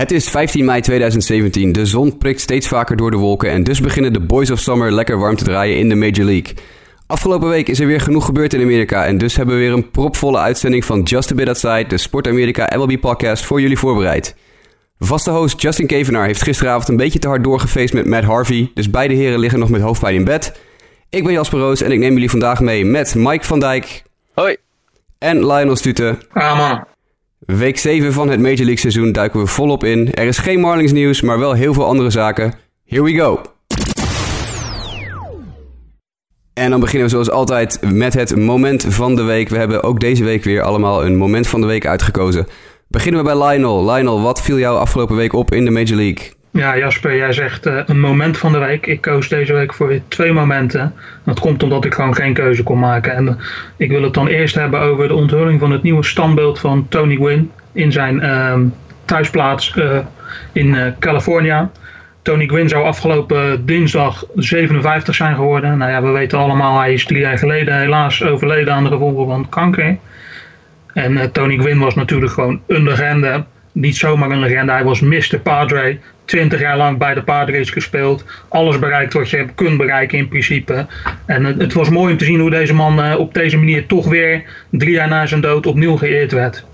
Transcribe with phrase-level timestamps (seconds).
[0.00, 1.72] Het is 15 mei 2017.
[1.72, 4.92] De zon prikt steeds vaker door de wolken en dus beginnen de Boys of Summer
[4.92, 6.54] lekker warm te draaien in de Major League.
[7.06, 9.90] Afgelopen week is er weer genoeg gebeurd in Amerika en dus hebben we weer een
[9.90, 14.36] propvolle uitzending van Just a Bit Outside, de Sport Amerika MLB podcast, voor jullie voorbereid.
[14.98, 18.90] Vaste host Justin Kevenaar heeft gisteravond een beetje te hard doorgefeest met Matt Harvey, dus
[18.90, 20.60] beide heren liggen nog met hoofdpijn in bed.
[21.08, 24.02] Ik ben Jasper Roos en ik neem jullie vandaag mee met Mike van Dijk.
[24.34, 24.56] Hoi.
[25.18, 26.18] En Lionel Stute.
[26.32, 26.89] Ah man.
[27.56, 30.14] Week 7 van het Major League seizoen duiken we volop in.
[30.14, 32.54] Er is geen Marlins nieuws, maar wel heel veel andere zaken.
[32.84, 33.40] Here we go.
[36.52, 39.48] En dan beginnen we zoals altijd met het moment van de week.
[39.48, 42.46] We hebben ook deze week weer allemaal een moment van de week uitgekozen.
[42.88, 43.92] Beginnen we bij Lionel.
[43.92, 46.39] Lionel, wat viel jou afgelopen week op in de Major League?
[46.52, 48.86] Ja, Jasper, jij zegt uh, een moment van de week.
[48.86, 50.94] Ik koos deze week voor twee momenten.
[51.24, 53.14] Dat komt omdat ik gewoon geen keuze kon maken.
[53.14, 53.32] En uh,
[53.76, 57.14] ik wil het dan eerst hebben over de onthulling van het nieuwe standbeeld van Tony
[57.14, 58.58] Gwynn in zijn uh,
[59.04, 59.98] thuisplaats uh,
[60.52, 61.70] in California.
[62.22, 65.78] Tony Gwynn zou afgelopen dinsdag 57 zijn geworden.
[65.78, 69.26] Nou ja, we weten allemaal, hij is drie jaar geleden helaas overleden aan de gevolgen
[69.26, 69.96] van kanker.
[70.92, 74.72] En Tony Gwynn was natuurlijk gewoon een legende niet zomaar een legende.
[74.72, 75.38] Hij was Mr.
[75.42, 75.98] Padre.
[76.30, 78.24] 20 jaar lang bij de Padres gespeeld.
[78.48, 80.86] Alles bereikt wat je kunt bereiken in principe.
[81.26, 83.86] En het, het was mooi om te zien hoe deze man uh, op deze manier
[83.86, 86.64] toch weer drie jaar na zijn dood opnieuw geëerd werd.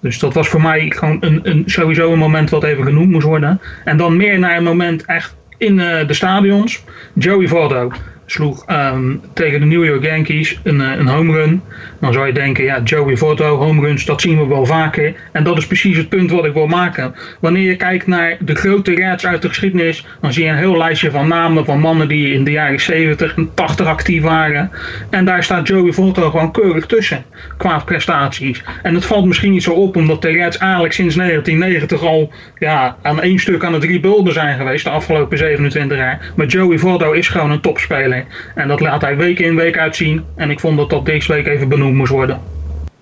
[0.00, 3.26] Dus dat was voor mij gewoon een, een, sowieso een moment wat even genoemd moest
[3.26, 3.60] worden.
[3.84, 6.84] En dan meer naar een moment echt in uh, de stadions.
[7.14, 7.92] Joey Votto
[8.32, 11.62] sloeg um, tegen de New York Yankees een, een home run.
[12.00, 15.14] Dan zou je denken, ja, Joey Votto, home runs, dat zien we wel vaker.
[15.32, 17.14] En dat is precies het punt wat ik wil maken.
[17.40, 20.76] Wanneer je kijkt naar de grote reds uit de geschiedenis, dan zie je een heel
[20.76, 24.70] lijstje van namen van mannen die in de jaren 70 en 80 actief waren.
[25.10, 27.24] En daar staat Joey Votto gewoon keurig tussen,
[27.56, 28.62] qua prestaties.
[28.82, 32.96] En het valt misschien niet zo op, omdat de reds eigenlijk sinds 1990 al ja,
[33.02, 36.32] aan één stuk aan het rebuilden zijn geweest, de afgelopen 27 jaar.
[36.36, 38.21] Maar Joey Votto is gewoon een topspeler.
[38.54, 40.24] En dat laat hij week in, week uit zien.
[40.36, 42.40] En ik vond dat dat deze week even benoemd moest worden.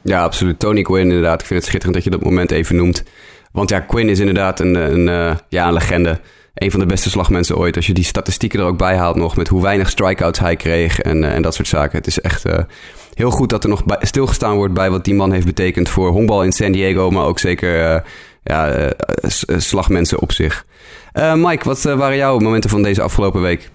[0.03, 0.59] Ja, absoluut.
[0.59, 1.41] Tony Quinn inderdaad.
[1.41, 3.05] Ik vind het schitterend dat je dat moment even noemt.
[3.53, 6.21] Want ja, Quinn is inderdaad een, een, een, ja, legende.
[6.55, 7.77] Een van de beste slagmensen ooit.
[7.77, 9.37] Als je die statistieken er ook bij haalt nog...
[9.37, 11.99] met hoe weinig strikeouts hij kreeg en, en dat soort zaken.
[11.99, 12.59] Het is echt uh,
[13.15, 14.75] heel goed dat er nog bij, stilgestaan wordt...
[14.75, 17.11] bij wat die man heeft betekend voor honkbal in San Diego...
[17.11, 18.03] maar ook zeker
[18.45, 18.93] ja,
[19.57, 20.67] slagmensen op zich.
[21.35, 23.71] Mike, wat waren jouw momenten van deze afgelopen week?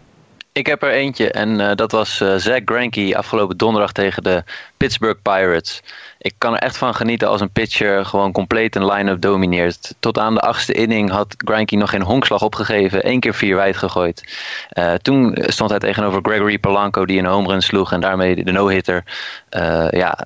[0.56, 4.44] Ik heb er eentje en uh, dat was Zach Greinke afgelopen donderdag tegen de
[4.78, 5.82] Pittsburgh Pirates.
[6.18, 9.96] Ik kan er echt van genieten als een pitcher gewoon compleet een line-up domineert.
[10.00, 13.04] Tot aan de achtste inning had Greinke nog geen honkslag opgegeven.
[13.04, 14.24] één keer vier wijd gegooid.
[14.80, 18.52] Uh, toen stond hij tegenover Gregory Polanco die een home run sloeg en daarmee de
[18.52, 19.04] no-hitter.
[19.90, 20.18] ja,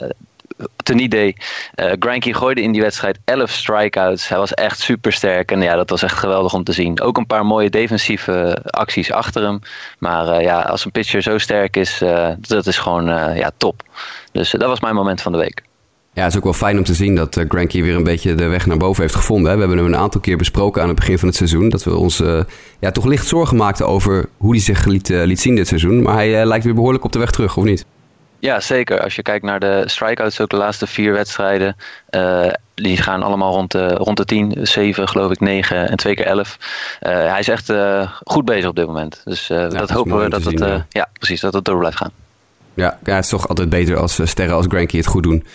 [0.76, 1.36] ten idee.
[1.76, 4.28] Uh, Granky gooide in die wedstrijd 11 strikeouts.
[4.28, 5.52] Hij was echt super sterk.
[5.52, 7.02] En ja, dat was echt geweldig om te zien.
[7.02, 9.60] Ook een paar mooie defensieve acties achter hem.
[10.00, 13.06] Maar uh, ja, als een pitcher zo sterk is, uh, dat is gewoon
[13.36, 13.84] ja, top.
[14.32, 15.62] Dus dat was mijn moment van de week.
[16.14, 18.48] Ja, het is ook wel fijn om te zien dat Granky weer een beetje de
[18.48, 19.50] weg naar boven heeft gevonden.
[19.50, 19.54] Hè.
[19.54, 21.70] We hebben hem een aantal keer besproken aan het begin van het seizoen.
[21.70, 22.24] Dat we ons
[22.80, 26.02] ja, toch licht zorgen maakten over hoe hij zich liet, liet zien dit seizoen.
[26.02, 27.86] Maar hij lijkt weer behoorlijk op de weg terug, of niet?
[28.40, 29.02] Ja, zeker.
[29.02, 31.76] Als je kijkt naar de strikeouts, ook de laatste vier wedstrijden.
[32.10, 36.16] Uh, die gaan allemaal rond de, rond de 10, 7 geloof ik, 9 en twee
[36.16, 36.58] keer 11.
[37.02, 39.22] Uh, hij is echt uh, goed bezig op dit moment.
[39.26, 40.86] Dus ja, dat, dat hopen we dat het, ja.
[40.90, 41.10] ja.
[41.14, 42.12] precies, dat het door blijft gaan.
[42.74, 45.46] Ja, ja, het is toch altijd beter als sterren als Granky het goed doen.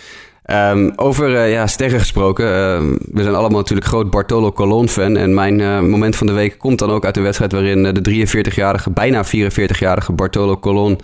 [0.50, 2.44] Um, over ja, sterren gesproken.
[2.44, 5.16] Uh, we zijn allemaal natuurlijk groot Bartolo Colon fan.
[5.16, 8.26] En mijn uh, moment van de week komt dan ook uit een wedstrijd waarin de
[8.26, 11.00] 43-jarige, bijna 44-jarige Bartolo Colon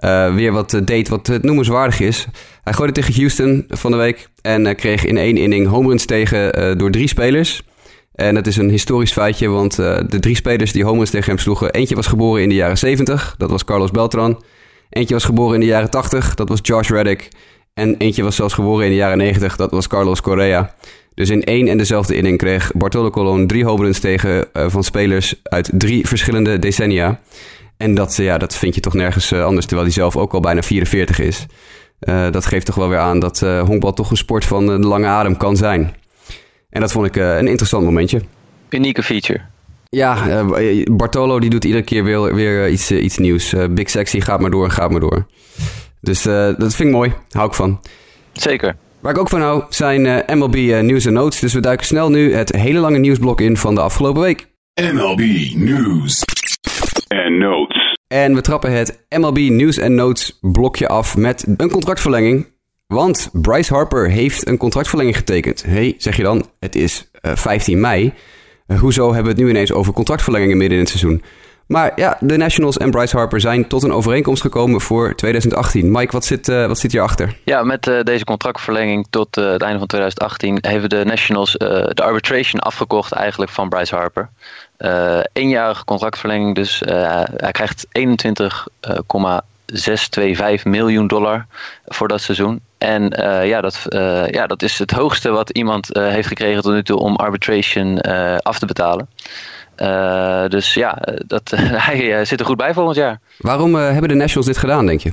[0.00, 2.26] uh, weer wat deed wat noemenswaardig is.
[2.62, 6.78] Hij gooide tegen Houston van de week en kreeg in één inning home runs tegen
[6.78, 7.62] door drie spelers.
[8.14, 11.38] En dat is een historisch feitje, want de drie spelers die home runs tegen hem
[11.38, 11.70] sloegen...
[11.70, 14.42] eentje was geboren in de jaren 70, dat was Carlos Beltran.
[14.90, 17.28] Eentje was geboren in de jaren 80, dat was Josh Reddick.
[17.74, 20.74] En eentje was zelfs geboren in de jaren 90, dat was Carlos Correa.
[21.14, 25.34] Dus in één en dezelfde inning kreeg Bartolo Colon drie home runs tegen van spelers
[25.42, 27.20] uit drie verschillende decennia...
[27.80, 30.62] En dat, ja, dat vind je toch nergens anders, terwijl hij zelf ook al bijna
[30.62, 31.46] 44 is.
[32.00, 34.78] Uh, dat geeft toch wel weer aan dat uh, honkbal toch een sport van de
[34.78, 35.96] lange adem kan zijn.
[36.70, 38.20] En dat vond ik uh, een interessant momentje.
[38.68, 39.40] Unieke feature.
[39.88, 40.44] Ja,
[40.92, 43.54] Bartolo die doet iedere keer weer, weer iets, iets nieuws.
[43.70, 45.26] Big Sexy gaat maar door en gaat maar door.
[46.00, 47.12] Dus dat vind ik mooi.
[47.30, 47.80] Hou ik van.
[48.32, 48.76] Zeker.
[49.00, 51.40] Waar ik ook van hou zijn MLB News en Notes.
[51.40, 54.48] Dus we duiken snel nu het hele lange nieuwsblok in van de afgelopen week.
[54.74, 55.20] MLB
[55.54, 56.22] News
[57.10, 57.96] en Notes.
[58.06, 62.46] En we trappen het MLB News en Notes blokje af met een contractverlenging.
[62.86, 65.62] Want Bryce Harper heeft een contractverlenging getekend.
[65.62, 68.12] hey, zeg je dan, het is uh, 15 mei.
[68.80, 71.22] hoezo hebben we het nu ineens over contractverlengingen midden in het seizoen?
[71.70, 75.90] Maar ja, de Nationals en Bryce Harper zijn tot een overeenkomst gekomen voor 2018.
[75.90, 77.36] Mike, wat zit, uh, wat zit hierachter?
[77.44, 82.02] Ja, met uh, deze contractverlenging tot uh, het einde van 2018 hebben de Nationals de
[82.02, 84.28] arbitration afgekocht eigenlijk van Bryce Harper.
[85.32, 86.82] eenjarige contractverlenging, dus
[87.36, 91.46] hij krijgt 21,625 miljoen dollar
[91.86, 92.60] voor dat seizoen.
[92.78, 93.08] En
[93.44, 93.86] ja, dat,
[94.30, 98.00] ja, dat is het hoogste wat iemand heeft gekregen tot nu toe om arbitration
[98.40, 99.08] af te betalen.
[99.82, 101.52] Uh, dus ja, dat,
[101.86, 103.20] hij uh, zit er goed bij volgend jaar.
[103.38, 105.12] Waarom hebben de Nationals dit gedaan, denk je?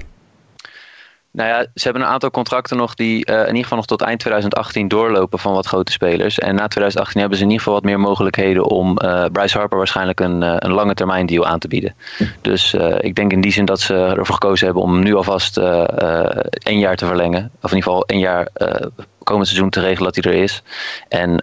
[1.38, 4.20] Nou ja, ze hebben een aantal contracten nog die in ieder geval nog tot eind
[4.20, 6.40] 2018 doorlopen van wat grote spelers.
[6.40, 8.94] En na 2018 hebben ze in ieder geval wat meer mogelijkheden om
[9.32, 11.96] Bryce Harper waarschijnlijk een, een lange termijn deal aan te bieden.
[12.42, 16.80] Dus ik denk in die zin dat ze ervoor gekozen hebben om nu alvast één
[16.80, 17.52] jaar te verlengen.
[17.62, 18.48] Of in ieder geval één jaar
[19.24, 20.64] komend seizoen te regelen dat hij er is.
[21.08, 21.42] En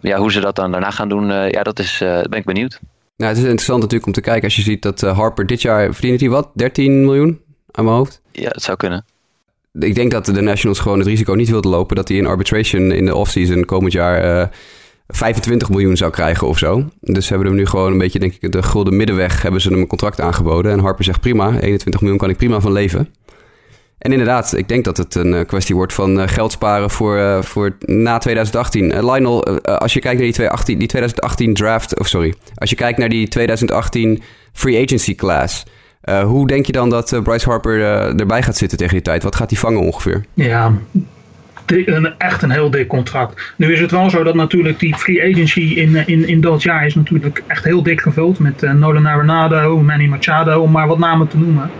[0.00, 2.80] ja, hoe ze dat dan daarna gaan doen, ja, dat is, ben ik benieuwd.
[3.16, 5.92] Nou, het is interessant natuurlijk om te kijken als je ziet dat Harper dit jaar
[5.94, 6.50] verdient hij wat?
[6.54, 7.40] 13 miljoen
[7.70, 8.20] aan mijn hoofd?
[8.32, 9.04] Ja, dat zou kunnen.
[9.78, 12.92] Ik denk dat de Nationals gewoon het risico niet wilden lopen dat hij in arbitration
[12.92, 14.50] in de offseason komend jaar
[15.08, 16.88] 25 miljoen zou krijgen of zo.
[17.00, 19.78] Dus hebben hem nu gewoon een beetje, denk ik, de gulden middenweg hebben ze hem
[19.78, 20.72] een contract aangeboden.
[20.72, 23.14] En Harper zegt prima, 21 miljoen kan ik prima van leven.
[23.98, 27.44] En inderdaad, ik denk dat het een eh, kwestie wordt van eh, geld sparen voor,
[27.44, 29.10] voor na 2018.
[29.10, 32.98] Lionel, als je kijkt naar die 2018, die 2018 draft, of sorry, als je kijkt
[32.98, 34.22] naar die 2018
[34.52, 35.64] free agency class.
[36.24, 37.80] Hoe denk je dan dat Bryce Harper
[38.18, 39.22] erbij gaat zitten tegen die tijd?
[39.22, 40.24] Wat gaat hij vangen ongeveer?
[40.34, 40.72] Ja,
[41.66, 43.54] een, echt een heel dik contract.
[43.56, 46.86] Nu is het wel zo dat natuurlijk die free agency in, in, in dat jaar
[46.86, 48.38] is natuurlijk echt heel dik gevuld.
[48.38, 51.70] Met Nolan Arenado, Manny Machado, om maar wat namen te noemen.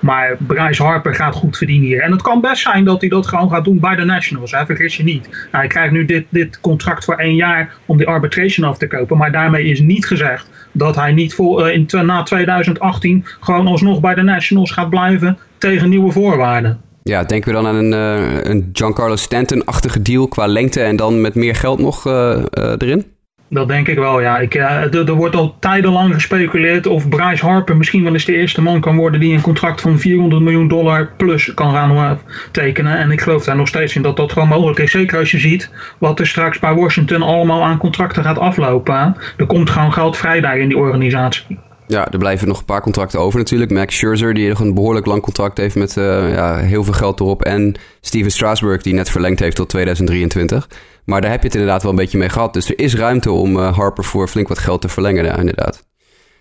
[0.00, 2.00] Maar Bryce Harper gaat goed verdienen hier.
[2.00, 4.50] En het kan best zijn dat hij dat gewoon gaat doen bij de Nationals.
[4.50, 4.66] Hè?
[4.66, 5.28] Vergis je niet.
[5.28, 8.86] Nou, hij krijgt nu dit, dit contract voor één jaar om die arbitration af te
[8.86, 9.16] kopen.
[9.16, 14.00] Maar daarmee is niet gezegd dat hij niet voor, uh, in, na 2018 gewoon alsnog
[14.00, 16.80] bij de Nationals gaat blijven tegen nieuwe voorwaarden.
[17.02, 21.20] Ja, denken we dan aan een, uh, een Giancarlo Stanton-achtige deal qua lengte en dan
[21.20, 22.42] met meer geld nog uh,
[22.78, 23.06] erin?
[23.52, 24.38] Dat denk ik wel, ja.
[24.38, 28.62] Ik, uh, er wordt al tijdenlang gespeculeerd of Bryce Harper misschien wel eens de eerste
[28.62, 32.10] man kan worden die een contract van 400 miljoen dollar plus kan gaan uh,
[32.50, 32.98] tekenen.
[32.98, 34.90] En ik geloof daar nog steeds in dat dat gewoon mogelijk is.
[34.90, 39.16] Zeker als je ziet wat er straks bij Washington allemaal aan contracten gaat aflopen.
[39.36, 41.58] Er komt gewoon geld vrij daar in die organisatie.
[41.90, 43.70] Ja, er blijven nog een paar contracten over natuurlijk.
[43.70, 47.20] Max Scherzer, die nog een behoorlijk lang contract heeft met uh, ja, heel veel geld
[47.20, 47.42] erop.
[47.42, 50.68] En Steven Strasburg, die net verlengd heeft tot 2023.
[51.04, 52.52] Maar daar heb je het inderdaad wel een beetje mee gehad.
[52.52, 55.84] Dus er is ruimte om uh, Harper voor flink wat geld te verlengen, ja, inderdaad.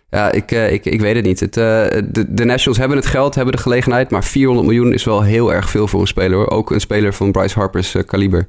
[0.09, 1.39] Ja, ik, uh, ik, ik weet het niet.
[1.39, 4.09] Het, de, de, Nationals hebben het geld, hebben de gelegenheid.
[4.09, 6.49] Maar 400 miljoen is wel heel erg veel voor een speler hoor.
[6.49, 8.47] Ook een speler van Bryce Harper's kaliber.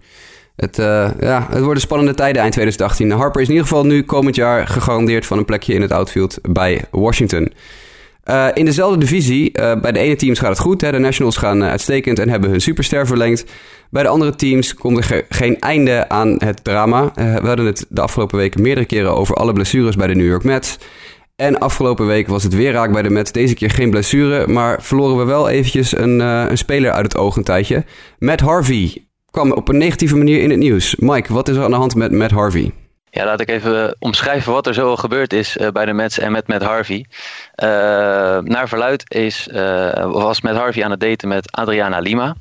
[0.61, 3.11] Het, uh, ja, het worden spannende tijden eind 2018.
[3.11, 6.39] Harper is in ieder geval nu komend jaar gegarandeerd van een plekje in het outfield
[6.43, 7.53] bij Washington.
[8.25, 10.81] Uh, in dezelfde divisie, uh, bij de ene teams gaat het goed.
[10.81, 10.91] Hè?
[10.91, 13.45] De Nationals gaan uitstekend en hebben hun superster verlengd.
[13.91, 17.13] Bij de andere teams komt er ge geen einde aan het drama.
[17.15, 20.45] we hadden het de afgelopen weken meerdere keren over alle blessures bij de New York
[20.45, 20.79] Mets.
[21.37, 23.33] En afgelopen week was het weer raak bij de Mets.
[23.33, 27.37] Deze keer geen blessure, maar verloren we wel eventjes een, een speler uit het oog
[27.37, 27.85] een tijdje.
[28.19, 30.97] Matt Harvey kwam op een negatieve manier in het nieuws.
[30.97, 32.73] Mike, wat is er aan de hand met Matt Harvey?
[33.11, 36.19] Ja, laat ik even omschrijven wat er zo al gebeurd is uh, bij de Mets
[36.19, 36.97] en met Matt Harvey.
[36.97, 37.69] Uh,
[38.39, 39.49] naar verluid is,
[39.93, 42.37] was Matt Harvey aan het daten met Adriana Lima.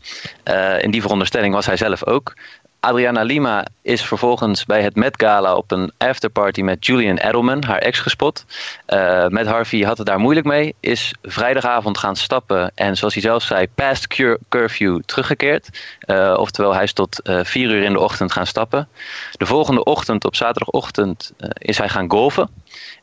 [0.80, 2.34] in die veronderstelling was hij zelf ook.
[2.82, 7.78] Adriana Lima is vervolgens bij het Met Gala op een afterparty met Julian Edelman, haar
[7.78, 8.46] ex, gespot.
[8.88, 13.24] Uh, met Harvey had het daar moeilijk mee, is vrijdagavond gaan stappen en zoals hij
[13.24, 14.08] zelf zei, past
[14.50, 15.70] curfew teruggekeerd.
[16.06, 18.88] Uh, oftewel, hij is tot uh, vier uur in de ochtend gaan stappen.
[19.32, 22.50] De volgende ochtend, op zaterdagochtend, is hij gaan golfen.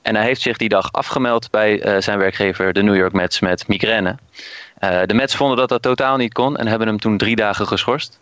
[0.03, 3.69] En hij heeft zich die dag afgemeld bij zijn werkgever, de New York Mets, met
[3.69, 4.17] migraine.
[4.81, 8.19] de Mets vonden dat dat totaal niet kon en hebben hem toen drie dagen geschorst.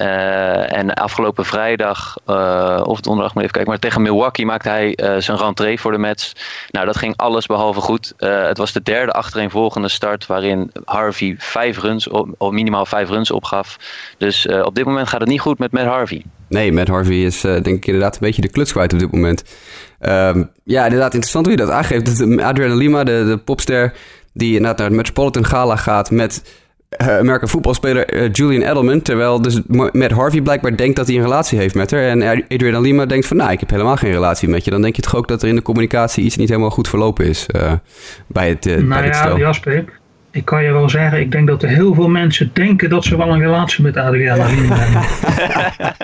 [0.00, 4.98] Uh, en afgelopen vrijdag, uh, of donderdag, moet even kijken, maar tegen Milwaukee maakte hij
[5.02, 6.32] uh, zijn rentree voor de Mets.
[6.70, 8.12] Nou, dat ging alles behalve goed.
[8.16, 13.78] het was de derde achtereenvolgende start waarin Harvey vijf runs, of minimaal vijf runs opgaf.
[14.18, 16.24] Dus op dit moment gaat het niet goed met Matt Harvey.
[16.48, 19.44] Nee, Matt Harvey is denk ik inderdaad een beetje de kluts kwijt op dit moment.
[20.00, 22.20] Um, ja, inderdaad interessant hoe je dat aangeeft.
[22.40, 23.92] Adriana Lima, de, de popster,
[24.32, 26.61] die inderdaad naar het Metropolitan Gala gaat met
[26.96, 29.02] American voetbalspeler uh, Julian Edelman.
[29.02, 32.02] Terwijl dus Matt Harvey blijkbaar denkt dat hij een relatie heeft met haar.
[32.02, 34.70] En Adrian Lima denkt van, nou, ik heb helemaal geen relatie met je.
[34.70, 37.24] Dan denk je toch ook dat er in de communicatie iets niet helemaal goed verlopen
[37.24, 37.72] is uh,
[38.26, 39.38] bij het, uh, nou bij ja, stel.
[39.38, 39.84] Jasper,
[40.32, 43.16] Ik kan je wel zeggen, ik denk dat er heel veel mensen denken dat ze
[43.16, 45.02] wel een relatie met Adriana Lima hebben.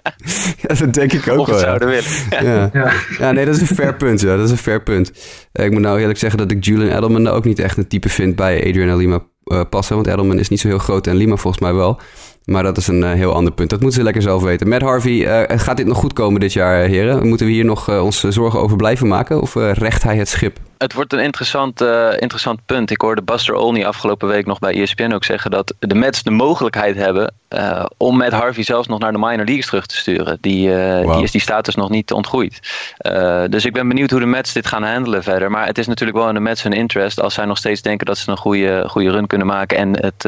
[0.68, 1.56] ja, dat denk ik ook Of wel.
[1.58, 1.62] ja.
[1.62, 2.10] zouden willen.
[2.30, 2.70] Ja.
[2.72, 2.92] Ja.
[3.18, 4.20] ja, nee, dat is een fair punt.
[4.20, 4.36] Ja.
[4.36, 5.12] Dat is een fair punt.
[5.52, 8.08] Eh, ik moet nou eerlijk zeggen dat ik Julian Edelman ook niet echt een type
[8.08, 9.94] vind bij Adrian en Lima eh, passen.
[9.94, 12.00] Want Edelman is niet zo heel groot en Lima volgens mij wel.
[12.48, 13.70] Maar dat is een eh, heel ander punt.
[13.70, 14.68] Dat moeten ze lekker zelf weten.
[14.68, 17.26] Matt Harvey, eh, gaat dit nog goed komen dit jaar, heren?
[17.28, 19.40] Moeten we hier nog eh, ons zorgen over blijven maken?
[19.40, 20.58] Of recht hij het schip?
[20.78, 22.90] Het wordt een interessant, eh, interessant punt.
[22.90, 26.30] Ik hoorde Buster Olney afgelopen week nog bij ESPN ook zeggen dat de Mets de
[26.30, 30.38] mogelijkheid hebben eh, om met Harvey zelfs nog naar de minor leagues terug te sturen.
[30.40, 31.14] Die, Wauw.
[31.14, 32.60] die is die status nog niet ontgroeid.
[33.50, 35.50] Dus ik ben benieuwd hoe de Mets dit gaan handelen verder.
[35.50, 38.06] Maar het is natuurlijk wel in de Mets hun interest als zij nog steeds denken
[38.06, 40.22] dat ze een goede, goede run kunnen maken en het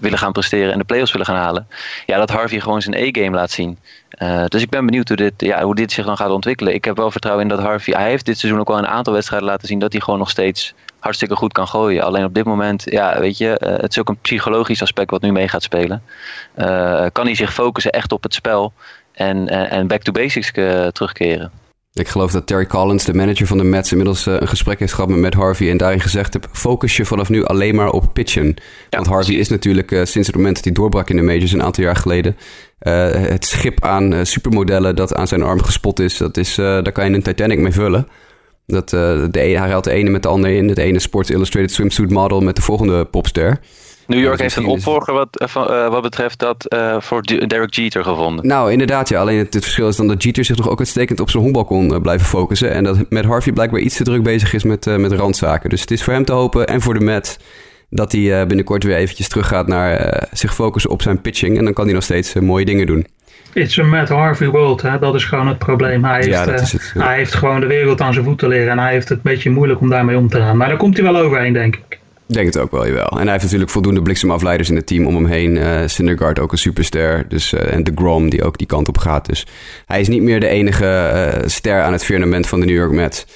[0.00, 1.66] willen gaan presteren en de playoffs willen gaan halen.
[2.06, 3.78] Ja, dat Harvey gewoon zijn A-game laat zien.
[4.20, 6.74] Eh, dus ik ben benieuwd hoe dit, ja, hoe dit zich dan gaat ontwikkelen.
[6.74, 7.94] Ik heb wel vertrouwen in dat Harvey.
[7.94, 10.30] Hij heeft dit seizoen ook wel een aantal wedstrijden laten zien dat hij gewoon nog
[10.30, 12.02] steeds hartstikke goed kan gooien.
[12.02, 15.22] Alleen op dit moment, ja, weet je, eh, het is ook een psychologisch aspect wat
[15.22, 16.02] nu mee gaat spelen.
[16.54, 18.72] Eh, kan hij zich focussen echt op het spel
[19.12, 20.52] en, en, en back to basics
[20.92, 21.50] terugkeren.
[21.92, 25.10] Ik geloof dat Terry Collins, de manager van de Mets, inmiddels een gesprek heeft gehad
[25.10, 25.70] met Matt Harvey.
[25.70, 28.54] En daarin gezegd heb: focus je vanaf nu alleen maar op pitchen.
[28.90, 31.84] Want Harvey is natuurlijk sinds het moment dat hij doorbrak in de majors een aantal
[31.84, 32.36] jaar geleden.
[32.80, 36.16] Eh, het schip aan eh, supermodellen dat aan zijn arm gespot is.
[36.16, 38.08] Dat is eh, daar kan je een Titanic mee vullen.
[38.66, 40.68] Dat, de ene, hij ruilt de ene met de andere in.
[40.68, 43.60] Het ene Sports Illustrated swimsuit model met de volgende popster.
[44.06, 45.50] New York heeft een opvolger wat,
[45.90, 46.66] wat betreft dat
[46.98, 48.46] voor Derek Jeter gevonden.
[48.46, 49.20] Nou, inderdaad, ja.
[49.20, 51.64] Alleen het, het verschil is dan dat Jeter zich nog ook uitstekend op zijn honkbal
[51.64, 52.72] kon blijven focussen.
[52.72, 55.70] En dat met Harvey blijkbaar iets te druk bezig is met, met randzaken.
[55.70, 57.38] Dus het is voor hem te hopen en voor de Met
[57.90, 61.58] dat hij eh, binnenkort weer eventjes teruggaat naar eh, zich focussen op zijn pitching.
[61.58, 63.06] En dan kan hij nog steeds eh, mooie dingen doen.
[63.52, 64.98] It's a Matt Harvey world, hè?
[64.98, 66.04] dat is gewoon het probleem.
[66.04, 67.04] Hij heeft, Ja, dat is het, ja.
[67.06, 69.50] hij heeft gewoon de wereld aan zijn voeten liggen en hij heeft het een beetje
[69.50, 70.56] moeilijk om daarmee om te gaan.
[70.56, 71.98] Maar daar komt hij wel overheen, denk ik.
[72.26, 73.08] Denk het ook wel, jawel.
[73.10, 75.56] En hij heeft natuurlijk voldoende bliksemafleiders in het team om hem heen.
[75.56, 77.24] Eh Syndergaard ook een superster.
[77.28, 79.26] Dus, en de Grom die ook die kant op gaat.
[79.26, 79.46] Dus
[79.86, 83.26] hij is niet meer de enige ster aan het firmament van de New York Mets.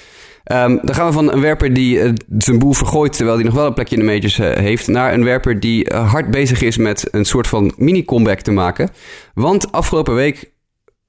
[0.44, 3.12] Ehm, dan gaan we van een werper die eh, zijn boel vergooit...
[3.12, 4.86] terwijl hij nog wel een plekje in de majors eh, heeft...
[4.86, 8.90] naar een werper die eh, hard bezig is met een soort van mini-comeback te maken.
[9.34, 10.52] Want afgelopen week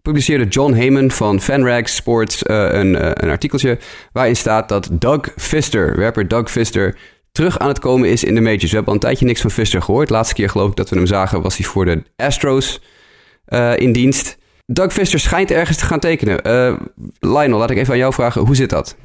[0.01, 3.77] publiceerde John Heyman van Fanrags Sports een, een artikeltje...
[4.11, 6.97] waarin staat dat Doug Fister, werper Doug Fister
[7.31, 8.61] terug aan het komen is in de majors.
[8.63, 10.09] We hebben al een tijdje niks van Fister gehoord.
[10.09, 12.81] Laatste keer geloof ik dat we hem zagen was hij voor de Astros
[13.75, 14.37] in dienst.
[14.65, 16.41] Doug Fister schijnt ergens te gaan tekenen.
[17.19, 18.45] Lionel, laat ik even aan jou vragen.
[18.45, 18.95] Hoe zit dat?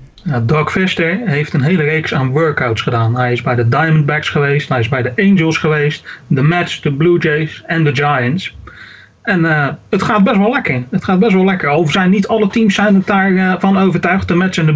[0.43, 3.17] Doug Fister heeft een hele reeks aan workouts gedaan.
[3.17, 6.93] Hij is bij de Diamondbacks geweest, hij is bij de Angels geweest, de Mets, de
[6.93, 8.57] Blue Jays en de Giants.
[9.31, 10.83] En eh, het gaat best wel lekker.
[10.91, 11.69] Het gaat best wel lekker.
[11.69, 14.29] Al zijn niet alle teams zijn het daarvan van overtuigd.
[14.29, 14.75] De Mets en de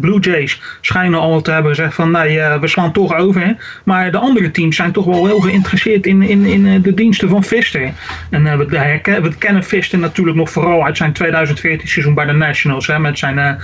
[0.00, 3.40] Blue, Jays schijnen al te hebben gezegd van nee, eh, we slaan toch over.
[3.40, 3.52] hè.
[3.84, 7.28] Maar de andere teams zijn toch wel heel geïnteresseerd in, in, in eh, de diensten
[7.28, 7.92] van Fister.
[8.30, 12.32] En eh, we, we kennen Fister natuurlijk nog vooral uit zijn 2014 seizoen bij de
[12.32, 12.86] Nationals.
[12.86, 13.54] Hè, met zijn eh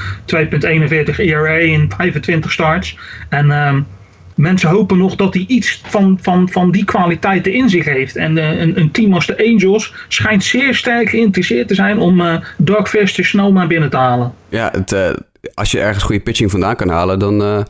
[1.11, 2.99] 2.41 ERA in 25 starts.
[3.29, 3.81] En ehm,
[4.39, 8.17] mensen hopen nog dat hij iets van, van, van die kwaliteiten in zich heeft.
[8.17, 12.43] En eh, een, een team als de Angels schijnt zeer sterk geïnteresseerd te zijn om
[12.57, 14.33] Doug Fister snel naar binnen te halen.
[14.49, 15.11] Ja, het, eh,
[15.55, 17.67] als je ergens goede pitching vandaan kan halen, dan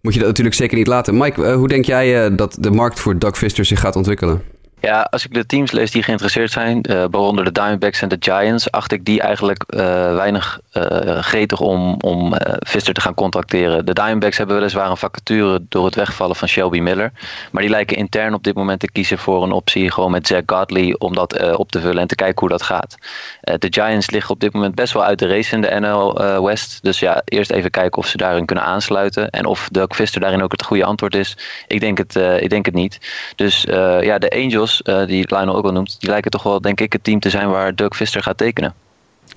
[0.00, 1.16] moet je dat natuurlijk zeker niet laten.
[1.16, 4.42] Mike, hoe denk jij dat de markt voor Doug zich gaat ontwikkelen?
[4.82, 8.16] Ja, als ik de teams lees die geïnteresseerd zijn, eh waaronder de Diamondbacks en de
[8.20, 12.34] Giants, acht ik die eigenlijk eh, weinig eh, gretig om, om
[12.66, 13.86] Fister te gaan contacteren.
[13.86, 17.12] De Diamondbacks hebben weliswaar een vacature door het wegvallen van Shelby Miller,
[17.50, 20.42] maar die lijken intern op dit moment te kiezen voor een optie gewoon met Zach
[20.46, 22.96] Godley om dat op te vullen en te kijken hoe dat gaat.
[23.40, 26.82] De Giants liggen op dit moment best wel uit de race in de NL West,
[26.82, 30.42] dus ja, eerst even kijken of ze daarin kunnen aansluiten en of Doug Fister daarin
[30.42, 31.36] ook het goede antwoord is.
[31.66, 32.98] Ik denk het, ik denk het niet.
[33.36, 33.62] Dus
[34.00, 36.92] ja, de Angels, eh, die Lionel ook al noemt, die lijken toch wel, denk ik,
[36.92, 38.74] het team te zijn waar Doug Fister gaat tekenen.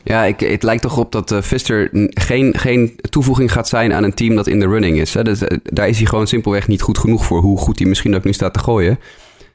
[0.04, 1.32] Ja, ik, het lijkt toch op dat
[1.98, 5.14] n- geen, geen toevoeging gaat zijn aan een team dat in de running is.
[5.14, 5.24] Hè?
[5.24, 8.16] Dus, eh, daar is hij gewoon simpelweg niet goed genoeg voor, hoe goed hij misschien
[8.16, 9.00] ook nu staat te gooien.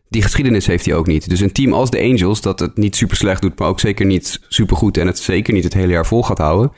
[0.08, 1.28] Die geschiedenis heeft hij ook niet.
[1.28, 4.06] Dus een team als de Angels, dat het niet super slecht doet, maar ook zeker
[4.06, 6.72] niet super goed en het zeker niet het hele jaar vol gaat houden.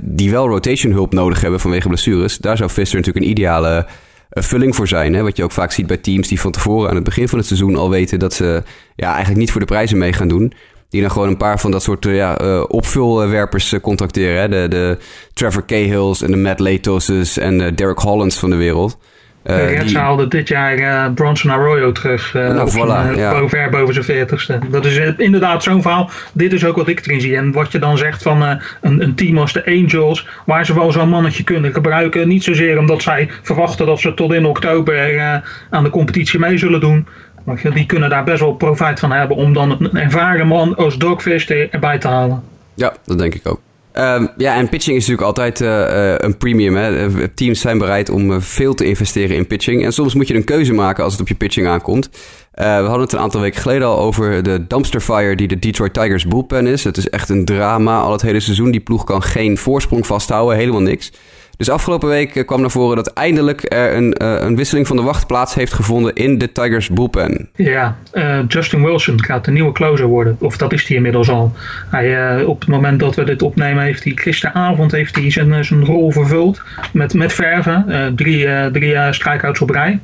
[0.00, 2.38] die wel rotation hulp nodig hebben vanwege blessures.
[2.38, 3.86] Daar zou Fister natuurlijk een ideale
[4.30, 5.14] vulling voor zijn.
[5.14, 5.22] Hè?
[5.22, 7.46] Wat je ook vaak ziet bij teams die van tevoren aan het begin van het
[7.46, 8.62] seizoen al weten dat ze
[8.96, 10.52] ja, eigenlijk niet voor de prijzen mee gaan doen.
[10.88, 14.40] Die dan gewoon een paar van dat soort eh, ja, eh, opvulwerpers eh, contracteren.
[14.40, 14.48] Hè?
[14.48, 14.98] De, de
[15.32, 18.98] Trevor Cahills en de Matt Latoses en de Derek Hollands van de wereld.
[19.42, 22.34] De Reds haalden dit jaar uh, Bronson Arroyo terug.
[22.34, 23.32] Uh, nou, voilà, ja.
[23.32, 24.58] boven, ver boven zijn veertigste.
[24.70, 26.10] Dat is inderdaad zo'n verhaal.
[26.32, 27.36] Dit is ook wat ik erin zie.
[27.36, 30.92] En wat je dan zegt van een, een, team als de Angels, waar ze wel
[30.92, 32.28] zo'n mannetje kunnen gebruiken.
[32.28, 36.80] Niet zozeer omdat zij verwachten dat ze tot in oktober aan de competitie mee zullen
[36.80, 37.06] doen.
[37.44, 40.98] Maar die kunnen daar best wel profijt van hebben om dan een ervaren man als
[40.98, 42.42] Dogfish erbij te halen.
[42.74, 43.60] Ja, dat denk ik ook.
[43.94, 46.76] Um, ja, en pitching is natuurlijk altijd uh, een premium.
[46.76, 47.28] Hè?
[47.28, 49.84] Teams zijn bereid om veel te investeren in pitching.
[49.84, 52.10] En soms moet je een keuze maken als het op je pitching aankomt.
[52.54, 55.94] We hadden het een aantal weken geleden al over de dumpster fire die de Detroit
[55.94, 56.84] Tigers bullpen is.
[56.84, 58.70] Het is echt een drama al het hele seizoen.
[58.70, 61.12] Die ploeg kan geen voorsprong vasthouden, helemaal niks.
[61.60, 64.96] Dus afgelopen week eh, kwam naar voren dat eindelijk er een, uh, een wisseling van
[64.96, 67.48] de wacht plaats heeft gevonden in de Tigers bullpen.
[67.54, 70.36] Ja, uh, Justin Wilson gaat de nieuwe closer worden.
[70.40, 71.52] Of dat is hij inmiddels al.
[71.90, 75.84] Hij, op het moment dat we dit opnemen heeft hij gisteravond heeft hij zijn, zijn
[75.84, 76.62] rol vervuld
[76.92, 78.12] met, met verven.
[78.16, 80.00] drie drie strikeouts op rij.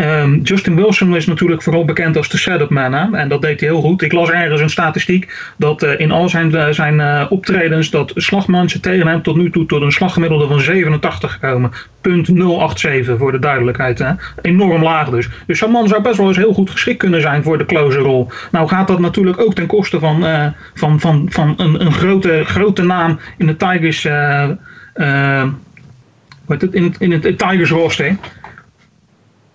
[0.00, 3.14] Um, Justin Wilson is natuurlijk vooral bekend als de setup man.
[3.14, 4.02] En dat deed hij heel goed.
[4.02, 8.12] Ik las ergens een statistiek dat uh, in al zijn, uh, zijn uh, optredens dat
[8.14, 11.70] slagmansen tegen hem tot nu toe tot een slaggemiddelde van 87 gekomen.
[12.00, 13.98] Punt 087 voor de duidelijkheid.
[13.98, 14.12] Hè?
[14.42, 15.28] Enorm laag dus.
[15.46, 18.30] Dus zo'n man zou best wel eens heel goed geschikt kunnen zijn voor de closerrol.
[18.50, 20.24] Nou gaat dat natuurlijk ook ten koste van,
[20.74, 24.02] van, van, van een, een grote, grote naam in de Tigers.
[26.46, 28.16] het, in, het, in het Tigers roster.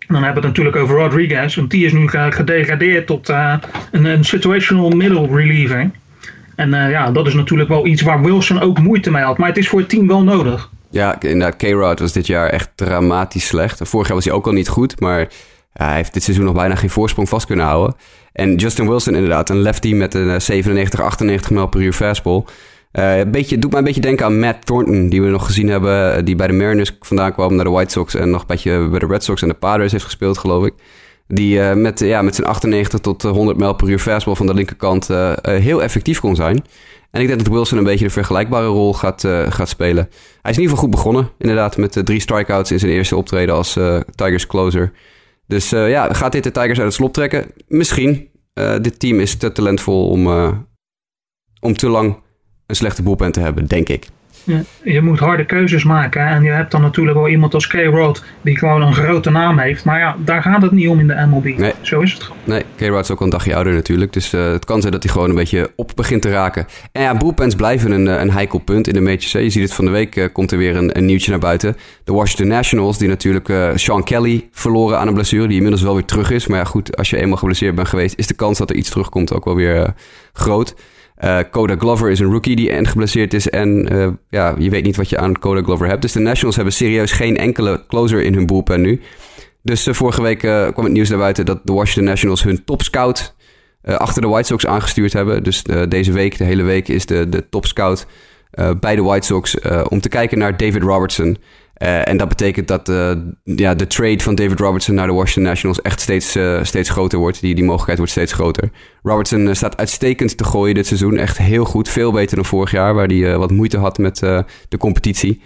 [0.07, 3.55] Dan hebben we het natuurlijk over Rodriguez, want die is nu gedegradeerd tot uh,
[3.91, 5.91] een, een, situational middle reliever.
[6.55, 9.37] En uh, ja, dat is natuurlijk wel iets waar Wilson ook moeite mee had.
[9.37, 10.69] Maar het is voor het team wel nodig.
[10.89, 13.79] Ja, inderdaad, K-Rod was dit jaar echt dramatisch slecht.
[13.83, 15.27] Vorig jaar was hij ook al niet goed, maar
[15.73, 17.95] hij heeft dit seizoen nog bijna geen voorsprong vast kunnen houden.
[18.33, 22.43] En Justin Wilson inderdaad, een lefty met een 97, eh, 98 mijl per uur fastball.
[22.95, 25.67] Uh, een beetje, doet mij een beetje denken aan Matt Thornton, die we nog gezien
[25.67, 28.47] hebben, eh, die bij de Mariners vandaan kwam naar de White Sox en nog een
[28.47, 30.73] beetje bij de Red Sox en de Padres heeft gespeeld, geloof ik.
[31.27, 34.53] Die uh, met, ja, met zijn 98 tot 100 mijl per uur fastball van de
[34.53, 35.07] linkerkant
[35.41, 36.63] heel effectief kon zijn.
[37.11, 40.07] En ik denk dat Wilson een beetje een vergelijkbare rol gaat, gaat spelen.
[40.41, 43.55] Hij is in ieder geval goed begonnen, inderdaad, met drie strikeouts in zijn eerste optreden
[43.55, 43.77] als
[44.15, 44.91] Tigers closer.
[45.47, 47.45] Dus ja, gaat dit de Tigers uit het slop trekken?
[47.67, 48.29] Misschien.
[48.81, 50.27] dit team is te talentvol om,
[51.59, 52.23] om te lang
[52.65, 54.07] een slechte boelpen te hebben, denk ik.
[54.45, 56.27] Ja, je moet harde keuzes maken.
[56.27, 59.85] En je hebt dan natuurlijk wel iemand als K-Rod die gewoon een grote naam heeft.
[59.85, 61.57] Maar ja, daar gaat het niet om in de MLB.
[61.57, 61.73] Nee.
[61.81, 62.41] Zo is het gewoon.
[62.43, 64.13] Nee, K-Rod is ook een dagje ouder natuurlijk.
[64.13, 66.65] Dus uh, het kan zijn dat hij gewoon een beetje op begint te raken.
[66.91, 69.31] En ja, bullpens blijven een, eh, een heikel punt in de majors.
[69.31, 71.77] Je ziet het van de week, uh, komt er weer een, een, nieuwtje naar buiten.
[72.03, 75.47] De Washington Nationals, die natuurlijk uh, Sean Kelly verloren aan een blessure.
[75.47, 76.47] Die inmiddels wel weer terug is.
[76.47, 78.89] Maar ja, goed, als je eenmaal geblesseerd bent geweest, is de kans dat er iets
[78.89, 79.93] terugkomt ook wel weer
[80.33, 80.75] groot.
[81.23, 83.49] Uh, Coda Glover is een rookie die en geblesseerd is.
[83.49, 86.01] En uh, ja, je weet niet wat je aan Coda Glover hebt.
[86.01, 89.01] Dus de Nationals hebben serieus geen enkele closer in hun bullpen nu.
[89.61, 92.81] Dus uh, vorige week kwam het nieuws naar buiten dat de Washington Nationals hun top
[92.81, 93.35] scout
[93.83, 95.43] achter de White Sox aangestuurd hebben.
[95.43, 98.07] Dus deze week, de hele week, is de, de top scout
[98.79, 101.37] bij de White Sox om te kijken naar David Robertson.
[101.77, 103.11] Uh, en dat betekent dat uh,
[103.43, 107.19] ja, de trade van David Robertson naar de Washington Nationals echt steeds, uh, steeds groter
[107.19, 107.41] wordt.
[107.41, 108.69] Die, die mogelijkheid wordt steeds groter.
[109.03, 111.17] Robertson staat uitstekend te gooien dit seizoen.
[111.17, 111.89] Echt heel goed.
[111.89, 114.19] Veel beter dan vorig jaar, waar hij wat moeite had met
[114.69, 115.41] de competitie.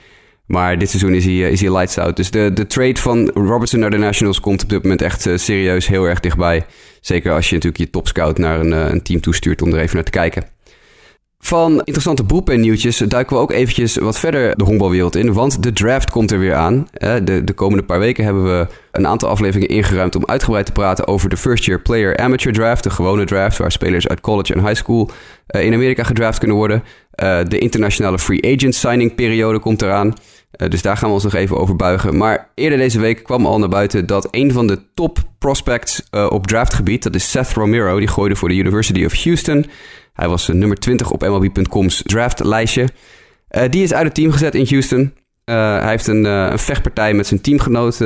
[0.45, 2.15] Maar dit seizoen is hij, is hij lights out.
[2.15, 5.87] Dus de, de trade van Robertson naar de Nationals komt op dit moment echt serieus
[5.87, 6.65] heel erg dichtbij.
[7.01, 10.03] Zeker als je natuurlijk je topscout naar een, een team toestuurt om er even naar
[10.03, 10.43] te kijken.
[11.39, 15.34] Van interessante bullpen nieuwtjes duiken we ook eventjes wat verder de honkbalwereld in.
[15.34, 16.88] Want de draft komt er weer aan.
[17.23, 21.08] De, de komende paar weken hebben we een aantal afleveringen ingeruimd om uitgebreid te praten
[21.08, 22.84] over de First Year Player Amateur Draft.
[22.84, 25.10] De gewone draft waar spelers uit college en high school
[25.47, 26.84] eh, in Amerika gedraft kunnen worden.
[27.12, 30.13] Eh, de internationale free agent signing periode komt eraan.
[30.67, 32.17] Dus daar gaan we ons nog even over buigen.
[32.17, 36.47] Maar eerder deze week kwam al naar buiten dat een van de top prospects op
[36.47, 39.65] draftgebied, dat is Seth Romero, die gooide voor de University of Houston.
[40.19, 42.88] Hij was nummer 20 op MLB.com's draftlijstje.
[43.51, 45.13] Uh, die is uit het team gezet in Houston.
[45.45, 48.01] Uh, hij heeft een, een, vechtpartij met zijn teamgenoot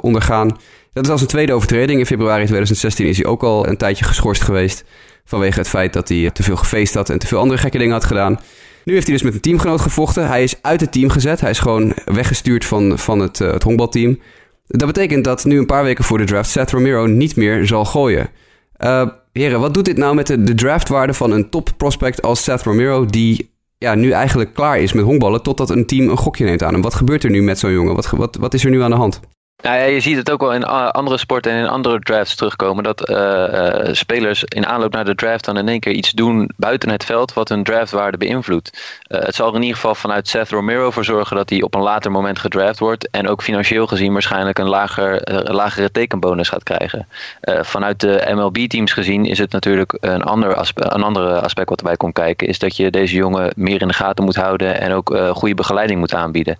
[0.00, 0.56] ondergaan.
[0.92, 1.98] Dat is al zijn tweede overtreding.
[1.98, 4.84] In februari 2016 is hij ook al een tijdje geschorst geweest.
[5.24, 7.92] Vanwege het feit dat hij te veel gefeest had en te veel andere gekke dingen
[7.92, 8.40] had gedaan.
[8.84, 10.26] Nu heeft hij dus met een teamgenoot gevochten.
[10.26, 11.40] Hij is uit het team gezet.
[11.40, 14.18] Hij is gewoon weggestuurd van, van het, het honkbalteam.
[14.66, 17.84] Dat betekent dat nu een paar weken voor de draft Seth Romero niet meer zal
[17.84, 18.30] gooien.
[18.78, 22.42] Uh, heren, wat doet dit nou met de, de draftwaarde van een top prospect als
[22.42, 26.44] Seth Romero, die ja, nu eigenlijk klaar is met honkballen, totdat een team een gokje
[26.44, 26.82] neemt aan hem?
[26.82, 27.94] Wat gebeurt er nu met zo'n jongen?
[27.94, 29.20] Wat, wat, wat is er nu aan de hand?
[29.62, 32.84] Nou ja, je ziet het ook wel in andere sporten en in andere drafts terugkomen.
[32.84, 36.90] Dat uh, spelers in aanloop naar de draft dan in één keer iets doen buiten
[36.90, 39.00] het veld wat hun draftwaarde beïnvloedt.
[39.08, 41.74] Uh, het zal er in ieder geval vanuit Seth Romero voor zorgen dat hij op
[41.74, 43.10] een later moment gedraft wordt.
[43.10, 45.20] En ook financieel gezien waarschijnlijk een lager,
[45.52, 47.08] lagere tekenbonus gaat krijgen.
[47.42, 52.14] vanuit de MLB-teams gezien is het natuurlijk een ander, een andere aspect wat erbij komt
[52.14, 52.48] kijken.
[52.48, 55.98] Is dat je deze jongen meer in de gaten moet houden en ook goede begeleiding
[55.98, 56.58] moet aanbieden.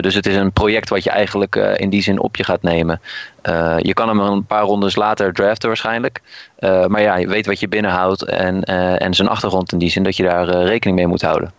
[0.00, 3.00] dus het is een project wat je eigenlijk in die zin op je gaat nemen.
[3.48, 6.20] Uh, je kan hem een paar rondes later draften waarschijnlijk.
[6.58, 9.90] Uh, maar ja, je weet wat je binnenhoudt en, uh, en zijn achtergrond in die
[9.90, 11.52] zin dat je daar rekening mee moet houden.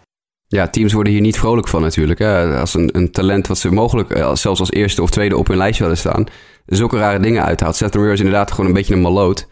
[0.47, 2.19] Ja, teams worden hier niet vrolijk van natuurlijk.
[2.19, 2.59] Hè?
[2.59, 5.83] Als een, een talent wat ze mogelijk zelfs als eerste of tweede op hun lijstje
[5.83, 6.25] hadden staan,
[6.65, 7.75] zulke rare dingen uithaalt.
[7.75, 9.47] Seth Royer is inderdaad gewoon een beetje een maloot.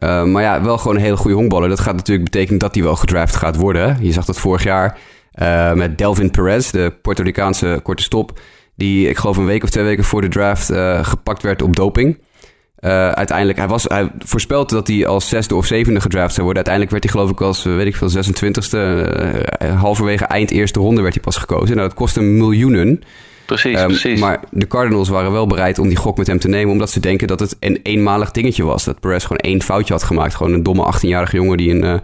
[0.00, 1.68] maar ja, wel gewoon een hele goede honkballer.
[1.68, 3.96] Dat gaat natuurlijk betekenen dat hij wel gedraft gaat worden.
[4.00, 4.98] Je zag dat vorig jaar
[5.74, 8.40] met Delvin Perez, de Puerto Ricaanse korte stop
[8.78, 11.76] die ik geloof een week of twee weken voor de draft uh, gepakt werd op
[11.76, 12.18] doping.
[12.80, 16.66] Uh, uiteindelijk, hij, was, hij voorspelde dat hij als zesde of zevende gedraft zou worden.
[16.66, 18.78] Uiteindelijk werd hij geloof ik als, weet ik veel, 26e.
[19.62, 21.76] Uh, halverwege eind eerste ronde werd hij pas gekozen.
[21.76, 23.02] Nou, dat kostte miljoenen.
[23.48, 24.20] Precies, um, precies.
[24.20, 27.00] Maar de Cardinals waren wel bereid om die gok met hem te nemen, omdat ze
[27.00, 28.84] denken dat het een eenmalig dingetje was.
[28.84, 30.34] Dat Perez gewoon één foutje had gemaakt.
[30.34, 31.94] Gewoon een domme 18-jarige jongen die een, uh,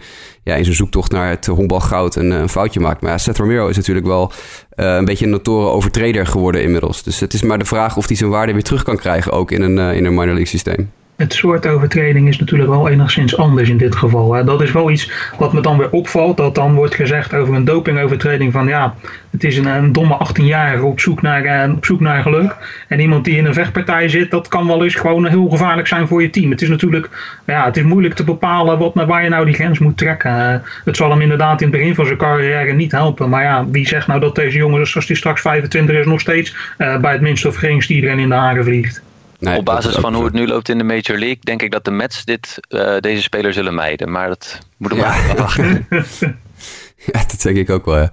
[0.42, 3.00] ja, in zijn zoektocht naar het honkbalgoud een, een foutje maakt.
[3.00, 4.33] Maar ja, Seth Romero is natuurlijk wel
[4.76, 7.02] uh, een beetje een notoren overtreder geworden inmiddels.
[7.02, 9.50] Dus het is maar de vraag of hij zijn waarde weer terug kan krijgen, ook
[9.50, 13.37] in een, uh, in een minor league systeem het soort overtreding is natuurlijk wel enigszins
[13.37, 14.35] anders in dit geval.
[14.35, 14.44] Hè.
[14.44, 16.37] Dat is wel iets wat me dan weer opvalt.
[16.37, 18.94] Dat dan wordt gezegd over een dopingovertreding van ja,
[19.31, 22.57] het is een, domme 18-jarige op, zoek naar, uh, op zoek naar geluk.
[22.88, 26.09] En iemand die in een vechtpartij zit, dat kan wel eens gewoon heel gevaarlijk zijn
[26.09, 26.50] voor je team.
[26.50, 27.09] Het is natuurlijk
[27.46, 30.62] ja, het is moeilijk te bepalen wat, waar je nou die grens moet trekken.
[30.85, 33.29] Het zal hem inderdaad in het begin van zijn carrière niet helpen.
[33.29, 36.57] Maar ja, wie zegt nou dat deze jongen, als hij straks 25 is, nog steeds
[36.79, 39.03] uh, bij het minste of geringste iedereen in de haren vliegt.
[39.44, 41.85] Nee, Op basis van hoe het nu loopt in de Major League, denk ik dat
[41.85, 44.11] de Mets dit, uh, deze speler zullen mijden.
[44.11, 45.09] Maar dat moet ik ja.
[45.26, 45.87] maar wachten.
[47.12, 47.96] ja, dat denk ik ook wel.
[47.96, 48.11] Ja.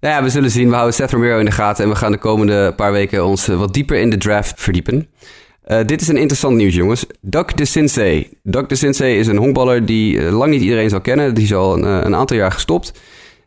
[0.00, 0.68] Nou ja, we zullen zien.
[0.68, 3.48] We houden Seth Romero in de gaten en we gaan de komende paar weken ons
[3.48, 5.08] uh, wat dieper in de draft verdiepen.
[5.66, 7.06] Uh, dit is een interessant nieuws, jongens.
[7.20, 8.30] Doug de Sensei.
[8.42, 11.34] Doug de Sensei is een honkballer die lang niet iedereen zal kennen.
[11.34, 12.92] Die is al een, een aantal jaar gestopt.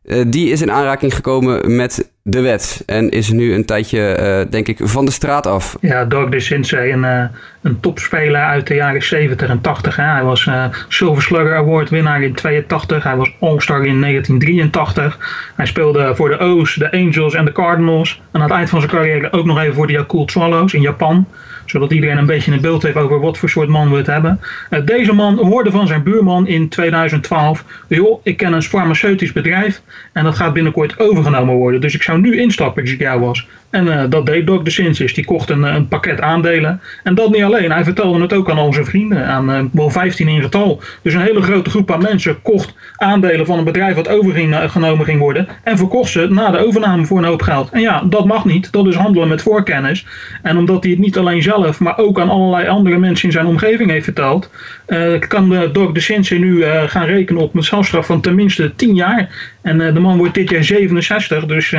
[0.06, 2.84] Uh, die is in aanraking gekomen met de wet.
[2.86, 5.78] En is nu een tijdje, uh, denk ik, van de straat af.
[5.82, 7.24] Ja, Doug de Sensei, een, uh,
[7.62, 9.96] een topspeler uit de jaren 70 en 80.
[9.96, 10.04] Hè.
[10.04, 10.50] Hij was
[10.88, 13.04] Silver Slugger Award winnaar in 82.
[13.04, 15.18] Hij was All-Star in 1983.
[15.56, 18.22] Hij speelde voor de O's, de Angels en de Cardinals.
[18.32, 20.82] En aan het eind van zijn carrière ook nog even voor de Yakult Swallows in
[20.82, 21.28] Japan
[21.66, 24.40] zodat iedereen een beetje een beeld heeft over wat voor soort man we het hebben.
[24.70, 29.82] Uh, deze man hoorde van zijn buurman in 2012: joh, ik ken een farmaceutisch bedrijf
[30.14, 31.82] en dat gaat binnenkort overgenomen worden.
[31.82, 33.48] Dus ik zou nu instappen als ik jou was.
[33.76, 35.14] En uh, dat deed Doc de Sinsis.
[35.14, 36.82] Die kocht een, een, pakket aandelen.
[37.04, 37.72] En dat niet alleen.
[37.72, 39.26] Hij vertelde het ook aan zijn vrienden.
[39.26, 40.82] Aan uh, wel 15 in getal.
[41.02, 45.20] Dus een hele grote groep aan mensen kocht aandelen van een bedrijf wat overgenomen ging
[45.20, 45.48] worden.
[45.64, 47.70] En verkocht ze na de overname voor een hoop geld.
[47.70, 48.72] En ja, dat mag niet.
[48.72, 50.06] Dat is handelen met voorkennis.
[50.42, 53.46] En omdat hij het niet alleen zelf, maar ook aan allerlei andere mensen in zijn
[53.46, 54.50] omgeving heeft verteld.
[54.88, 58.96] Uh, kan de Doc de Sinsis nu gaan rekenen op een celstraf van tenminste 10
[58.96, 59.54] jaar.
[59.62, 61.46] En de man wordt dit jaar 67.
[61.46, 61.76] Dus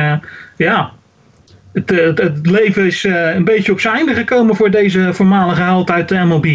[0.57, 0.91] ja,
[1.77, 5.13] het, eh, het, het, leven is uh, een beetje op zijn einde gekomen voor deze
[5.13, 6.45] voormalige held uit de MLB.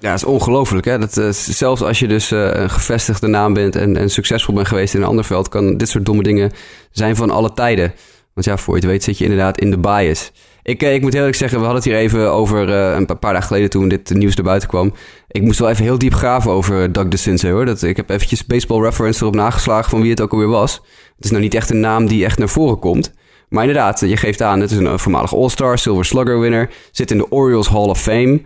[0.00, 0.84] Ja, het is ongelooflijk.
[0.84, 0.98] Hè?
[0.98, 5.00] Dat, zelfs als je dus een gevestigde naam bent en, en succesvol bent geweest in
[5.00, 6.52] een ander veld, kan dit soort domme dingen
[6.90, 7.92] zijn van alle tijden.
[8.34, 10.32] Want ja, voor je het weet zit je inderdaad in de bias.
[10.62, 13.70] Ik, ik moet eerlijk zeggen, we hadden het hier even over een paar dagen geleden
[13.70, 14.94] toen dit nieuws naar buiten kwam.
[15.28, 17.66] Ik moest wel even heel diep graven over Doug de Sensei hoor.
[17.66, 20.74] Dat, ik heb eventjes baseball reference erop nageslagen van wie het ook alweer was.
[21.16, 23.12] Het is nou niet echt een naam die echt naar voren komt.
[23.54, 26.68] Maar inderdaad, je geeft aan, het is een voormalig All-Star, Silver Slugger winner.
[26.90, 28.40] Zit in de Orioles Hall of Fame.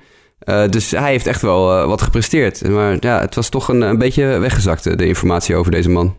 [0.44, 2.68] Uh, dus hij heeft echt wel uh, wat gepresteerd.
[2.68, 6.16] Maar ja, het was toch een, een beetje weggezakt, de informatie over deze man.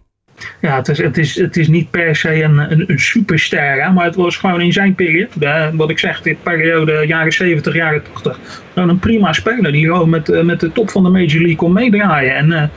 [0.62, 4.06] Ja, het is, het is, het is niet per se een, een, superster, hè, maar
[4.06, 8.40] het was gewoon in zijn periode, wat ik zeg, dit periode jaren 70, jaren 80,
[8.74, 11.74] gewoon een prima speler die gewoon met, met de top van de Major League kon
[11.74, 12.36] meedraaien.
[12.36, 12.72] En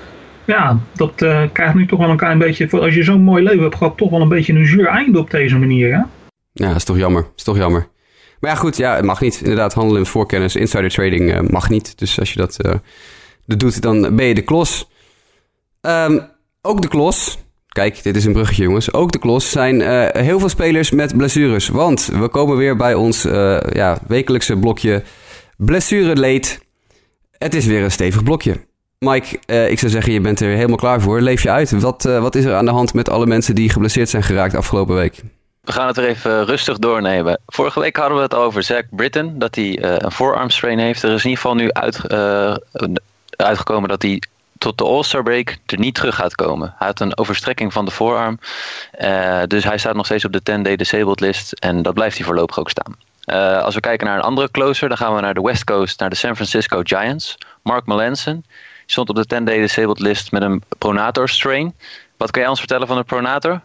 [0.44, 3.62] ja, dat uh, krijgt nu toch wel een klein beetje, als je zo'n mooi leven
[3.62, 5.88] hebt gehad, toch wel een beetje een zuur einde op deze manier.
[6.52, 7.22] Ja, dat is toch jammer.
[7.22, 7.88] Dat is toch jammer.
[8.40, 9.40] Maar ja, goed, ja, het mag niet.
[9.40, 11.98] Inderdaad, handelen in voorkennis, insider trading uh, mag niet.
[11.98, 12.74] Dus als je dat, uh,
[13.46, 14.88] doet, dan ben je de klos.
[15.80, 16.20] Um,
[16.62, 17.38] ook de klos.
[17.68, 18.92] Kijk, dit is een bruggetje, jongens.
[18.92, 19.80] Ook de klos zijn
[20.16, 21.68] heel veel spelers met blessures.
[21.68, 23.22] Want we komen weer bij ons
[23.72, 25.02] ja, wekelijkse blokje
[25.56, 26.60] blessure leed.
[27.38, 28.56] Het is weer een stevig blokje.
[29.02, 31.20] Mike, uh, ik zou zeggen, je bent er helemaal klaar voor.
[31.20, 31.80] Leef je uit.
[31.80, 34.54] Wat, uh, wat is er aan de hand met alle mensen die geblesseerd zijn geraakt
[34.54, 35.22] afgelopen week?
[35.60, 37.40] We gaan het er even rustig doornemen.
[37.46, 41.02] Vorige week hadden we het over Zach Britton, dat hij een forearm strain heeft.
[41.02, 42.12] Er is in ieder geval nu uit,
[43.36, 44.22] uitgekomen dat hij
[44.58, 46.74] tot de All-Star break er niet terug gaat komen.
[46.78, 48.38] Hij had een overstrekking van de voorarm.
[49.46, 51.52] Dus hij staat nog steeds op de 10-day disabled list.
[51.52, 52.96] En dat blijft hij voorlopig ook staan.
[53.62, 56.10] Als we kijken naar een andere closer, dan gaan we naar de West Coast, naar
[56.10, 57.38] de San Francisco Giants.
[57.62, 58.44] Mark Melanson
[58.86, 61.74] stond op de 10-day disabled list met een pronator strain.
[62.16, 63.60] Wat kan jij ons vertellen van de pronator?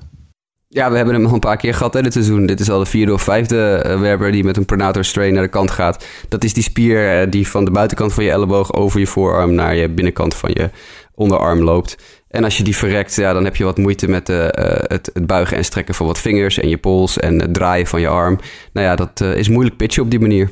[0.69, 2.45] Ja, we hebben hem al een paar keer gehad in het seizoen.
[2.45, 5.43] Dit is al de vierde of vijfde uh, werper die met een pronator strain naar
[5.43, 6.05] de kant gaat.
[6.29, 9.53] Dat is die spier uh, die van de buitenkant van je elleboog over je voorarm
[9.53, 10.69] naar je binnenkant van je
[11.13, 11.97] onderarm loopt.
[12.27, 15.25] En als je die verrekt, ja, dan heb je wat moeite met uh, het, het,
[15.27, 18.39] buigen en strekken van wat vingers en je pols en het draaien van je arm.
[18.73, 20.51] Nou ja, dat is moeilijk pitchen op die manier.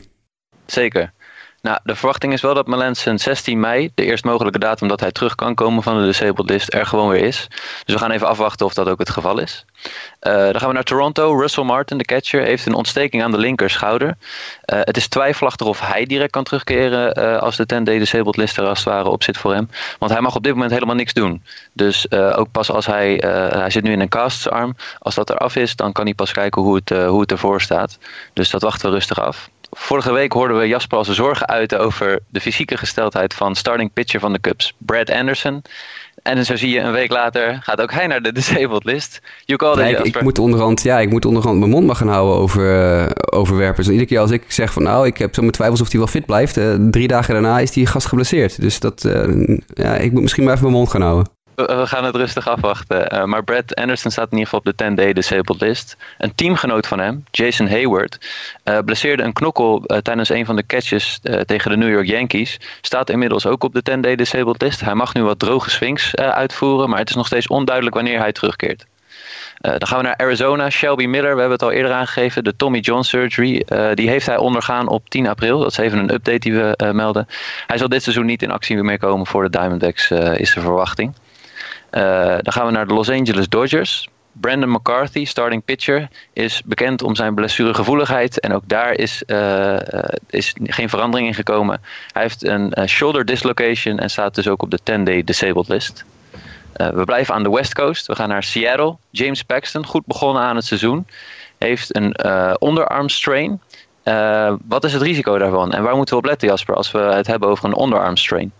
[0.66, 1.14] Zeker.
[1.66, 5.12] Nou, de verwachting is wel dat Melanson 16 mei, de eerst mogelijke datum dat hij
[5.12, 7.48] terug kan komen van de disabled list, er gewoon weer is.
[7.86, 9.66] Dus we gaan even afwachten of dat ook het geval is.
[10.22, 11.40] Uh, dan gaan we naar Toronto.
[11.40, 14.08] Russell Martin, de catcher, heeft een ontsteking aan de linker schouder.
[14.08, 14.14] Uh,
[14.66, 18.68] het is twijfelachtig of hij direct kan terugkeren uh, als de 10-day disabled list er
[18.68, 19.70] als het ware op zit voor hem.
[20.00, 21.44] Want hij mag op dit moment helemaal niks doen.
[21.74, 23.14] Dus ook pas als hij,
[23.50, 26.62] hij zit nu in een castsarm, als dat eraf is, dan kan hij pas kijken
[26.62, 27.98] hoe het, hoe het ervoor staat.
[28.34, 29.50] Dus dat wachten we rustig af.
[29.72, 33.94] Vorige week hoorden we Jasper al zijn zorgen uiten over de fysieke gesteldheid van starting
[33.94, 35.62] pitcher van de Cubs, Brad Anderson.
[36.24, 39.22] En zo zie je een week later gaat ook hij naar de disabled list.
[39.46, 42.08] You call ja, ik, ik, moet onderhand, ja, ik moet onderhand mijn mond maar gaan
[42.08, 43.86] houden over, uh, over werpers.
[43.86, 46.00] En iedere keer als ik zeg van nou, ik heb zo mijn twijfels of hij
[46.00, 46.58] wel fit blijft.
[46.58, 48.62] Uh, drie dagen daarna is die gast geblesseerd.
[48.62, 51.35] Dus dat, uh, ja, ik moet misschien maar even mijn mond gaan houden.
[51.56, 53.14] We gaan het rustig afwachten.
[53.14, 55.98] Uh, maar Brad Anderson staat in ieder geval op de 10-day disabled list.
[56.18, 58.18] Een teamgenoot van hem, Jason Hayward,
[58.64, 62.60] uh, blesseerde een knokkel tijdens een van de catches tegen de New York Yankees.
[62.82, 64.82] Staat inmiddels ook op de 10-day disabled list.
[64.82, 68.32] Hij mag nu wat droge swings uitvoeren, maar het is nog steeds onduidelijk wanneer hij
[68.32, 68.86] terugkeert.
[69.62, 70.70] dan gaan we naar Arizona.
[70.70, 72.44] Shelby Miller, we hebben het al eerder aangegeven.
[72.44, 73.66] De Tommy John surgery.
[73.94, 75.60] die heeft hij ondergaan op 10 april.
[75.60, 77.28] Dat is even een update die we melden.
[77.68, 81.14] Hij zal dit seizoen niet in actie meer komen voor de Diamondbacks, is de verwachting.
[81.96, 82.02] Uh,
[82.42, 84.10] dan gaan we naar de Los Angeles Dodgers.
[84.32, 88.40] Brandon McCarthy, starting pitcher, is bekend om zijn blessuregevoeligheid.
[88.40, 89.78] En ook daar is, uh,
[90.30, 91.82] is geen verandering in gekomen.
[92.12, 96.06] Hij heeft een uh, shoulder dislocation en staat dus ook op de 10-day disabled list.
[96.74, 98.08] we blijven aan de West Coast.
[98.08, 98.96] We gaan naar Seattle.
[99.10, 101.08] James Paxton, goed begonnen aan het seizoen.
[101.58, 102.16] Heeft een
[102.60, 103.62] onderarm strain.
[104.68, 105.74] wat is het risico daarvan?
[105.74, 108.52] En waar moeten we op letten, Jasper, als we het hebben over een onderarm strain?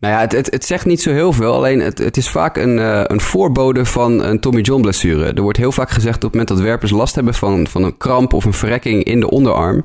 [0.00, 1.54] Nou ja, het, het, zegt niet zo heel veel.
[1.54, 5.32] Alleen het, het is vaak een, uh, een voorbode van een Tommy John blessure.
[5.32, 7.96] Er wordt heel vaak gezegd op het moment dat werpers last hebben van, van een
[7.96, 9.84] kramp of een verrekking in de onderarm.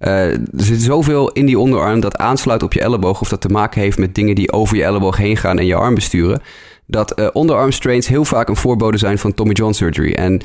[0.00, 3.48] Uh, er zit zoveel in die onderarm dat aansluit op je elleboog of dat te
[3.48, 6.42] maken heeft met dingen die over je elleboog heen gaan en je arm besturen.
[6.86, 10.12] Dat uh, onderarm strains heel vaak een voorbode zijn van Tommy John surgery.
[10.12, 10.40] En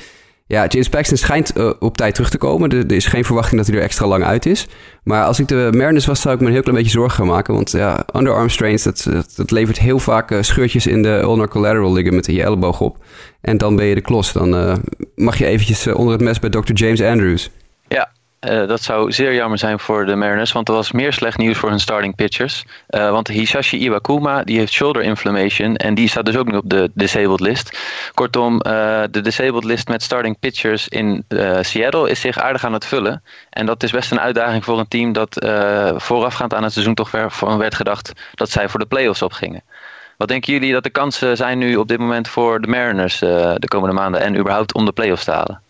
[0.48, 2.70] ja, James Paxton schijnt uh, op tijd terug te komen.
[2.70, 4.68] Er, is geen verwachting dat hij er extra lang uit is.
[5.04, 7.28] Maar als ik de Mariners was, zou ik me een heel klein beetje zorgen gaan
[7.28, 7.54] maken.
[7.54, 11.94] Want ja, underarm strains, dat, dat, levert heel vaak uh, scheurtjes in de ulnar collateral
[11.94, 12.98] ligament in je elleboog op.
[13.42, 14.34] En dan ben je de klos.
[14.34, 14.76] Dan uh,
[15.16, 16.74] mag je eventjes onder het mes bij Dr.
[16.74, 17.50] James Andrews.
[17.88, 21.38] Ja, uh, dat zou zeer jammer zijn voor de Mariners, want er was meer slecht
[21.38, 22.66] nieuws voor hun starting pitchers.
[22.90, 26.70] Uh, want Hisashi Iwakuma die heeft shoulder inflammation en die staat dus ook nu op
[26.70, 27.80] de disabled list.
[28.14, 28.62] Kortom, uh,
[29.12, 31.26] de disabled list met starting pitchers in
[31.62, 33.24] Seattle is zich aardig aan het vullen.
[33.50, 35.46] En dat is best een uitdaging voor een team dat
[35.98, 39.64] voorafgaand aan het seizoen toch van werd gedacht dat zij voor de playoffs opgingen.
[40.18, 43.68] Wat denken jullie dat de kansen zijn nu op dit moment voor de Mariners de
[43.68, 45.62] komende maanden en überhaupt om de playoffs te halen?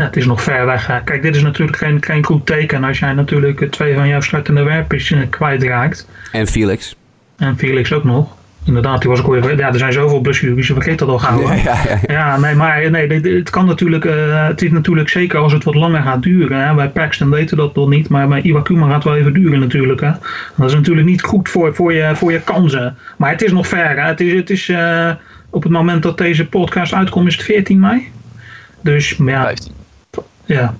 [0.00, 1.02] Ja, het is nog ver weg.
[1.04, 4.62] Kijk, dit is natuurlijk geen, geen goed teken als jij natuurlijk twee van jouw startende
[4.62, 6.08] werpers kwijtraakt.
[6.32, 6.96] En Felix.
[7.36, 8.36] En Felix ook nog.
[8.64, 9.56] Inderdaad, die was ook weer.
[9.56, 11.40] Ja, er zijn zoveel blessures, je vergeet dat al gauw.
[11.40, 11.98] Ja, ja, ja.
[12.06, 14.04] ja, nee, maar nee, het kan natuurlijk.
[14.04, 16.66] Uh, het is natuurlijk zeker als het wat langer gaat duren.
[16.66, 16.74] Hè.
[16.74, 20.00] Bij Paxton weten dat nog niet, maar bij Iwakuma gaat het wel even duren natuurlijk.
[20.00, 20.10] Hè.
[20.56, 22.96] Dat is natuurlijk niet goed voor, voor, je, voor je kansen.
[23.16, 24.00] Maar het is nog ver.
[24.00, 24.08] Hè.
[24.08, 25.10] Het is, het is uh,
[25.50, 28.08] op het moment dat deze podcast uitkomt, is het 14 mei.
[28.80, 29.42] Dus ja.
[29.42, 29.78] 15.
[30.54, 30.74] Ja.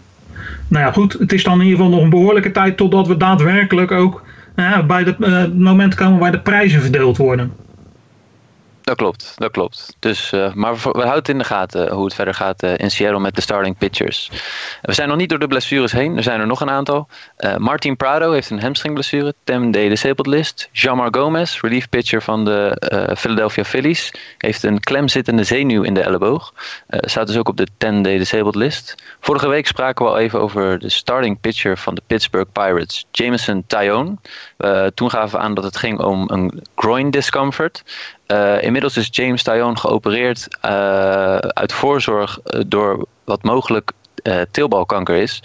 [0.69, 1.13] Nou ja, goed.
[1.13, 4.23] Het is dan in ieder geval nog een behoorlijke tijd totdat we daadwerkelijk ook
[4.57, 7.53] uh, bij het uh, moment komen waar de prijzen verdeeld worden.
[8.83, 9.97] Dat klopt, dat klopt.
[9.99, 13.21] Dus, uh, maar we, houden in de gaten hoe het verder gaat uh, in Seattle
[13.21, 14.31] met de starting pitchers.
[14.83, 16.17] We zijn nog niet door de blessures heen.
[16.17, 17.09] Er zijn er nog een aantal.
[17.39, 19.35] Uh, Martin Prado heeft een hamstringblessure.
[19.53, 20.69] 10-day disabled list.
[20.73, 26.53] Jamar Gomez, relief pitcher van de Philadelphia Phillies, heeft een klemzittende zenuw in de elleboog.
[26.89, 28.95] staat dus ook op de 10-day disabled list.
[29.21, 33.65] Vorige week spraken we al even over de starting pitcher van de Pittsburgh Pirates, Jameson
[33.67, 34.17] Tyone.
[34.95, 37.83] toen gaven we aan dat het ging om een groin discomfort.
[38.31, 45.17] Uh, inmiddels is James Tyone geopereerd uh, uit voorzorg uh, door wat mogelijk uh, teelbalkanker
[45.17, 45.41] is.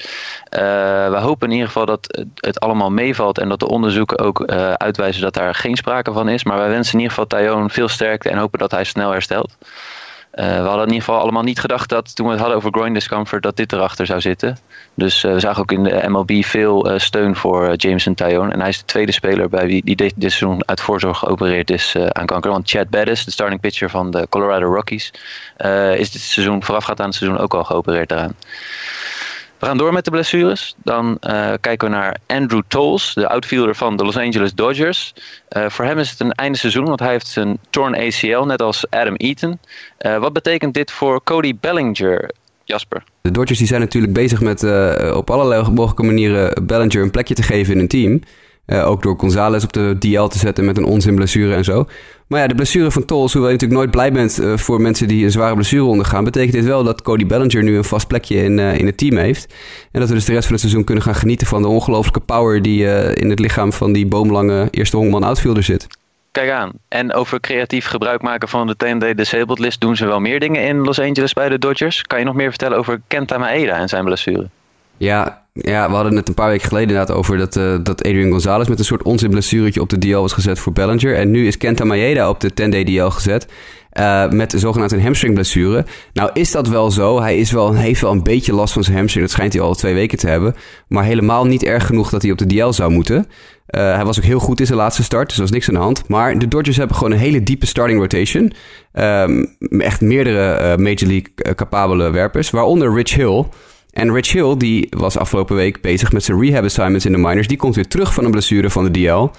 [0.49, 4.45] We hopen in ieder geval dat het allemaal meevalt en dat de onderzoeken ook
[4.77, 6.43] uitwijzen dat daar geen sprake van is.
[6.43, 9.57] Maar wij wensen in ieder geval Tajon veel sterkte en hopen dat hij snel herstelt.
[10.35, 12.71] Uh, we hadden in ieder geval allemaal niet gedacht dat toen we het hadden over
[12.71, 14.57] groin discomfort, dat dit erachter zou zitten.
[14.93, 18.51] Dus uh, we zagen ook in de MLB veel uh, steun voor Jameson Tyone.
[18.51, 21.95] En hij is de tweede speler bij wie die dit, seizoen uit voorzorg geopereerd is
[22.09, 22.51] aan kanker.
[22.51, 25.13] Want Chad Bettis, de starting pitcher van de Colorado Rockies,
[25.95, 28.35] is dit seizoen voorafgaand aan het seizoen ook al geopereerd daaraan.
[29.65, 30.75] We gaan door met de blessures.
[30.83, 35.13] Dan uh, kijken we naar Andrew Tolles, de outfielder van de Los Angeles Dodgers.
[35.57, 38.61] Uh, voor hem is het een einde seizoen, want hij heeft zijn torn ACL, net
[38.61, 39.59] als Adam Eaton.
[39.99, 42.31] Uh, wat betekent dit voor Cody Bellinger,
[42.63, 43.03] Jasper?
[43.21, 44.63] De Dodgers die zijn natuurlijk bezig met
[45.13, 48.21] op allerlei mogelijke manieren Bellinger een plekje te geven in een team.
[48.67, 51.87] Ook door Gonzalez op de DL te zetten met een onzin blessure en zo.
[52.27, 55.07] Maar ja, de blessure van Tolls, hoewel je natuurlijk nooit blij bent uh, voor mensen
[55.07, 58.43] die een zware blessure ondergaan, betekent dit wel dat Cody Bellinger nu een vast plekje
[58.43, 59.53] in, uh, in het team heeft.
[59.91, 62.19] En dat we dus de rest van het seizoen kunnen gaan genieten van de ongelooflijke
[62.19, 62.83] power die
[63.13, 65.87] in het lichaam van die boomlange eerste honkman outfielder zit.
[66.31, 66.71] Kijk aan.
[66.87, 70.67] En over creatief gebruik maken van de TND Disabled List doen ze wel meer dingen
[70.67, 72.01] in Los Angeles bij de Dodgers.
[72.01, 74.49] Kan je nog meer vertellen over Kenta Maeda en zijn blessure?
[74.97, 78.31] Ja, ja, we hadden het een paar weken geleden inderdaad over dat, uh, dat Adrian
[78.31, 81.15] Gonzalez met een soort onzin blessuretje op de DL was gezet voor Bellinger.
[81.15, 83.47] En nu is Kenta Maeda op de 10-day DL gezet.
[83.99, 85.85] Uh, met zogenaamd een hamstringblessure.
[86.13, 87.21] Nou is dat wel zo.
[87.21, 89.25] Hij is wel, heeft wel een beetje last van zijn hamstring.
[89.25, 90.55] Dat schijnt hij al twee weken te hebben.
[90.87, 93.15] Maar helemaal niet erg genoeg dat hij op de DL zou moeten.
[93.15, 95.73] Uh, hij was ook heel goed in zijn laatste start, dus er was niks aan
[95.73, 96.07] de hand.
[96.07, 98.53] Maar de Dodgers hebben gewoon een hele diepe starting rotation.
[98.93, 103.45] Um, echt meerdere Major League capabele werpers, waaronder Rich Hill.
[103.95, 107.47] En Rich Hill, die was afgelopen week bezig met zijn rehab assignments in de minors.
[107.47, 109.29] Die komt weer terug van een blessure van de DL.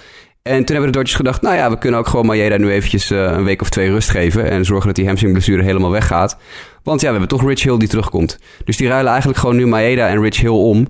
[0.41, 3.11] En toen hebben de Dodgers gedacht, nou ja, we kunnen ook gewoon Maeda nu eventjes
[3.11, 4.49] uh, een week of twee rust geven.
[4.49, 6.37] En zorgen dat die hamstringblessure helemaal weggaat.
[6.83, 8.39] Want ja, we hebben toch Rich Hill die terugkomt.
[8.63, 10.87] Dus die ruilen eigenlijk gewoon nu Maeda en Rich Hill om.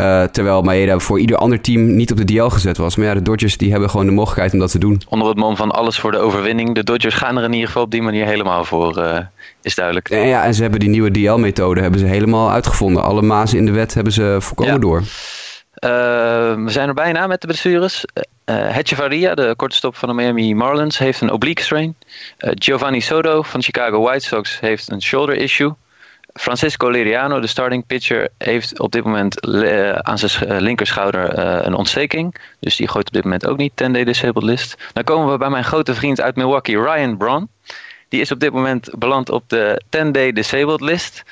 [0.00, 2.96] Uh, terwijl Maeda voor ieder ander team niet op de DL gezet was.
[2.96, 5.02] Maar ja, de Dodgers die hebben gewoon de mogelijkheid om dat te doen.
[5.08, 6.74] Onder het mom van alles voor de overwinning.
[6.74, 9.18] De Dodgers gaan er in ieder geval op die manier helemaal voor, uh,
[9.62, 10.10] is duidelijk.
[10.10, 13.02] En, ja, en ze hebben die nieuwe DL-methode hebben ze helemaal uitgevonden.
[13.02, 14.78] Alle mazen in de wet hebben ze voorkomen ja.
[14.78, 14.98] door.
[14.98, 18.04] Uh, we zijn er bijna met de blessures.
[18.44, 21.96] Uh, Faria, de korte stop van de Miami Marlins, heeft een oblique strain.
[22.38, 25.72] Giovanni Soto van Chicago White Sox heeft een shoulder issue.
[26.38, 32.34] Francisco Liriano, de starting pitcher, heeft op dit moment uh, aan zijn linkerschouder een ontsteking.
[32.60, 34.76] Dus die gooit op dit moment ook niet 10-day disabled list.
[34.92, 37.48] Dan komen we bij mijn grote vriend uit Milwaukee, Ryan Braun.
[38.08, 41.22] Die is op dit moment beland op de 10-day disabled list.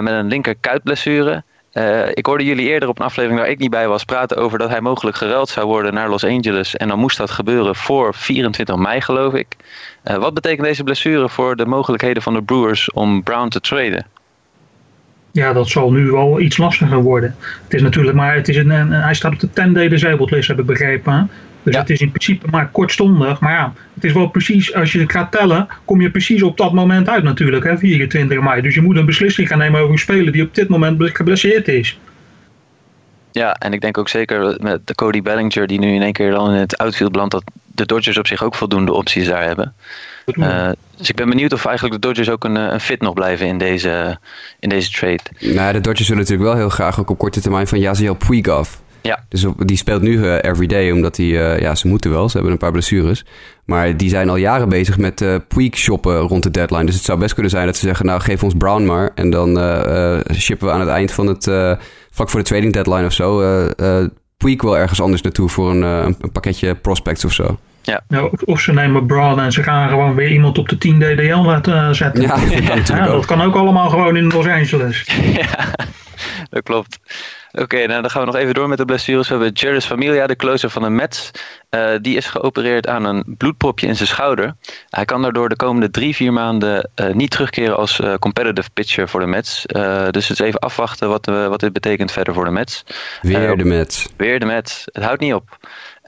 [0.00, 1.42] met een linker kuitblessure.
[2.14, 4.68] Ik hoorde jullie eerder op een aflevering waar ik niet bij was praten over dat
[4.68, 6.76] hij mogelijk geruild zou worden naar Los Angeles.
[6.76, 9.56] En dan moest dat gebeuren voor 24 mei, geloof ik.
[10.02, 14.17] Wat betekent deze blessure voor de mogelijkheden van de Brewers om Brown te traden?
[15.38, 17.34] Ja, dat zal nu wel iets lastiger worden.
[17.64, 20.48] Het is natuurlijk maar, het is een, een hij staat op de 10-day disabled list,
[20.48, 21.30] heb ik begrepen.
[21.62, 21.80] Dus ja.
[21.80, 23.40] het is in principe maar kortstondig.
[23.40, 26.56] Maar ja, het is wel precies, als je het gaat tellen, kom je precies op
[26.56, 28.62] dat moment uit natuurlijk, hè, 24 mei.
[28.62, 31.68] Dus je moet een beslissing gaan nemen over een speler die op dit moment geblesseerd
[31.68, 31.98] is.
[33.32, 36.30] Ja, en ik denk ook zeker met de Cody Bellinger, die nu in één keer
[36.30, 39.74] dan in het outfield belandt, dat de Dodgers op zich ook voldoende opties daar hebben.
[40.26, 43.46] Uh, dus ik ben benieuwd of eigenlijk de Dodgers ook een, een fit nog blijven
[43.46, 44.18] in deze,
[44.60, 45.22] in deze trade.
[45.38, 48.68] Nou, de Dodgers willen natuurlijk wel heel graag ook op korte termijn van Yaziel Puigov.
[49.00, 49.24] Ja.
[49.28, 52.52] Dus die speelt nu uh, everyday, omdat die, uh, ja, ze moeten wel, ze hebben
[52.52, 53.24] een paar blessures.
[53.64, 56.84] Maar die zijn al jaren bezig met uh, Puig shoppen rond de deadline.
[56.84, 59.10] Dus het zou best kunnen zijn dat ze zeggen, nou geef ons Brown maar.
[59.14, 59.48] En dan
[60.34, 61.46] shippen we aan het eind van het,
[62.18, 63.40] vlak voor de trading deadline of zo,
[64.36, 67.58] Puig wel ergens anders naartoe voor een, een pakketje prospects of zo.
[67.82, 68.00] Ja.
[68.08, 70.98] ja of, of, ze nemen Brown en ze gaan gewoon weer iemand op de 10
[70.98, 72.22] DDL laten zetten.
[72.22, 75.06] Ja, dat kan, ja, dat kan ook allemaal gewoon in Los Angeles.
[75.42, 75.74] ja,
[76.50, 76.98] dat klopt.
[77.52, 79.28] Oké, okay, nou dan gaan we nog even door met de blessures.
[79.28, 81.30] We hebben Jairus Familia, de closer van de Mets.
[81.70, 84.56] Uh, die is geopereerd aan een bloedpropje in zijn schouder.
[84.88, 89.08] Hij kan daardoor de komende drie, vier maanden uh, niet terugkeren als uh, competitive pitcher
[89.08, 89.62] voor de Mets.
[90.10, 92.84] dus het is even afwachten wat, wat dit betekent verder voor de Mets.
[93.22, 94.08] Weer de Mets.
[94.16, 94.82] Weer de Mets.
[94.92, 95.58] Het houdt niet op.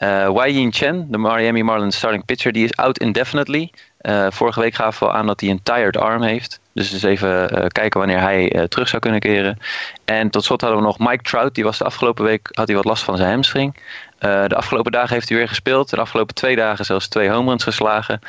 [0.03, 3.73] Uh, Wai Yin Chen, de Miami Marlins starting pitcher, die is out indefinitely.
[4.03, 6.61] Uh, vorige week gaven we aan dat hij een tired arm heeft.
[6.75, 9.59] Dus eens even uh, kijken wanneer hij uh, terug zou kunnen keren.
[10.05, 11.55] En tot slot hadden we nog Mike Trout.
[11.55, 13.75] Die was de afgelopen week had hij wat last van zijn hamstring.
[14.19, 15.91] de afgelopen dagen heeft hij weer gespeeld.
[15.91, 18.21] De afgelopen twee dagen zelfs twee home runs geslagen.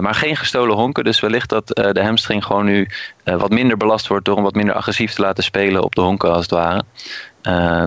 [0.00, 1.04] maar geen gestolen honken.
[1.04, 2.88] Dus wellicht dat de hamstring gewoon nu
[3.24, 4.24] wat minder belast wordt...
[4.24, 6.82] door hem wat minder agressief te laten spelen op de honken als het ware.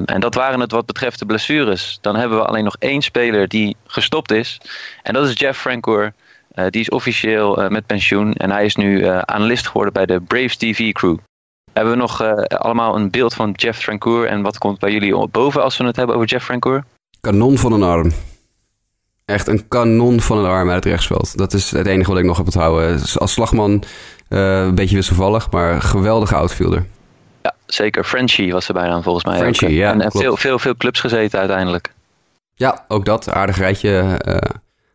[0.06, 1.98] En dat waren het wat betreft de blessures.
[2.02, 4.62] Dan hebben we alleen nog één speler die gestopt is.
[5.04, 6.14] En dat is Jeff Francoeur.
[6.56, 8.34] Uh, die is officieel uh, met pensioen.
[8.34, 11.18] En hij is nu analist geworden bij de Braves TV crew.
[11.74, 15.64] Hebben we nog allemaal een beeld van Jeff Francoeur en wat komt bij jullie boven
[15.64, 16.84] als we het hebben over Jeff Francoeur?
[17.22, 18.12] Kanon van een arm.
[19.26, 21.38] Echt een kanon van een arm uit het rechtsveld.
[21.38, 23.02] Dat is het enige wat ik nog heb onthouden.
[23.16, 23.84] Als slagman
[24.28, 26.86] een beetje wisselvallig, maar geweldige outfielder.
[27.41, 28.04] Ja, zeker.
[28.04, 29.38] Frenchie was er bijna volgens mij.
[29.38, 29.99] Frenchie, ja.
[29.99, 31.93] En, veel, veel, veel clubs gezeten uiteindelijk.
[32.56, 33.30] Ja, ook dat.
[33.30, 34.38] Aardig rijtje uh,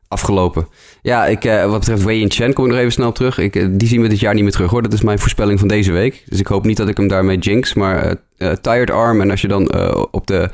[0.08, 0.68] afgelopen.
[1.02, 3.38] Ja, ik, uh, wat betreft Wei Chen kom ik nog even snel terug.
[3.38, 4.82] Ik, die zien we dit jaar niet meer terug hoor.
[4.82, 6.22] Dat is mijn voorspelling van deze week.
[6.26, 7.74] Dus ik hoop niet dat ik hem daarmee jinx.
[7.74, 8.16] Maar
[8.60, 9.74] tired arm en als je dan
[10.10, 10.50] op de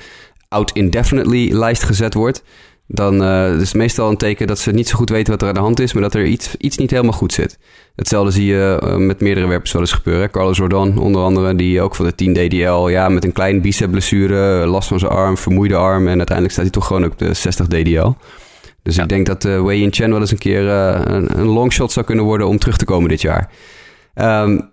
[0.48, 2.42] out indefinitely lijst gezet wordt
[2.94, 3.22] dan
[3.61, 5.61] is het meestal een teken dat ze niet zo goed weten wat er aan de
[5.61, 7.59] hand is, maar dat er iets, iets niet helemaal goed zit.
[7.96, 10.30] Hetzelfde zie je met meerdere werpers wel eens gebeuren.
[10.30, 14.66] Carlos Rodon onder andere, die ook van de 10 DDL, ja, met een klein bicep-blessure,
[14.66, 17.66] last van zijn arm, vermoeide arm en uiteindelijk staat hij toch gewoon op de 60
[17.66, 18.12] DDL.
[18.83, 19.03] Dus ja.
[19.03, 22.07] ik denk dat uh, Wei Yin Chen wel eens een keer een, een longshot zou
[22.07, 23.51] kunnen worden om terug te komen dit jaar.
[24.14, 24.70] Um,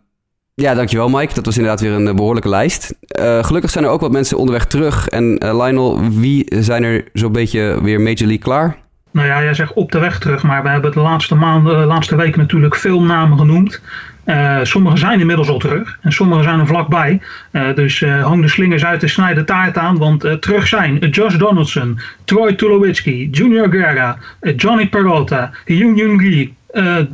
[0.53, 1.33] ja, dankjewel Mike.
[1.33, 2.95] Dat was inderdaad weer een behoorlijke lijst.
[3.19, 5.07] Uh, gelukkig zijn er ook wat mensen onderweg terug.
[5.07, 8.77] En uh, Lionel, wie zijn er zo'n beetje weer Major League klaar?
[9.11, 11.85] Nou ja, jij zegt op de weg terug, maar we hebben de laatste maanden, de
[11.85, 13.81] laatste weken natuurlijk veel namen genoemd.
[14.29, 17.21] Uh, sommige zijn inmiddels al terug en sommige zijn er vlakbij.
[17.51, 21.35] Uh, dus uh, hang de slingers uit de snijde taart aan, want terug zijn Josh
[21.35, 24.17] Donaldson, Troy Tulowitzki, Junior Guerra,
[24.55, 26.53] Johnny Peralta, Yoon Yoon Lee,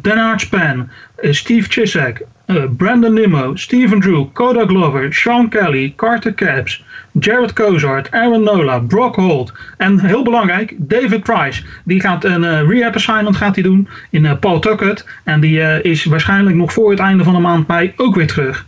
[0.01, 0.89] Dan Span,
[1.22, 6.84] Steve Chisek, uh, Brandon Nimmo, Steven Drew, Koda Glover, Sean Kelly, Carter Caps,
[7.20, 11.64] Jared Cozart, Aaron Nola, Brock Holt en heel belangrijk, David Price.
[11.84, 16.06] Die gaat een uh, rehab assignment gaat doen in uh, Paul Tuckett en die is
[16.06, 18.66] waarschijnlijk nog voor het einde van de maand mei ook weer terug.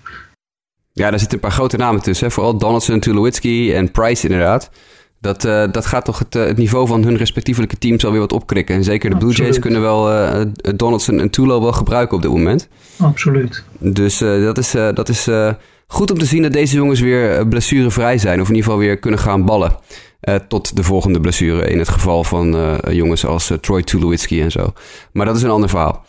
[0.93, 2.27] Ja, daar zitten een paar grote namen tussen.
[2.27, 2.33] Hè?
[2.33, 4.69] Vooral Donaldson, Tulowitzki en Price inderdaad.
[5.19, 8.33] Dat, uh, dat gaat toch het, uh, het, niveau van hun respectievelijke teams alweer wat
[8.33, 8.75] opkrikken.
[8.75, 9.33] En zeker de Blue.
[9.33, 10.41] Jays kunnen wel uh,
[10.75, 12.67] Donaldson en Tulo wel gebruiken op dit moment.
[12.97, 13.63] Absoluut.
[13.79, 15.27] Dus dat is, dat is
[15.87, 18.41] goed om te zien dat deze jongens weer blessurevrij zijn.
[18.41, 19.77] Of in ieder geval weer kunnen gaan ballen.
[20.47, 24.73] tot de volgende blessure in het geval van jongens als Troy Tulowitzki en zo.
[25.11, 26.05] Maar dat is een ander verhaal.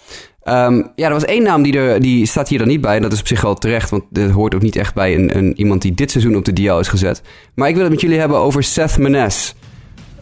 [0.49, 2.96] Um, ja, er was één naam die, er, die staat hier dan niet bij.
[2.96, 5.36] En dat is op zich wel terecht, want dit hoort ook niet echt bij een,
[5.36, 7.22] een, iemand die dit seizoen op de DL is gezet.
[7.55, 9.55] Maar ik wil het met jullie hebben over Seth Menes.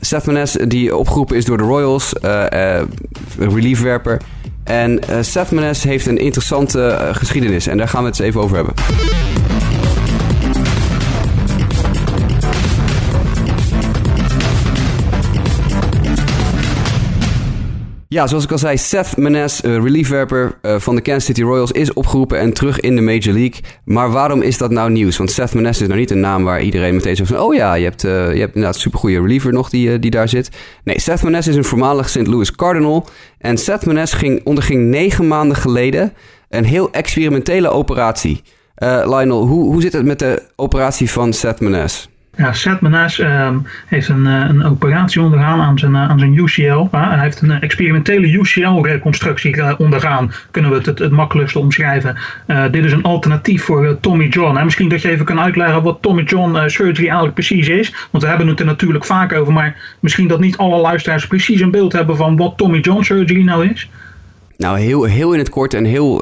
[0.01, 2.83] Seth Menes, die opgeroepen is door de Royals, uh, uh,
[3.39, 4.21] reliefwerper.
[4.65, 7.67] En uh, Seth Menes heeft een interessante geschiedenis.
[7.67, 8.75] En daar gaan we het eens even over hebben.
[18.17, 21.73] Ja, zoals ik al zei, Seth Menes, uh, reliefwerper uh, van de Kansas City Royals,
[21.73, 23.61] is opgeroepen en terug in de Major League.
[23.85, 25.17] Maar waarom is dat nou nieuws?
[25.17, 27.41] Want Seth Menes is nou niet een naam waar iedereen meteen zegt van...
[27.41, 30.29] oh ja, je hebt, uh, je hebt inderdaad een supergoeie reliever nog die, die daar
[30.29, 30.51] zit.
[30.85, 32.27] Nee, Seth Menes is een voormalig St.
[32.27, 33.07] Louis Cardinal.
[33.39, 36.13] En Seth Menes ging, onderging negen maanden geleden
[36.49, 38.43] een heel experimentele operatie.
[39.05, 42.09] Lionel, hoe, hoe zit het met de operatie van Seth Menes?
[42.37, 43.57] Ja, Seth Menes uh,
[43.87, 46.87] heeft een, uh, een operatie ondergaan aan zijn, uh, aan zijn UCL.
[46.91, 50.33] hij heeft een experimentele UCL-reconstructie ondergaan.
[50.51, 52.17] Kunnen we het het, het makkelijkste omschrijven.
[52.71, 54.65] dit is een alternatief voor Tommy John.
[54.65, 57.95] misschien dat je even kan uitleggen wat Tommy John surgery eigenlijk precies is.
[58.11, 59.53] Want we hebben het er natuurlijk vaak over.
[59.53, 63.43] Maar misschien dat niet alle luisteraars precies een beeld hebben van wat Tommy John surgery
[63.43, 63.91] nou is.
[64.57, 66.17] Nou, heel, heel in het kort en heel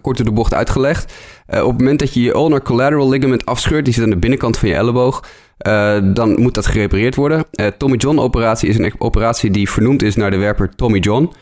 [0.00, 1.14] kort door de bocht uitgelegd.
[1.46, 4.58] op het moment dat je je ulnar collateral ligament afscheurt, die zit aan de binnenkant
[4.58, 5.22] van je elleboog,
[5.66, 7.44] uh, dan moet dat gerepareerd worden.
[7.52, 11.32] Uh, Tommy John operatie is een operatie die vernoemd is naar de werper Tommy John.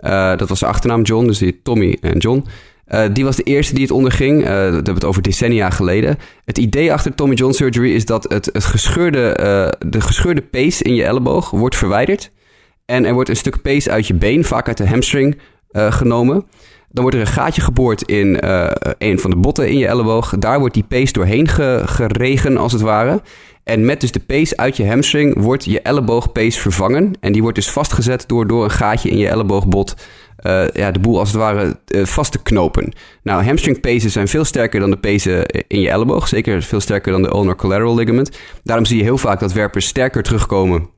[0.00, 2.46] Uh, dat was zijn achternaam John, dus die Tommy en John.
[3.12, 4.44] die was de eerste die het onderging.
[4.44, 6.18] dat hebben we het over decennia geleden.
[6.44, 9.34] Het idee achter Tommy John surgery is dat het, het gescheurde,
[9.86, 12.30] de gescheurde pees in je elleboog wordt verwijderd.
[12.84, 15.38] En er wordt een stuk pees uit je been, vaak uit de hamstring,
[15.72, 16.44] genomen.
[16.92, 20.34] Dan wordt er een gaatje geboord in uh, een van de botten in je elleboog.
[20.38, 21.48] Daar wordt die pees doorheen
[21.84, 23.22] geregen, als het ware.
[23.64, 27.12] En met dus de pees uit je hamstring wordt je elleboogpees vervangen.
[27.20, 29.94] En die wordt dus vastgezet door, door een gaatje in je elleboogbot
[30.46, 32.92] uh, ja, de boel als het ware uh, vast te knopen.
[33.22, 36.28] Nou, hamstring pezen zijn veel sterker dan de pezen in je elleboog.
[36.28, 38.38] Zeker veel sterker dan de ulnar collateral ligament.
[38.62, 40.88] Daarom zie je heel vaak dat werpers sterker terugkomen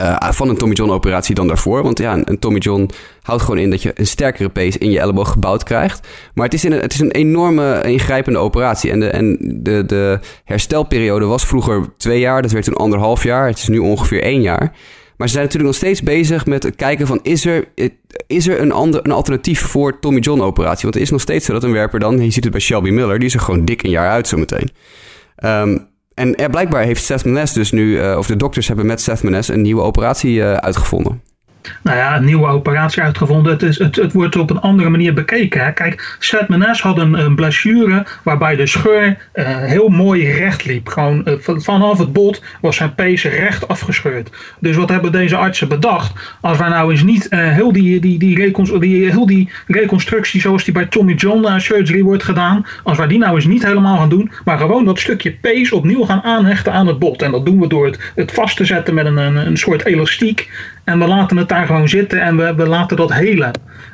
[0.00, 1.82] uh, van een Tommy John operatie dan daarvoor.
[1.82, 2.90] Want ja, een, Tommy John
[3.22, 6.08] houdt gewoon in dat je een sterkere pees in je elleboog gebouwd krijgt.
[6.34, 8.90] Maar het is, een, het is een enorme ingrijpende operatie.
[8.90, 12.42] En, de, en de, de herstelperiode was vroeger twee jaar.
[12.42, 13.46] Dat werd toen anderhalf jaar.
[13.46, 14.72] Het is nu ongeveer één jaar.
[15.16, 17.20] Maar ze zijn natuurlijk nog steeds bezig met het kijken van...
[17.22, 17.68] is er,
[18.26, 20.82] is er een, ander, een alternatief voor Tommy John operatie?
[20.82, 22.24] Want het is nog steeds zo dat een werper dan...
[22.24, 24.70] je ziet het bij Shelby Miller, die is er gewoon dik een jaar uit zometeen.
[25.44, 25.88] Um,
[26.20, 29.48] en blijkbaar heeft Seth Menes dus nu, uh, of de dokters hebben met Seth Menes
[29.48, 31.29] een nieuwe operatie uh, uitgevonden.
[31.82, 33.52] Nou ja, een nieuwe operatie uitgevonden.
[33.52, 35.64] Het, is, het, het wordt op een andere manier bekeken.
[35.64, 35.72] Hè.
[35.72, 36.48] Kijk, Seth
[36.80, 40.88] had een, een blessure waarbij de scheur uh, heel mooi recht liep.
[40.88, 44.30] Gewoon uh, vanaf het bot was zijn pees recht afgescheurd.
[44.58, 46.36] Dus wat hebben deze artsen bedacht?
[46.40, 50.74] Als wij nou eens niet uh, heel, die, die, die, heel die reconstructie zoals die
[50.74, 52.66] bij Tommy John surgery wordt gedaan.
[52.82, 54.30] Als wij die nou eens niet helemaal gaan doen.
[54.44, 57.22] Maar gewoon dat stukje pees opnieuw gaan aanhechten aan het bot.
[57.22, 59.84] En dat doen we door het, het vast te zetten met een, een, een soort
[59.84, 60.48] elastiek.
[60.90, 63.50] En we laten het daar gewoon zitten en we, we laten dat helen.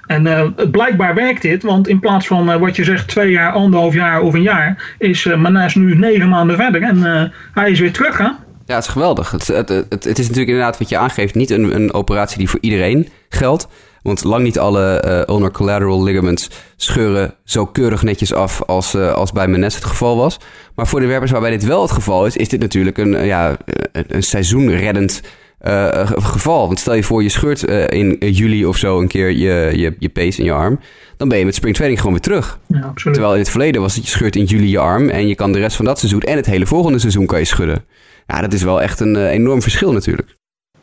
[0.06, 3.52] En uh, blijkbaar werkt dit, want in plaats van uh, wat je zegt twee jaar,
[3.52, 7.92] anderhalf jaar of een jaar, is uh, nu negen maanden verder en hij is weer
[7.92, 8.18] terug.
[8.18, 8.24] Hè?
[8.24, 9.30] Ja, het is geweldig.
[9.30, 12.48] Het, het, het, het, is natuurlijk inderdaad wat je aangeeft, niet een, een operatie die
[12.48, 13.68] voor iedereen geldt.
[14.02, 19.32] Want lang niet alle uh, ulnar collateral ligaments scheuren zo keurig netjes af als, als
[19.32, 20.40] bij Menes het geval was.
[20.74, 23.56] Maar voor de werpers waarbij dit wel het geval is, is dit natuurlijk een, ja,
[23.92, 25.20] een seizoenreddend
[25.66, 26.66] uh, geval.
[26.66, 29.96] Want stel je voor, je scheurt uh, in juli of zo een keer je, je,
[29.98, 30.80] je pees in je arm.
[31.16, 32.58] Dan ben je met springtraining gewoon weer terug.
[32.66, 35.08] Ja, Terwijl in het verleden was het je scheurt in juli je arm.
[35.08, 37.44] En je kan de rest van dat seizoen en het hele volgende seizoen kan je
[37.44, 37.84] schudden.
[38.26, 40.36] Ja, dat is wel echt een uh, enorm verschil natuurlijk.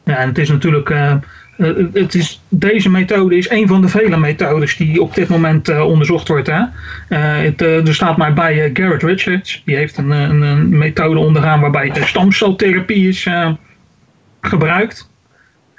[0.04, 0.94] Ja, en het is natuurlijk...
[1.94, 6.28] het is, deze methode is een van de vele methodes die op dit moment onderzocht
[6.28, 6.48] wordt.
[6.48, 6.62] Hè?
[7.18, 9.62] Het, er staat maar bij Garrett Richards.
[9.66, 13.28] Die heeft een, een, een methode ondergaan waarbij stamceltherapie is
[14.44, 15.12] gebruikt.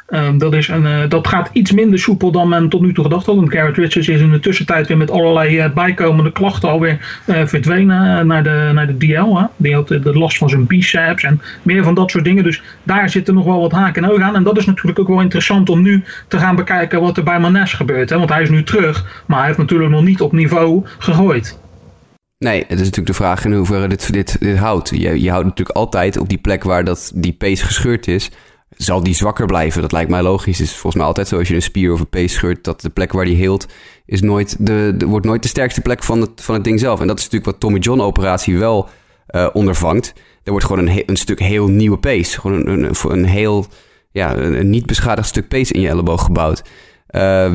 [0.09, 3.05] Um, dat, is een, uh, dat gaat iets minder soepel dan men tot nu toe
[3.05, 3.37] gedacht had.
[3.37, 7.47] Want Garrett Richards is in de tussentijd weer met allerlei uh, bijkomende klachten alweer uh,
[7.47, 9.37] verdwenen naar, de, naar de DL.
[9.37, 9.45] Hè.
[9.57, 12.45] Die had de last van zijn biceps en meer van dat soort dingen.
[12.45, 14.37] Dus daar zitten nog wel wat haken en ogen aan.
[14.37, 17.41] En dat is natuurlijk ook wel interessant om nu te gaan bekijken wat er bij
[17.41, 18.11] Manes gebeurt.
[18.11, 18.19] Hè.
[18.19, 21.59] Want hij is nu terug, maar hij heeft natuurlijk nog niet op niveau gegooid.
[22.39, 24.91] Nee, het is natuurlijk de vraag in hoeverre dit, dit, dit houdt.
[24.91, 28.31] Je, je houdt natuurlijk altijd op die plek waar dat, die pees gescheurd is.
[28.77, 29.83] Zal die zwakker blijven?
[29.83, 30.59] Dat lijkt mij logisch.
[30.59, 32.65] Het is volgens mij altijd zo als je een spier of een pees scheurt...
[32.65, 33.67] dat de plek waar die heelt
[34.07, 37.01] is nooit de, wordt nooit de sterkste plek van het, van het ding zelf.
[37.01, 38.89] En dat is natuurlijk wat Tommy John operatie wel
[39.31, 40.13] uh, ondervangt.
[40.43, 42.37] Er wordt gewoon een, een stuk heel nieuwe pees.
[42.37, 43.67] Gewoon een, een, een heel
[44.11, 46.63] ja, een, niet beschadigd stuk pees in je elleboog gebouwd.
[47.11, 47.55] Uh,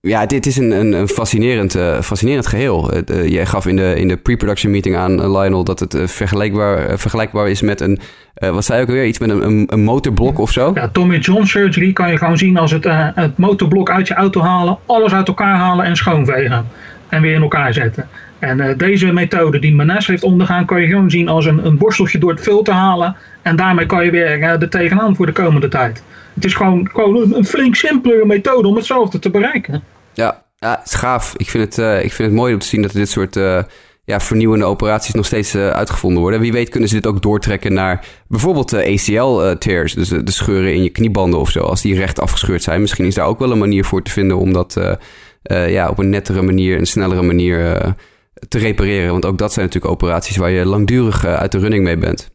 [0.00, 2.90] ja, dit is een, een, fascinerend, uh, fascinerend geheel.
[3.10, 6.98] Uh, jij gaf in de, in de pre-production meeting aan, uh, Lionel, dat het vergelijkbaar,
[6.98, 7.98] vergelijkbaar is met een,
[8.34, 10.70] wat zei ook weer, iets met een, een, een, motorblok of zo?
[10.74, 12.84] Ja, Tommy John surgery kan je gewoon zien als het,
[13.14, 16.66] het motorblok uit je auto halen, alles uit elkaar halen en schoonvegen.
[17.08, 18.08] En weer in elkaar zetten.
[18.40, 22.18] En deze methode die Manes heeft ondergaan, kan je gewoon zien als een, een borsteltje
[22.18, 23.16] door het filter halen.
[23.42, 26.02] En daarmee kan je weer er tegenaan voor de komende tijd.
[26.34, 29.82] Het is gewoon, gewoon een flink simpelere methode om hetzelfde te bereiken.
[30.12, 31.34] Ja, ja het is gaaf.
[31.36, 33.62] Ik vind het, uh, ik vind het mooi om te zien dat dit soort uh,
[34.04, 36.40] ja, vernieuwende operaties nog steeds uh, uitgevonden worden.
[36.40, 39.94] Wie weet kunnen ze dit ook doortrekken naar bijvoorbeeld ACL-tears.
[39.94, 41.60] Dus de scheuren in je kniebanden of zo.
[41.60, 42.80] Als die recht afgescheurd zijn.
[42.80, 44.98] Misschien is daar ook wel een manier voor te vinden om dat
[45.42, 47.94] ja, op een nettere manier, een snellere manier
[48.48, 49.10] te repareren.
[49.10, 52.30] Want ook dat zijn natuurlijk operaties waar je langdurig uit de running mee bent.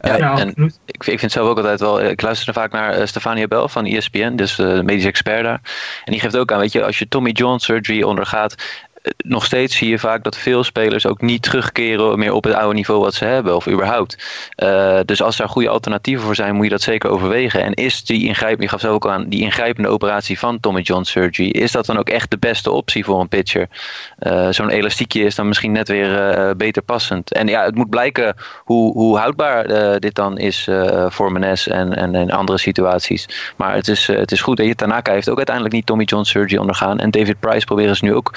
[0.00, 2.02] Ja, ja en ik, ik vind het zelf ook altijd wel.
[2.02, 5.60] Ik luister vaak naar uh, Stefania Bell van ESPN, dus uh, de medisch expert daar.
[6.04, 8.54] En die geeft ook aan, weet je, als je Tommy John surgery ondergaat,
[9.16, 12.74] nog steeds zie je vaak dat veel spelers ook niet terugkeren meer op het oude
[12.74, 14.16] niveau wat ze hebben, of überhaupt.
[14.56, 17.62] Uh, dus als daar goede alternatieven voor zijn, moet je dat zeker overwegen.
[17.62, 21.02] En is die ingrijpende, je gaf zelf ook aan, die ingrijpende operatie van Tommy John
[21.02, 23.68] surgery, is dat dan ook echt de beste optie voor een pitcher?
[24.18, 27.32] Uh, Zo'n elastiekje is dan misschien net weer uh, beter passend.
[27.32, 28.34] En ja, het moet blijken
[28.64, 29.68] hoe, hoe houdbaar
[30.00, 30.68] dit dan is
[31.08, 33.52] voor Menes en, en in andere situaties.
[33.56, 34.60] Maar het is, het is goed.
[34.60, 36.98] En Tanaka heeft ook uiteindelijk niet Tommy John surgery ondergaan.
[36.98, 38.32] En David Price proberen ze nu ook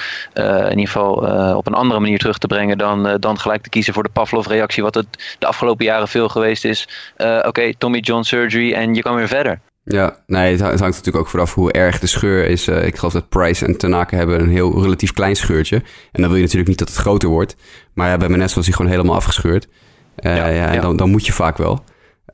[0.62, 3.62] in ieder geval uh, op een andere manier terug te brengen dan, uh, dan gelijk
[3.62, 6.88] te kiezen voor de Pavlov-reactie, wat het de afgelopen jaren veel geweest is.
[7.16, 9.60] Oké, okay, Tommy John surgery en je kan weer verder.
[9.84, 12.68] Ja, nee, het hangt natuurlijk ook vanaf hoe erg de scheur is.
[12.68, 15.76] ik geloof dat Price en Tanaka hebben een heel relatief klein scheurtje.
[16.12, 17.56] En dan wil je natuurlijk niet dat het groter wordt.
[17.94, 19.68] Maar ja, bij Menes was hij gewoon helemaal afgescheurd.
[20.16, 20.80] ja, ja, en ja.
[20.80, 21.84] Dan, dan moet je vaak wel.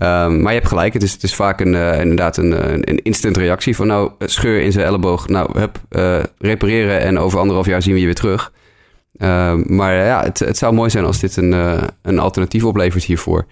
[0.02, 2.52] Um, maar je hebt gelijk, het is, het is vaak een, uh, inderdaad een,
[2.88, 7.38] een instant reactie van nou, scheur in zijn elleboog, nou, hup, uh, repareren en over
[7.38, 8.52] anderhalf jaar zien we je weer terug.
[9.18, 11.52] Um, maar ja, het, het zou mooi zijn als dit een,
[12.02, 13.46] een alternatief oplevert hiervoor.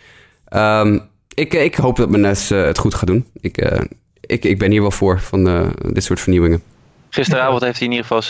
[0.56, 1.00] Um,
[1.34, 3.26] ik, ik hoop dat Menes het goed gaat doen.
[3.40, 3.80] Ik,
[4.20, 6.62] ik, ik ben hier wel voor, van dit soort vernieuwingen.
[7.10, 8.22] Gisteravond heeft hij in ieder geval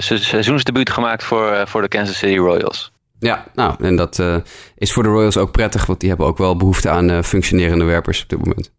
[0.00, 2.92] zijn seizoensdebuut gemaakt voor, voor de Kansas City Royals.
[3.24, 4.36] Ja, nou, en dat uh,
[4.76, 7.84] is voor de Royals ook prettig, want die hebben ook wel behoefte aan uh, functionerende
[7.84, 8.72] werpers op dit moment.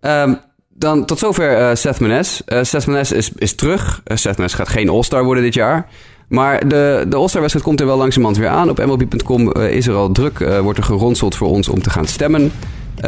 [0.00, 2.42] Um, dan tot zover uh, Seth Menes.
[2.62, 4.02] Seth Menes is, is terug.
[4.04, 5.86] Seth Menes gaat geen All-Star worden dit jaar.
[6.28, 8.70] Maar de, de All-Star wedstrijd komt er wel langzamerhand weer aan.
[8.70, 12.52] Op MLB.com is er al druk, wordt er geronseld voor ons om te gaan stemmen.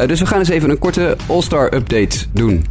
[0.05, 2.65] dus we gaan eens even een korte All-Star update doen.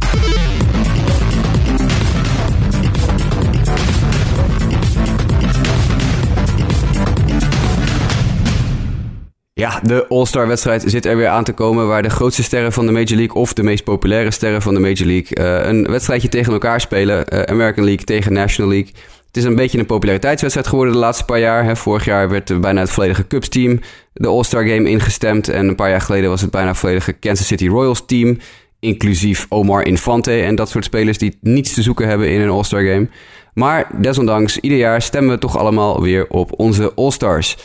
[9.61, 12.85] Ja, de All-Star wedstrijd zit er weer aan te komen waar de grootste sterren van
[12.85, 16.29] de Major League of de meest populaire sterren van de Major League uh, een wedstrijdje
[16.29, 17.25] tegen elkaar spelen.
[17.33, 18.91] Uh, American League tegen National League.
[19.27, 21.63] Het is een beetje een populariteitswedstrijd geworden de laatste paar jaar.
[21.63, 21.75] Hè.
[21.75, 23.79] Vorig jaar werd bijna het volledige Cubs team
[24.13, 25.49] de All-Star Game ingestemd.
[25.49, 28.37] En een paar jaar geleden was het bijna het volledige Kansas City Royals team.
[28.79, 32.83] Inclusief Omar Infante en dat soort spelers die niets te zoeken hebben in een All-Star
[32.83, 33.07] Game.
[33.53, 37.57] Maar desondanks, ieder jaar stemmen we toch allemaal weer op onze All-Stars.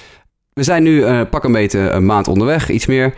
[0.57, 1.53] We zijn nu uh, pak een
[1.97, 3.15] een maand onderweg, iets meer.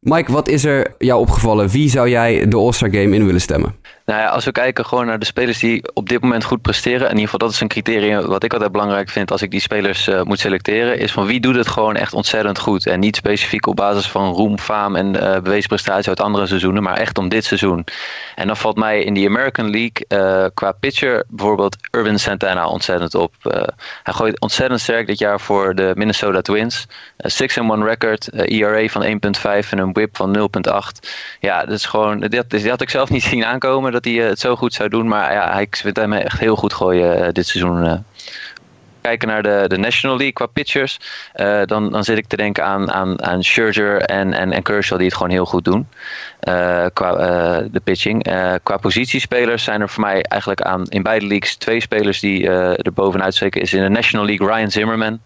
[0.00, 1.68] Mike, wat is er jou opgevallen?
[1.68, 3.74] Wie zou jij de All-Star Game in willen stemmen?
[4.04, 7.00] Nou ja, als we kijken gewoon naar de spelers die op dit moment goed presteren.
[7.00, 9.60] In ieder geval, dat is een criterium wat ik altijd belangrijk vind als ik die
[9.60, 10.98] spelers uh, moet selecteren.
[10.98, 12.86] Is van wie doet het gewoon echt ontzettend goed.
[12.86, 16.82] En niet specifiek op basis van roem, faam en uh, bewezen prestatie uit andere seizoenen.
[16.82, 17.84] Maar echt om dit seizoen.
[18.34, 23.14] En dan valt mij in die American League uh, qua pitcher bijvoorbeeld Irvin Santana ontzettend
[23.14, 23.34] op.
[24.02, 26.86] hij gooit ontzettend sterk dit jaar voor de Minnesota Twins.
[27.16, 27.26] 6-1
[27.82, 31.08] record, ERA van 1.5 en een whip van 0.8.
[31.40, 34.38] Ja, dat is gewoon, dat, dat had ik zelf niet zien aankomen dat hij het
[34.38, 35.08] zo goed zou doen.
[35.08, 38.04] Maar ja, hij vindt hem echt heel goed gooien dit seizoen
[39.02, 40.98] kijken naar de, de National League qua pitchers,
[41.36, 45.06] uh, dan, dan zit ik te denken aan, aan, aan Scherzer en, en, Kershaw die
[45.06, 45.88] het gewoon heel goed doen.
[46.48, 48.22] Uh, qua uh, de pitching.
[48.62, 52.92] qua positiespelers zijn er voor mij eigenlijk aan in beide leagues twee spelers die er
[52.92, 53.60] bovenuit steken.
[53.60, 55.20] Is in de National League Ryan Zimmerman.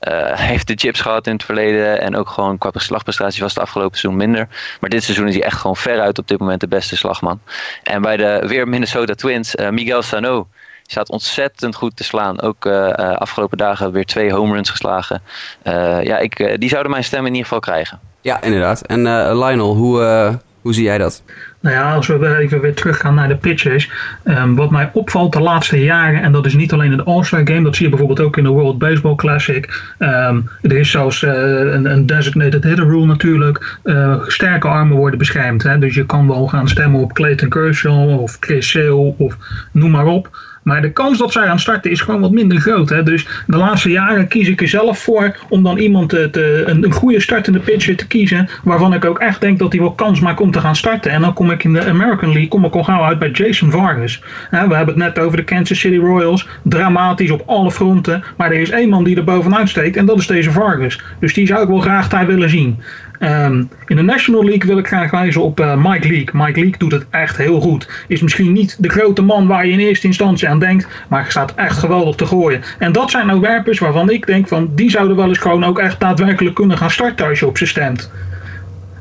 [0.50, 3.98] heeft de chips gehad in het verleden en ook gewoon qua slagprestatie was het afgelopen
[3.98, 4.48] seizoen minder.
[4.80, 7.40] Maar dit seizoen is hij echt gewoon veruit op dit moment de beste slagman.
[7.82, 10.48] En bij de weer Minnesota Twins, Miguel Sano
[10.90, 12.40] staat ontzettend goed te slaan.
[12.40, 15.22] Ook uh, afgelopen dagen weer twee home runs geslagen.
[15.64, 18.00] Uh, ja, ik, die zouden mijn stem in ieder geval krijgen.
[18.20, 18.86] Ja, inderdaad.
[18.86, 19.02] En
[19.38, 21.22] Lionel, hoe, hoe zie jij dat?
[21.60, 23.90] Nou ja, als we even weer teruggaan naar de pitchers.
[24.24, 27.40] Um, wat mij opvalt de laatste jaren, en dat is niet alleen in de All-Star
[27.44, 29.94] Game, dat zie je bijvoorbeeld ook in de World Baseball Classic.
[29.98, 31.32] Um, er is zelfs uh,
[31.72, 33.78] een, een, designated hitter rule natuurlijk.
[33.84, 35.62] Uh, sterke armen worden beschermd.
[35.62, 35.78] Hè?
[35.78, 39.36] Dus je kan wel gaan stemmen op Clayton Kershaw of Chris Sale of
[39.72, 40.28] noem maar op.
[40.70, 42.88] Maar de kans dat zij gaan starten is gewoon wat minder groot.
[42.88, 43.02] Hè?
[43.02, 46.92] Dus de laatste jaren kies ik er zelf voor om dan iemand te, een, een,
[46.92, 48.48] goede startende pitcher te kiezen.
[48.64, 51.10] Waarvan ik ook echt denk dat hij wel kans maakt om te gaan starten.
[51.10, 53.70] En dan kom ik in de American League kom ik al gauw uit bij Jason
[53.70, 54.22] Vargas.
[54.50, 56.48] we hebben het net over de Kansas City Royals.
[56.62, 58.22] Dramatisch op alle fronten.
[58.36, 61.00] Maar er is één man die er bovenuit steekt en dat is deze Vargas.
[61.20, 62.78] Dus die zou ik wel graag daar willen zien.
[63.22, 66.36] Um, in de National League wil ik graag wijzen op uh, Mike Leake.
[66.36, 68.04] Mike Leake doet het echt heel goed.
[68.08, 71.54] Is misschien niet de grote man waar je in eerste instantie aan denkt, maar staat
[71.54, 72.62] echt geweldig te gooien.
[72.78, 75.78] En dat zijn nou werpers waarvan ik denk van die zouden wel eens gewoon ook
[75.78, 78.12] echt daadwerkelijk kunnen gaan starten als je op ze stemt.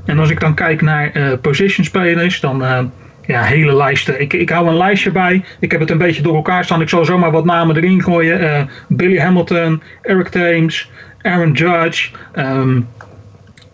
[0.05, 2.79] En als ik dan kijk naar uh, position spelers, dan uh,
[3.25, 4.21] ja, hele lijsten.
[4.21, 5.43] Ik, ik hou een lijstje bij.
[5.59, 6.81] Ik heb het een beetje door elkaar staan.
[6.81, 8.69] Ik zal zomaar wat namen erin gooien.
[8.87, 10.89] Billy Hamilton, Eric Thames,
[11.21, 12.09] Aaron Judge.
[12.35, 12.87] Um,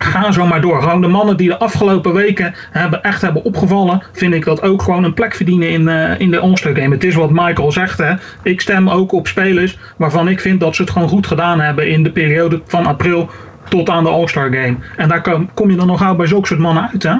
[0.06, 0.82] ga zo maar door.
[0.82, 4.82] Gewoon de mannen die de afgelopen weken hebben, echt hebben opgevallen, vind ik dat ook
[4.82, 6.96] gewoon een plek verdienen in, uh, in de All-Star Game.
[6.96, 8.14] Het is wat Michael zegt, hè.
[8.44, 11.90] ik stem ook op spelers waarvan ik vind dat ze het gewoon goed gedaan hebben
[11.90, 13.30] in de periode van april
[13.70, 14.76] tot aan de All-Star Game.
[14.98, 17.16] En daar kom, kom je dan nog gauw bij zulke soort mannen uit, hè?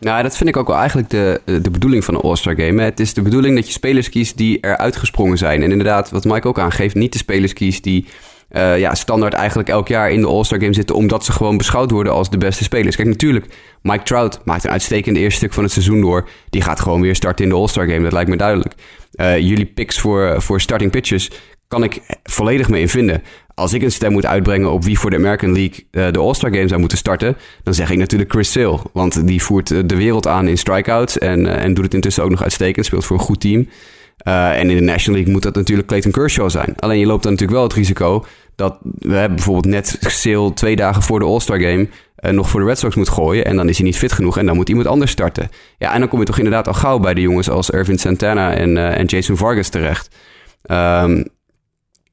[0.00, 2.82] Nou, dat vind ik ook wel eigenlijk de, de bedoeling van een All-Star Game.
[2.82, 5.62] Het is de bedoeling dat je spelers kiest die er uitgesprongen zijn.
[5.62, 8.06] En inderdaad, wat Mike ook aangeeft, niet de spelers kiest die
[8.52, 10.96] uh, ja, standaard eigenlijk elk jaar in de All-Star Game zitten.
[10.96, 12.96] Omdat ze gewoon beschouwd worden als de beste spelers.
[12.96, 13.46] Kijk, natuurlijk,
[13.82, 16.28] Mike Trout maakt een uitstekend eerste stuk van het seizoen door.
[16.50, 18.02] Die gaat gewoon weer starten in de All-Star Game.
[18.02, 18.74] Dat lijkt me duidelijk.
[19.14, 21.30] Uh, jullie picks voor, voor starting pitchers
[21.68, 23.22] kan ik volledig mee in vinden.
[23.54, 26.50] Als ik een stem moet uitbrengen op wie voor de American League uh, de All-Star
[26.50, 28.78] Game zou moeten starten, dan zeg ik natuurlijk Chris Sale.
[28.92, 32.42] Want die voert de wereld aan in strikeouts en, en doet het intussen ook nog
[32.42, 32.86] uitstekend.
[32.86, 33.68] Speelt voor een goed team.
[34.24, 36.74] Uh, en in de National League moet dat natuurlijk Clayton Kershaw zijn.
[36.78, 40.76] Alleen je loopt dan natuurlijk wel het risico dat we hebben bijvoorbeeld net Sale twee
[40.76, 41.88] dagen voor de All-Star Game
[42.20, 43.44] uh, nog voor de Red Sox moet gooien.
[43.44, 45.48] En dan is hij niet fit genoeg en dan moet iemand anders starten.
[45.78, 48.54] Ja, en dan kom je toch inderdaad al gauw bij de jongens als Irvin Santana
[48.54, 50.16] en, uh, en Jason Vargas terecht.
[50.70, 51.24] Um,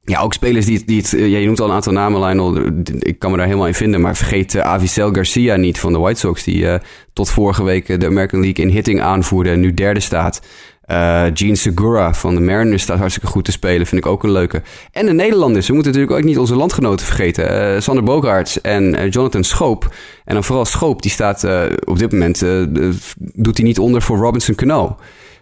[0.02, 1.10] ja, ook spelers die, die het...
[1.10, 2.56] Je noemt al een aantal namen, Lionel.
[2.98, 4.00] Ik kan me daar helemaal in vinden.
[4.00, 6.44] Maar vergeet uh, Avizel Garcia niet van de White Sox...
[6.44, 6.66] die
[7.12, 9.50] tot vorige week de American League in hitting aanvoerde...
[9.50, 10.40] en nu derde staat.
[10.90, 13.86] Uh, Gene Segura van de Mariners staat hartstikke goed te spelen.
[13.86, 14.62] Vind ik ook een leuke.
[14.92, 15.66] En de Nederlanders.
[15.66, 17.74] We moeten natuurlijk ook niet onze landgenoten vergeten.
[17.74, 19.94] Uh, Sander Bogaerts en uh, Jonathan Schoop.
[20.24, 21.02] En dan vooral Schoop.
[21.02, 21.46] Die staat
[21.84, 22.40] op dit moment...
[23.16, 24.96] doet hij niet onder voor Robinson Cano.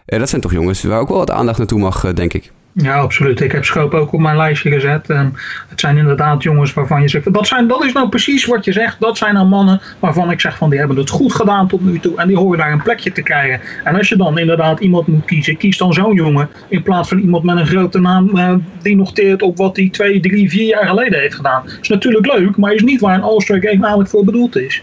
[0.04, 2.52] dat zijn toch jongens waar ook wel wat aandacht naartoe mag, denk ik.
[2.82, 3.40] Ja, absoluut.
[3.40, 5.10] Ik heb Schoop ook op mijn lijstje gezet.
[5.10, 5.34] En
[5.68, 8.72] het zijn inderdaad jongens waarvan je zegt, dat, zijn, dat is nou precies wat je
[8.72, 9.00] zegt.
[9.00, 11.98] Dat zijn nou mannen waarvan ik zeg van die hebben het goed gedaan tot nu
[11.98, 12.16] toe.
[12.16, 13.60] En die horen daar een plekje te krijgen.
[13.84, 16.48] En als je dan inderdaad iemand moet kiezen, kies dan zo'n jongen.
[16.68, 20.20] In plaats van iemand met een grote naam eh, die noteert op wat hij twee,
[20.20, 21.62] drie, vier jaar geleden heeft gedaan.
[21.80, 24.82] Is natuurlijk leuk, maar is niet waar een All-Star Game eigenlijk voor bedoeld is.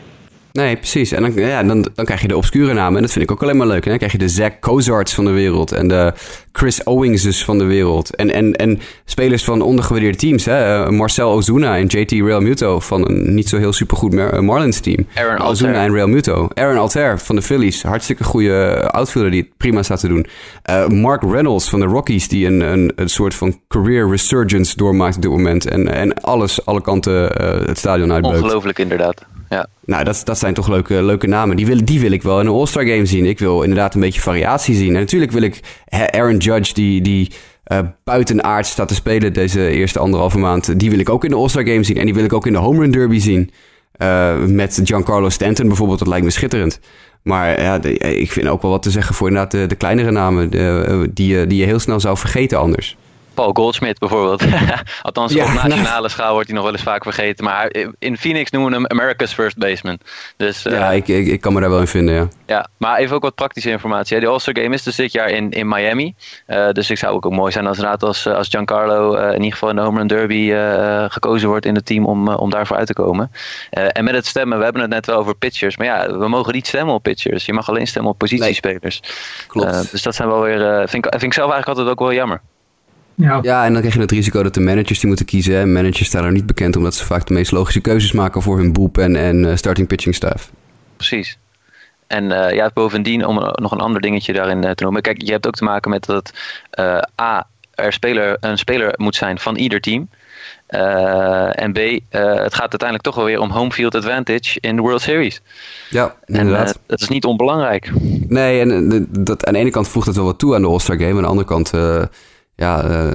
[0.54, 1.12] Nee, precies.
[1.12, 2.96] En dan, ja, dan, dan krijg je de obscure namen.
[2.96, 3.84] En dat vind ik ook alleen maar leuk.
[3.84, 5.72] En dan krijg je de Zach Cozarts van de wereld.
[5.72, 6.14] En de
[6.52, 8.16] Chris Owingses van de wereld.
[8.16, 10.46] En, en, en spelers van ondergewaardeerde teams.
[10.46, 10.84] Hè?
[10.84, 14.80] Eh, Marcel Ozuna en JT Real Muto van een niet zo heel supergoed Mar Marlins
[14.80, 15.08] team.
[15.14, 16.48] Aaron Ozuna en Real Muto.
[16.54, 17.84] Aaron Alter van de Phillies.
[17.84, 20.26] Hartstikke goede outfielder die het prima staat te doen.
[20.64, 22.28] Eh, Mark Reynolds van de Rockies.
[22.28, 25.66] Die een, een, een soort van career resurgence doormaakt op dit moment.
[25.66, 28.42] En, en alles, alle kanten eh, het stadion uitbeukt.
[28.42, 29.26] Ongelooflijk inderdaad.
[29.54, 29.68] Ja.
[29.86, 31.56] Nou, dat, dat zijn toch leuke, leuke namen.
[31.56, 33.26] Die wil, die wil ik wel in een All-Star Game zien.
[33.26, 34.94] Ik wil inderdaad een beetje variatie zien.
[34.94, 37.32] En natuurlijk wil ik Aaron Judge, die, die
[37.68, 40.80] uh, buitenaard staat te spelen deze eerste anderhalve maand.
[40.80, 41.98] Die wil ik ook in de All-Star Game zien.
[41.98, 43.52] En die wil ik ook in de Home Run Derby zien.
[43.98, 46.00] Uh, met Giancarlo Stanton bijvoorbeeld.
[46.00, 46.80] Dat lijkt me schitterend.
[47.24, 50.52] Maar ja, ik vind ook wel wat te zeggen voor inderdaad de, kleinere namen.
[50.52, 52.98] De, die, die je heel snel zou vergeten anders.
[53.34, 54.44] Paul Goldschmidt bijvoorbeeld.
[55.02, 57.44] Althans, ja, op nationale nou, schaal wordt hij nog wel eens vaak vergeten.
[57.44, 59.98] Maar in Phoenix noemen we hem America's First Baseman.
[60.38, 62.28] Dus, uh, ja, ik, ik, ik, kan me daar wel in vinden, ja.
[62.46, 64.20] Ja, maar even ook wat praktische informatie.
[64.20, 66.16] De All-Star Game is dus dit jaar in, in Miami.
[66.48, 69.34] Uh, dus ik zou ook, ook mooi zijn als inderdaad als, als Giancarlo uh, in
[69.34, 70.54] ieder geval in de Home Run Derby
[71.10, 73.32] gekozen wordt in het team om, om daarvoor uit te komen.
[73.70, 75.78] en met het stemmen, we hebben het net wel over pitchers.
[75.78, 77.46] Maar ja, we mogen niet stemmen op pitchers.
[77.46, 79.00] Je mag alleen stemmen op positiespelers.
[79.02, 79.12] Nee,
[79.48, 79.92] klopt.
[79.92, 82.42] dus dat zijn wel weer, vind, ik, vind ik zelf eigenlijk altijd ook wel jammer.
[83.16, 83.40] Ja.
[83.42, 85.56] ja, en dan krijg je het risico dat de managers die moeten kiezen.
[85.56, 85.66] Hè.
[85.66, 88.74] Managers staan er niet bekend omdat ze vaak de meest logische keuzes maken voor hun
[88.74, 90.52] bullpen en uh, starting pitching staff.
[90.98, 91.38] Precies.
[92.08, 95.02] En uh, ja, bovendien, om nog een ander dingetje daarin uh, te noemen.
[95.02, 96.34] Kijk, je hebt ook te maken met dat
[97.22, 100.10] A, er speler, een speler moet zijn van ieder team.
[100.68, 101.78] en B,
[102.10, 105.42] het gaat uiteindelijk toch wel weer om home field advantage in de World Series.
[105.90, 106.72] Ja, inderdaad.
[106.74, 107.92] En, dat is niet onbelangrijk.
[108.28, 110.98] Nee, en dat, aan de ene kant voegt het wel wat toe aan de All-Star
[110.98, 111.16] Game.
[111.16, 111.72] Aan de andere kant
[112.56, 113.12] ja, uh,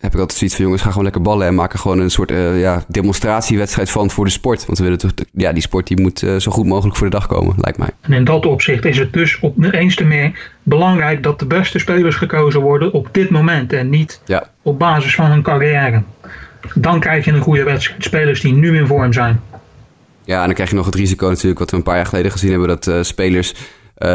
[0.00, 2.10] heb ik altijd zoiets van jongens, ga gewoon lekker ballen en maak er gewoon een
[2.10, 4.66] soort uh, ja, demonstratiewedstrijd van voor de sport.
[4.66, 7.16] Want we willen toch, ja, die sport die moet uh, zo goed mogelijk voor de
[7.16, 7.90] dag komen, lijkt mij.
[8.00, 11.78] En in dat opzicht is het dus op eens te meer belangrijk dat de beste
[11.78, 14.50] spelers gekozen worden op dit moment en niet ja.
[14.62, 16.02] op basis van hun carrière.
[16.74, 19.40] Dan krijg je een goede wedstrijd, spelers die nu in vorm zijn.
[20.24, 22.30] Ja, en dan krijg je nog het risico natuurlijk, wat we een paar jaar geleden
[22.30, 23.54] gezien hebben, dat uh, spelers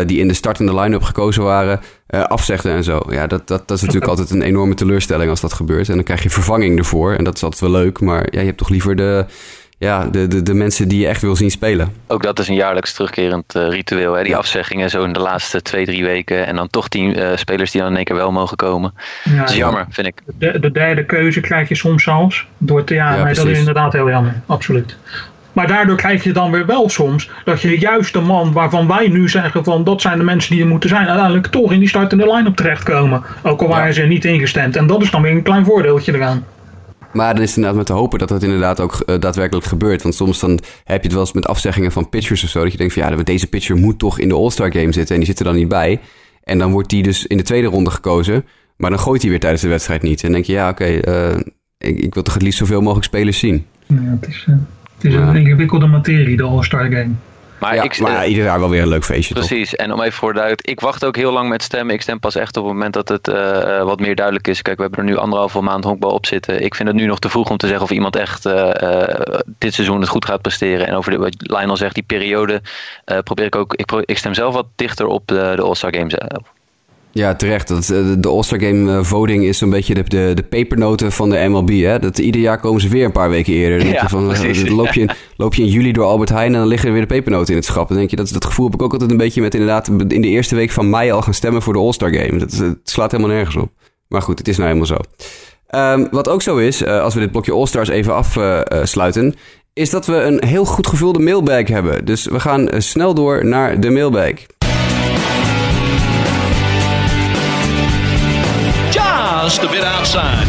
[0.05, 1.79] die in de startende line-up gekozen waren,
[2.09, 3.01] uh, afzegden en zo.
[3.09, 5.89] Ja, dat, dat, dat is natuurlijk altijd een enorme teleurstelling als dat gebeurt.
[5.89, 7.13] En dan krijg je vervanging ervoor.
[7.13, 7.99] En dat is altijd wel leuk.
[7.99, 9.25] Maar ja, je hebt toch liever de,
[9.77, 11.93] ja, de, de, de mensen die je echt wil zien spelen.
[12.07, 14.13] Ook dat is een jaarlijks terugkerend uh, ritueel.
[14.13, 14.23] Hè?
[14.23, 16.45] Die afzeggingen zo in de laatste twee, drie weken.
[16.47, 18.93] En dan toch tien uh, spelers die dan in één keer wel mogen komen.
[19.23, 20.21] Ja, dat is jammer, vind ik.
[20.37, 22.47] De, de derde keuze krijg je soms zelfs.
[22.57, 24.41] Door te, ja, ja nee, dat is inderdaad heel jammer.
[24.45, 24.97] Absoluut.
[25.61, 29.07] Maar daardoor krijg je dan weer wel soms dat je juist de man waarvan wij
[29.07, 31.87] nu zeggen van dat zijn de mensen die er moeten zijn, uiteindelijk toch in die
[31.87, 33.23] startende line-up terechtkomen.
[33.43, 33.93] Ook al waren ja.
[33.93, 34.75] ze niet ingestemd.
[34.75, 36.45] En dat is dan weer een klein voordeeltje eraan.
[37.13, 40.01] Maar dan is het inderdaad met te hopen dat dat inderdaad ook uh, daadwerkelijk gebeurt.
[40.01, 42.63] Want soms dan heb je het wel eens met afzeggingen van pitchers of zo.
[42.63, 45.15] Dat je denkt van ja, deze pitcher moet toch in de All-Star Game zitten.
[45.15, 45.99] En die zit er dan niet bij.
[46.43, 48.45] En dan wordt die dus in de tweede ronde gekozen.
[48.77, 50.23] Maar dan gooit hij weer tijdens de wedstrijd niet.
[50.23, 51.39] En dan denk je ja, oké, okay, uh,
[51.77, 53.65] ik, ik, wil toch het liefst zoveel mogelijk spelers zien.
[53.87, 54.45] Ja, het is...
[54.49, 54.55] Uh...
[55.01, 57.11] Het is een ingewikkelde materie, de All-Star Game.
[57.59, 59.33] Maar, ja, ik, maar ieder jaar wel weer een leuk feestje.
[59.33, 59.79] Precies, toch?
[59.79, 61.95] en om even voor duidelijk, ik wacht ook heel lang met stemmen.
[61.95, 64.61] Ik stem pas echt op het moment dat het uh, wat meer duidelijk is.
[64.61, 66.63] Kijk, we hebben er nu anderhalve maand honkbal op zitten.
[66.63, 69.39] Ik vind het nu nog te vroeg om te zeggen of iemand echt uh, uh,
[69.57, 70.87] dit seizoen het goed gaat presteren.
[70.87, 72.61] En over de, wat Lionel zegt, die periode
[73.23, 73.73] probeer ik ook.
[73.73, 76.13] Ik, pro ik, stem zelf wat dichter op de, de All-Star Games.
[77.13, 77.67] Ja, terecht.
[77.67, 77.85] Dat,
[78.19, 81.69] de All-Star Game voting is zo'n beetje de, de, de pepernoten van de MLB.
[81.69, 81.99] Hè?
[81.99, 83.77] Dat, ieder jaar komen ze weer een paar weken eerder.
[83.77, 86.29] Dan ja, je van, precies, dan loop, je in, loop je in juli door Albert
[86.29, 87.87] Heijn en dan liggen er weer de pepernoten in het schap.
[87.87, 90.21] Dan denk je, dat, dat gevoel heb ik ook altijd een beetje met inderdaad in
[90.21, 92.39] de eerste week van mei al gaan stemmen voor de All-Star Game.
[92.39, 93.69] Dat, het slaat helemaal nergens op.
[94.07, 94.97] Maar goed, het is nou helemaal zo.
[95.75, 99.31] Um, wat ook zo is, uh, als we dit blokje All-Stars even afsluiten, uh,
[99.73, 102.05] is dat we een heel goed gevulde mailbag hebben.
[102.05, 104.33] Dus we gaan snel door naar de mailbag.
[109.41, 110.45] Just a bit outside.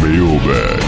[0.00, 0.78] Mailbag.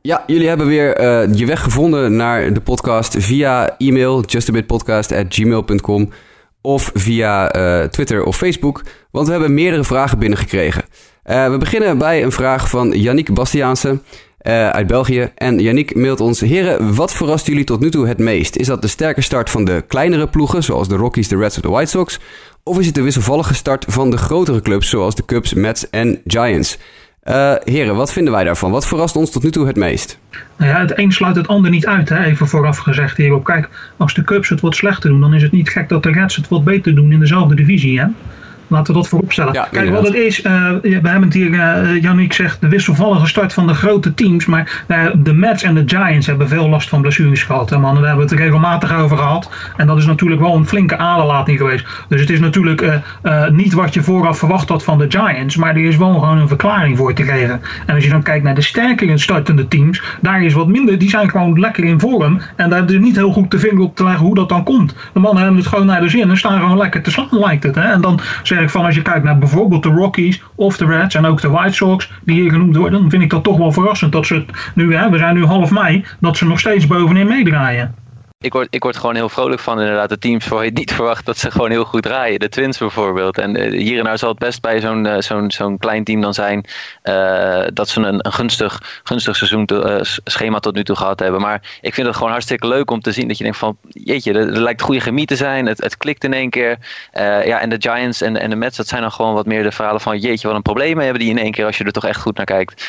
[0.00, 6.10] Ja, jullie hebben weer uh, je weg gevonden naar de podcast via e-mail justabitpodcast@gmail.com
[6.60, 10.84] of via uh, Twitter of Facebook, want we hebben meerdere vragen binnengekregen.
[11.24, 13.98] Uh, we beginnen bij een vraag van Yannick Bastiaanse.
[14.38, 15.30] eh, uit België.
[15.34, 18.56] En Yannick mailt ons: Heren, wat verrast jullie tot nu toe het meest?
[18.56, 21.62] Is dat de sterke start van de kleinere ploegen, zoals de Rockies, de Reds of
[21.62, 22.18] de White Sox?
[22.66, 26.20] Of is het de wisselvallige start van de grotere clubs, zoals de Cubs, Mets en
[26.26, 26.78] Giants?
[27.24, 28.70] Uh, heren, wat vinden wij daarvan?
[28.70, 30.18] Wat verrast ons tot nu toe het meest?
[30.56, 32.08] Nou ja, het een sluit het ander niet uit.
[32.08, 32.24] Hè?
[32.24, 33.44] Even vooraf gezegd hierop.
[33.44, 36.10] Kijk, als de Cubs het wat slechter doen, dan is het niet gek dat de
[36.10, 38.00] Reds het wat beter doen in dezelfde divisie.
[38.00, 38.06] Hè?
[38.66, 39.52] Laten we dat voorop stellen.
[39.52, 41.50] Ja, Kijk, wat het is, uh, we hebben het hier,
[42.14, 44.46] uh, zegt, de wisselvallige start van de grote teams.
[44.46, 47.70] Maar uh, de Mets en de Giants hebben veel last van blessures gehad.
[47.70, 47.94] Hè, man.
[47.94, 49.50] Daar hebben we het regelmatig over gehad.
[49.76, 51.86] En dat is natuurlijk wel een flinke aderlating geweest.
[52.08, 53.02] Dus het is natuurlijk
[53.50, 55.56] niet wat je vooraf verwacht had van de Giants.
[55.56, 57.60] Maar er is wel gewoon een verklaring voor te geven.
[57.86, 60.98] En als je dan kijkt naar de sterkere startende teams, daar is wat minder.
[60.98, 62.40] Die zijn gewoon lekker in vorm.
[62.56, 64.94] En daar is niet heel goed te vinger op te leggen hoe dat dan komt.
[65.12, 67.62] De mannen hebben het gewoon naar de zin en staan gewoon lekker te slaan, lijkt
[67.62, 67.74] het.
[67.74, 67.92] Hè.
[67.92, 71.26] En dan zeg van als je kijkt naar bijvoorbeeld de Rockies of de Reds en
[71.26, 74.12] ook de White Sox die hier genoemd worden, dan vind ik dat toch wel verrassend
[74.12, 74.44] dat ze
[74.74, 77.94] nu, hè, we zijn nu half mei, dat ze nog steeds bovenin meedraaien
[78.44, 81.26] ik word, ik word gewoon heel vrolijk van inderdaad de teams waar je niet verwacht
[81.26, 82.38] dat ze gewoon heel goed draaien.
[82.38, 83.38] De Twins bijvoorbeeld.
[83.38, 86.20] En uh, hier en daar zal het best bij zo'n uh, zo'n zo'n klein team
[86.20, 86.64] dan zijn
[87.04, 89.68] uh, dat ze een, een gunstig, gunstig seizoen
[90.24, 91.40] schema tot nu toe gehad hebben.
[91.40, 94.32] Maar ik vind het gewoon hartstikke leuk om te zien dat je denkt van jeetje,
[94.32, 95.66] er, er lijkt goede chemie te zijn.
[95.66, 96.78] Het, het klikt in één keer.
[97.44, 99.72] ja, en de Giants en, en de Mets, dat zijn dan gewoon wat meer de
[99.72, 102.04] verhalen van jeetje, wat een probleem hebben die in één keer als je er toch
[102.04, 102.86] echt goed naar kijkt.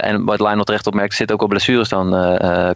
[0.00, 2.10] en wat Lionel terecht opmerkt, zit ook op blessures dan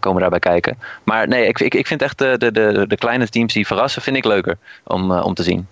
[0.00, 0.78] komen daarbij kijken.
[1.04, 4.02] Maar nee, ik, ik, ik vind echt de, de, de, de kleine teams die verrassen,
[4.02, 5.66] vind ik leuker om, uh, om te zien.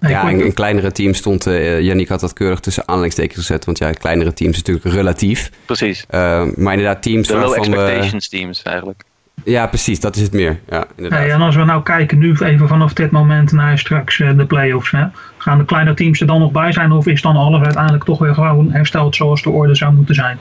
[0.00, 3.78] Ja, een, een kleinere team stond, uh, Yannick had dat keurig tussen aanleidingstekens gezet, want
[3.78, 5.50] ja, kleinere teams is natuurlijk relatief.
[5.64, 6.04] Precies.
[6.10, 6.20] Uh,
[6.56, 8.36] maar inderdaad teams de low expectations we...
[8.36, 9.02] teams eigenlijk.
[9.44, 10.60] Ja, precies, dat is het meer.
[10.68, 11.20] Ja, inderdaad.
[11.20, 14.46] Hey, en als we nou kijken nu even vanaf dit moment naar straks uh, de
[14.46, 15.04] play-offs, hè?
[15.38, 18.18] gaan de kleine teams er dan nog bij zijn of is dan alles uiteindelijk toch
[18.18, 20.38] weer gewoon hersteld zoals de orde zou moeten zijn?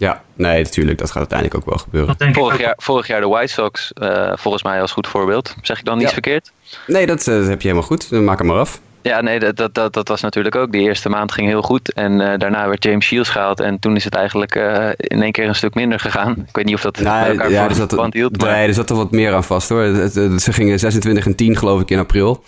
[0.00, 0.98] Ja, nee, natuurlijk.
[0.98, 2.16] Dat gaat uiteindelijk ook wel gebeuren.
[2.34, 5.54] Vorig jaar, vorig jaar de White Sox, uh, volgens mij als goed voorbeeld.
[5.62, 6.12] Zeg ik dan niet ja.
[6.12, 6.52] verkeerd?
[6.86, 8.10] Nee, dat, uh, heb je helemaal goed.
[8.10, 8.80] Maak hem maar af.
[9.02, 10.72] Ja, nee, dat, dat, dat, dat was natuurlijk ook.
[10.72, 11.92] De eerste maand ging heel goed.
[11.92, 13.60] En uh, daarna werd James Shields gehaald.
[13.60, 14.54] En toen is het eigenlijk
[14.96, 16.44] in één keer een stuk minder gegaan.
[16.48, 18.40] Ik weet niet of dat nee, elkaar ja, er zat, hield.
[18.40, 18.50] Maar...
[18.50, 20.08] Nee, er zat er wat meer aan vast hoor.
[20.38, 22.44] Ze gingen 26 en 10 geloof ik in april.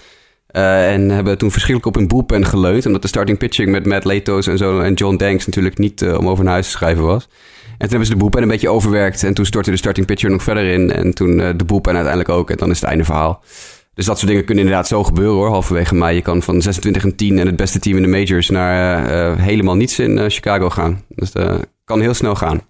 [0.53, 2.86] Uh, en hebben toen verschrikkelijk op hun bullpen geleund.
[2.86, 6.18] Omdat de starting pitching met Matt Letos en zo en John Danks natuurlijk niet uh,
[6.18, 7.22] om over naar huis te schrijven was.
[7.24, 9.22] En toen hebben ze de bullpen een beetje overwerkt.
[9.22, 10.92] En toen stortte de starting pitcher nog verder in.
[10.92, 12.50] En toen uh, de bullpen uiteindelijk ook.
[12.50, 13.42] En dan is het einde verhaal.
[13.94, 15.48] Dus dat soort dingen kunnen inderdaad zo gebeuren hoor.
[15.48, 16.14] Halverwege mei.
[16.14, 19.76] Je kan van 26 en 10 en het beste team in de majors naar helemaal
[19.76, 21.05] niets in Chicago gaan.
[21.09, 22.61] Dus dat kan heel snel gaan.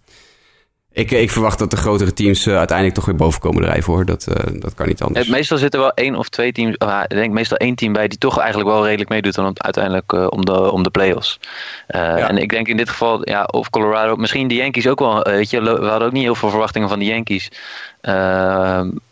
[0.94, 4.04] Ik, ik verwacht dat de grotere teams uh, uiteindelijk toch weer boven komen drijven hoor.
[4.04, 5.28] Dat, uh, dat kan niet anders.
[5.28, 8.18] meestal zitten wel één of twee teams, uh, ik denk meestal één team bij die
[8.18, 11.38] toch eigenlijk wel redelijk meedoet dan uiteindelijk om, de, om de play-offs.
[11.88, 12.28] Ja.
[12.28, 15.22] En ik denk in dit geval, ja, of Colorado, misschien de Yankees ook wel.
[15.22, 17.48] Weet je, we hadden ook niet heel veel verwachtingen van de Yankees.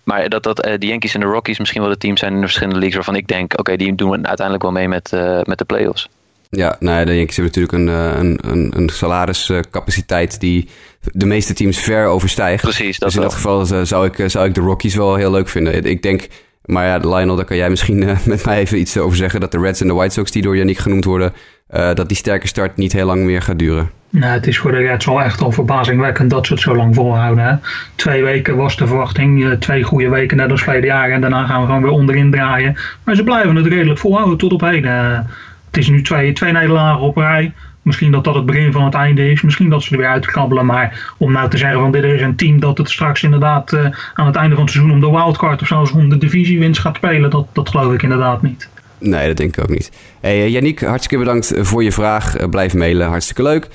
[0.04, 2.44] maar dat, dat de Yankees en de Rockies misschien wel de teams zijn in de
[2.44, 5.10] verschillende leagues waarvan ik denk, oké, okay, die doen uiteindelijk wel mee met,
[5.44, 6.08] met de play-offs.
[6.50, 10.68] Ja, nou ja, de Yankees hebben natuurlijk een, een, een, een salariscapaciteit die
[11.00, 12.62] de meeste teams ver overstijgt.
[12.62, 13.30] Precies, dat Dus in wel.
[13.30, 15.84] dat geval zou ik, zou ik de Rockies wel heel leuk vinden.
[15.84, 16.28] Ik denk,
[16.64, 19.40] maar ja, Lionel, daar kan jij misschien uh, met mij even iets over zeggen.
[19.40, 21.32] Dat de Reds en de White Sox, die door Yannick genoemd worden,
[21.74, 23.90] uh, dat die sterke start niet heel lang meer gaat duren.
[24.10, 26.94] Nou, het is voor de Reds wel echt al verbazingwekkend dat ze het zo lang
[26.94, 27.44] volhouden.
[27.44, 27.54] Hè?
[27.94, 31.10] Twee weken was de verwachting, twee goede weken net als verleden jaar.
[31.10, 32.76] En daarna gaan we gewoon weer onderin draaien.
[33.04, 35.26] Maar ze blijven het redelijk volhouden tot op heden.
[35.70, 37.52] Het is nu twee, twee nederlagen op rij.
[37.82, 39.42] Misschien dat dat het begin van het einde is.
[39.42, 40.66] Misschien dat ze er weer uitkrabbelen.
[40.66, 43.86] Maar om nou te zeggen van dit is een team dat het straks inderdaad uh,
[44.14, 46.96] aan het einde van het seizoen om de wildcard of zelfs om de divisiewinst gaat
[46.96, 47.30] spelen.
[47.30, 48.68] Dat, dat geloof ik inderdaad niet.
[48.98, 49.92] Nee, dat denk ik ook niet.
[50.20, 52.40] Hey, Yannick, hartstikke bedankt voor je vraag.
[52.40, 53.68] Uh, blijf mailen, hartstikke leuk.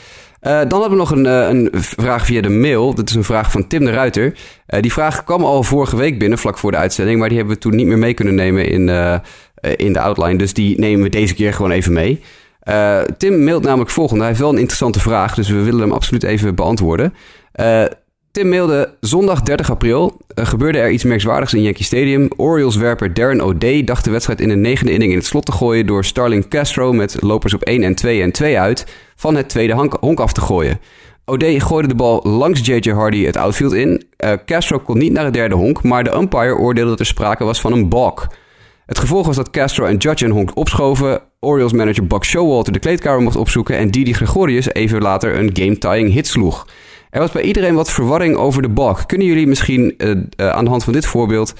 [0.45, 2.93] Uh, dan hebben we nog een, uh, een, vraag via de mail.
[2.93, 4.25] Dat is een vraag van Tim de Ruiter.
[4.25, 7.19] Uh, die vraag kwam al vorige week binnen, vlak voor de uitzending.
[7.19, 8.89] Maar die hebben we toen niet meer mee kunnen nemen in,
[9.75, 10.37] in de outline.
[10.37, 12.21] Dus die nemen we deze keer gewoon even mee.
[13.17, 14.19] Tim mailt namelijk volgende.
[14.19, 17.13] Hij heeft wel een interessante vraag, dus we willen hem absoluut even beantwoorden.
[17.55, 17.83] Uh,
[18.35, 20.17] Tim mailde zondag 30 april.
[20.39, 22.27] Uh, gebeurde er iets merkwaardigs in Yankee Stadium.
[22.35, 25.85] Orioles-werper Darren O'Day dacht de wedstrijd in de negende inning in het slot te gooien...
[25.85, 28.85] door Starling Castro met lopers op 1 en 2 en 2 uit...
[29.15, 30.79] van het tweede honk, honk af te gooien.
[31.25, 32.89] O'Day gooide de bal langs J.J.
[32.89, 34.03] Hardy het outfield in.
[34.45, 37.61] Castro kon niet naar het derde honk, maar de umpire oordeelde dat er sprake was
[37.61, 38.27] van een balk...
[38.85, 41.21] Het gevolg was dat Castro en Judge een honk opschoven.
[41.39, 46.13] Orioles manager Buck Showalter de kleedkamer mocht opzoeken en Didi Gregorius even later een game-tying
[46.13, 46.65] hit sloeg.
[47.15, 49.07] Er was bij iedereen wat verwarring over de balk.
[49.07, 51.53] Kunnen jullie misschien uh, uh, aan de hand van dit voorbeeld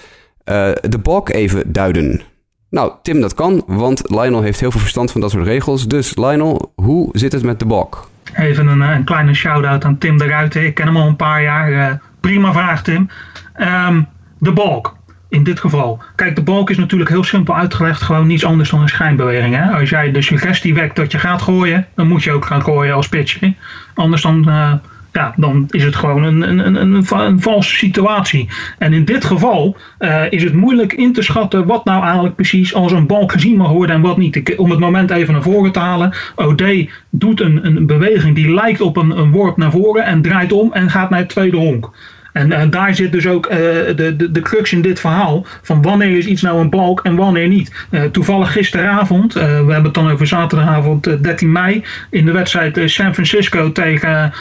[0.45, 2.21] uh, de balk even duiden?
[2.69, 5.87] Nou, Tim, dat kan, want Lionel heeft heel veel verstand van dat soort regels.
[5.87, 8.09] Dus Lionel, hoe zit het met de balk?
[8.33, 10.63] Even een, kleine shout-out aan Tim de Ruiter.
[10.63, 12.01] Ik ken hem al een paar jaar.
[12.19, 13.09] prima vraag, Tim.
[13.53, 14.01] Ehm,
[14.39, 14.95] de balk
[15.29, 16.03] in dit geval.
[16.15, 19.55] Kijk, de balk is natuurlijk heel simpel uitgelegd gewoon niets anders dan een schijnbeweging.
[19.55, 19.71] Hè?
[19.71, 22.95] Als jij de suggestie wekt dat je gaat gooien, dan moet je ook gaan gooien
[22.95, 23.53] als pitcher.
[23.93, 24.81] Anders dan,
[25.15, 28.49] ja, dan is het gewoon een, een, een, een, valse situatie.
[28.77, 32.73] En in dit geval uh, is het moeilijk in te schatten wat nou eigenlijk precies
[32.73, 34.55] als een balk gezien mag worden en wat niet.
[34.57, 36.13] Om het moment even naar voren te halen.
[36.35, 36.63] OD
[37.09, 40.73] doet een, een beweging die lijkt op een, een worp naar voren en draait om
[40.73, 41.91] en gaat naar het tweede honk.
[42.35, 43.57] En uh, daar zit dus ook uh,
[43.95, 45.45] de, de, de crux in dit verhaal.
[45.61, 47.85] Van wanneer is iets nou een balk en wanneer niet.
[47.91, 51.83] Uh, toevallig gisteravond, we hebben het dan over zaterdagavond 13 mei.
[52.09, 54.33] In de wedstrijd San Francisco tegen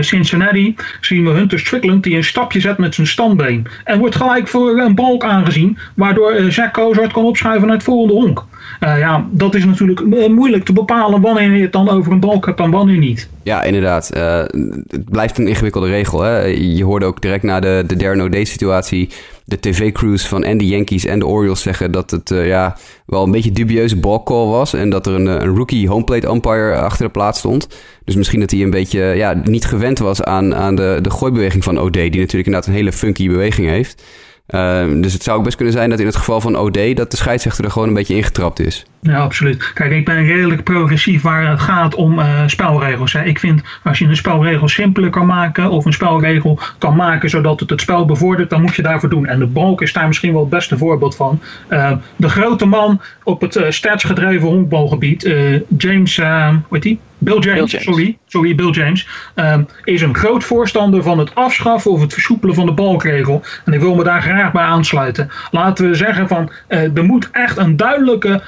[0.00, 0.74] Cincinnati.
[1.00, 3.66] Zien we Hunter Strickland die een stapje zet met zijn standbeen.
[3.84, 5.78] En wordt gelijk voor een balk aangezien.
[5.94, 8.44] Waardoor Zach Kozart kan opschuiven naar het volgende honk.
[8.80, 12.46] Uh, ja, dat is natuurlijk moeilijk te bepalen wanneer je het dan over een balk
[12.46, 13.28] hebt en wanneer niet.
[13.42, 14.10] Ja, inderdaad.
[14.16, 14.38] Uh,
[14.86, 16.20] het blijft een ingewikkelde regel.
[16.20, 16.40] Hè?
[16.46, 19.08] Je hoorde ook direct na de, de Darren O'Day-situatie
[19.44, 23.30] de tv-crews van en de Yankees en de Orioles zeggen dat het ja, wel een
[23.30, 24.72] beetje dubieuze balkcall was.
[24.72, 27.68] En dat er een, een rookie homeplate umpire achter de plaats stond.
[28.04, 31.64] Dus misschien dat hij een beetje ja, niet gewend was aan, aan de, de gooibeweging
[31.64, 32.10] van O'Day.
[32.10, 34.02] Die natuurlijk inderdaad een hele funky beweging heeft.
[34.46, 37.10] Ehm, dus het zou ook best kunnen zijn dat in het geval van OD dat
[37.10, 38.84] de scheidsrechter er gewoon een beetje ingetrapt is.
[39.06, 39.72] Ja, absoluut.
[39.72, 43.12] Kijk, ik ben redelijk progressief waar het gaat om uh, spelregels.
[43.12, 43.24] Hè.
[43.24, 47.60] Ik vind als je een spelregel simpeler kan maken of een spelregel kan maken zodat
[47.60, 49.26] het het spel bevordert, dan moet je daarvoor doen.
[49.26, 51.40] En de balk is daar misschien wel het beste voorbeeld van.
[51.70, 55.34] Uh, de grote man op het uh, statsgedreven honkbalgebied,
[55.78, 57.00] James, hoe heet die?
[57.24, 62.00] Bill James, sorry, sorry, Bill James, um, is een groot voorstander van het afschaffen of
[62.00, 63.42] het versoepelen van de balkregel.
[63.64, 65.30] En ik wil me daar graag bij aansluiten.
[65.50, 68.42] Laten we zeggen van, uh, er moet echt een duidelijke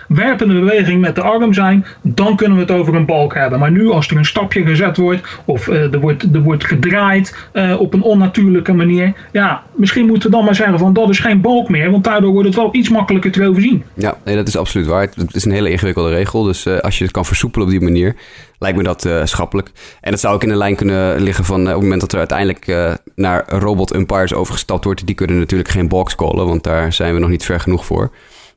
[0.47, 1.87] werpende beweging met de arm zijn.
[2.03, 3.59] Dan kunnen we het over een balk hebben.
[3.59, 7.49] Maar nu als er een stapje gezet wordt of uh, er, wordt, er wordt gedraaid
[7.53, 9.13] uh, op een onnatuurlijke manier.
[9.33, 11.91] Ja, misschien moeten we dan maar zeggen van dat is geen balk meer.
[11.91, 13.85] Want daardoor wordt het wel iets makkelijker te overzien.
[13.95, 15.01] Ja, nee, dat is absoluut waar.
[15.01, 16.43] Het is een hele ingewikkelde regel.
[16.43, 18.15] Dus als je het kan versoepelen op die manier
[18.59, 19.71] lijkt me dat schappelijk.
[20.01, 22.19] En dat zou ook in de lijn kunnen liggen van op het moment dat er
[22.19, 25.07] uiteindelijk naar robot umpires overgestapt wordt.
[25.07, 28.11] Die kunnen natuurlijk geen box callen, want daar zijn we nog niet ver genoeg voor.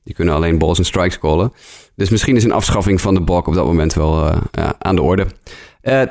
[0.10, 1.54] Die kunnen alleen balls en strikes callen.
[1.96, 4.32] Dus misschien is een afschaffing van de balk op dat moment wel
[4.80, 5.26] aan de orde.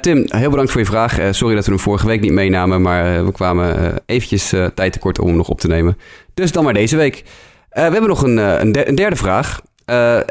[0.00, 1.18] Tim, heel bedankt voor je vraag.
[1.30, 5.26] sorry dat we hem vorige week niet meenamen, maar we kwamen eventjes tijd tekort om
[5.26, 5.98] hem nog op te nemen.
[6.34, 7.24] Dus dan maar deze week.
[7.70, 9.60] we hebben nog een, een, derde vraag.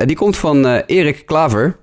[0.06, 1.78] die komt van Erik Klaver.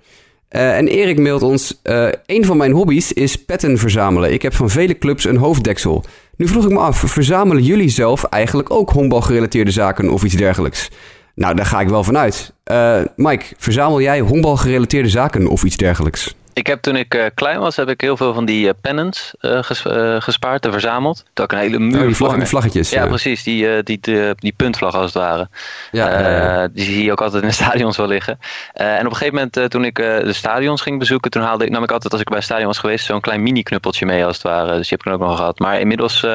[0.55, 4.33] En Erik mailt ons: uh, Een van mijn hobby's is petten verzamelen.
[4.33, 6.05] Ik heb van vele clubs een hoofddeksel.
[6.37, 10.91] Nu vroeg ik me af: verzamelen jullie zelf eigenlijk ook honkbalgerelateerde zaken of iets dergelijks?
[11.35, 12.53] Nou, daar ga ik wel vanuit.
[12.71, 16.35] Uh, Mike, verzamel jij honkbalgerelateerde zaken of iets dergelijks?
[16.55, 19.35] Ik heb toen ik uh, klein was, heb ik heel veel van die uh, pennants
[19.41, 19.83] uh, ges,
[20.19, 21.25] gespaard en verzameld.
[21.33, 22.01] Dat ik een hele muur.
[22.01, 22.91] Oh, die, vlag, die vlaggetjes.
[22.91, 23.09] Ja, ja.
[23.09, 23.43] precies.
[23.43, 25.49] Die, die, die, die, puntvlag als het ware.
[25.91, 28.39] Ja, ja, Die zie je ook altijd in de stadions wel liggen.
[28.73, 31.83] en op een gegeven moment, toen ik de stadions ging bezoeken, toen haalde ik, nam
[31.83, 34.45] ik altijd, als ik bij een stadion was geweest, zo'n klein mini-knuppeltje mee als het
[34.45, 34.77] ware.
[34.77, 35.59] Dus die heb ik dan ook nog gehad.
[35.59, 36.27] Maar inmiddels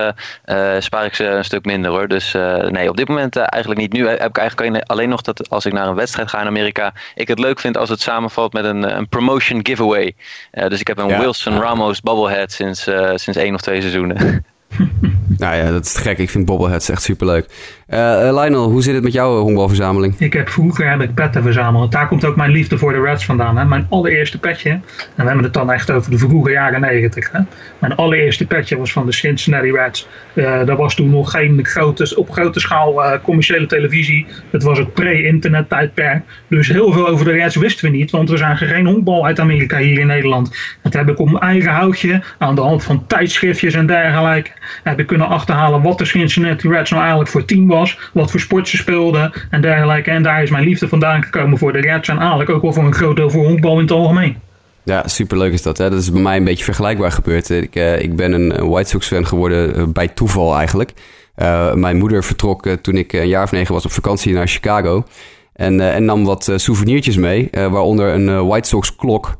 [0.79, 2.07] spaar ik ze een stuk minder hoor.
[2.07, 2.33] Dus
[2.69, 3.93] nee, op dit moment eigenlijk niet.
[3.93, 6.93] Nu heb ik eigenlijk alleen nog dat als ik naar een wedstrijd ga in Amerika,
[7.15, 10.08] ik het leuk vind als het samenvalt met een, een promotion giveaway.
[10.53, 11.19] Uh, dus ik heb een.
[11.19, 14.45] Wilson Ramos bobblehead sinds, uh, sinds één of twee seizoenen.
[15.37, 16.17] nou ja, dat is gek.
[16.17, 17.45] Ik vind bobbleheads echt superleuk.
[17.89, 20.19] Uh, Lionel, hoe zit het met jouw honkbalverzameling?
[20.19, 21.91] Ik heb vroeger heb ik petten verzameld.
[21.91, 23.57] Daar komt ook mijn liefde voor de Reds vandaan.
[23.57, 23.65] Hè?
[23.65, 24.81] Mijn allereerste petje, en
[25.15, 27.31] we hebben het dan echt over de vroege jaren negentig.
[27.79, 30.07] Mijn allereerste petje was van de Cincinnati Reds.
[30.33, 34.25] Uh, dat was toen nog geen grote, op grote schaal uh, commerciële televisie.
[34.49, 36.23] Het was het pre-internet tijdperk.
[36.47, 38.11] Dus heel veel over de Reds wisten we niet.
[38.11, 40.57] Want we zagen geen honkbal uit Amerika hier in Nederland.
[40.81, 44.51] Dat heb ik op mijn eigen houtje, aan de hand van tijdschriftjes en dergelijke,
[44.83, 48.39] heb ik kunnen achterhalen wat de Cincinnati Reds nou eigenlijk voor team was wat voor
[48.39, 50.11] sport ze speelden en dergelijke.
[50.11, 52.83] En daar is mijn liefde vandaan gekomen voor de Reds en eigenlijk ook wel voor
[52.83, 54.37] een groot deel voor honkbal in het algemeen.
[54.83, 55.77] Ja, superleuk is dat.
[55.77, 55.89] Hè?
[55.89, 57.49] Dat is bij mij een beetje vergelijkbaar gebeurd.
[57.49, 60.93] Ik, uh, ik ben een White Sox fan geworden uh, bij toeval eigenlijk.
[61.73, 65.03] Mijn moeder vertrok toen ik een jaar of negen was op vakantie naar Chicago.
[65.53, 69.37] En, en nam wat souvenirtjes mee, waaronder een White Sox klok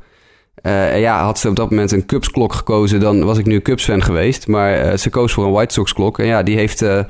[0.62, 3.60] uh, ja, had ze op dat moment een Cubs klok gekozen, dan was ik nu
[3.60, 4.46] Cubs fan geweest.
[4.46, 6.18] Maar uh, ze koos voor een White Sox klok.
[6.18, 7.00] En ja, die heeft uh,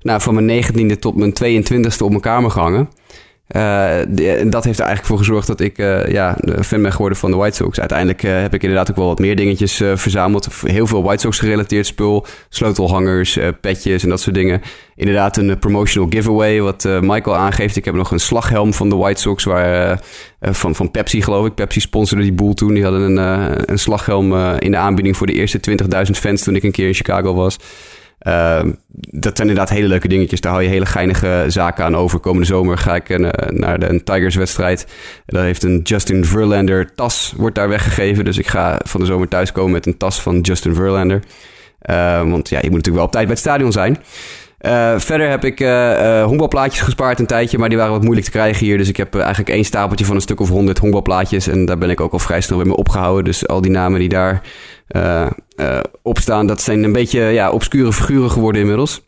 [0.00, 2.88] nou, van mijn 19e tot mijn 22e op mijn kamer gehangen.
[3.48, 3.98] Uh,
[4.50, 7.36] dat heeft er eigenlijk voor gezorgd dat ik uh, ja, fan ben geworden van de
[7.36, 7.80] White Sox.
[7.80, 10.48] Uiteindelijk uh, heb ik inderdaad ook wel wat meer dingetjes verzameld.
[10.62, 12.26] Heel veel White Sox gerelateerd spul.
[12.48, 14.62] Sleutelhangers, petjes en dat soort dingen.
[14.94, 17.76] Inderdaad een promotional giveaway wat Michael aangeeft.
[17.76, 20.00] Ik heb nog een slaghelm van de White Sox waar,
[20.40, 21.54] van, van Pepsi geloof ik.
[21.54, 22.74] Pepsi sponsorde die boel toen.
[22.74, 25.60] Die hadden een, een slaghelm in de aanbieding voor de eerste
[26.04, 27.56] 20.000 fans toen ik een keer in Chicago was.
[28.26, 28.60] Uh,
[29.10, 30.40] dat zijn inderdaad hele leuke dingetjes.
[30.40, 32.18] Daar hou je hele geinige zaken aan over.
[32.18, 34.86] Komende zomer ga ik uh, naar de, een Tigers-wedstrijd.
[35.26, 38.24] Daar heeft een Justin Verlander tas wordt daar weggegeven.
[38.24, 41.22] Dus ik ga van de zomer thuiskomen met een tas van Justin Verlander.
[41.90, 43.98] Uh, want ja, je moet natuurlijk wel op tijd bij het stadion zijn.
[44.60, 48.32] Uh, verder heb ik uh, honkbalplaatjes gespaard een tijdje, maar die waren wat moeilijk te
[48.32, 48.78] krijgen hier.
[48.78, 51.46] Dus ik heb eigenlijk één stapeltje van een stuk of honderd honkbalplaatjes.
[51.46, 53.24] En daar ben ik ook al vrij snel weer mee opgehouden.
[53.24, 54.42] Dus al die namen die daar
[56.02, 59.04] opstaan, dat zijn een beetje ja, obscure figuren geworden inmiddels.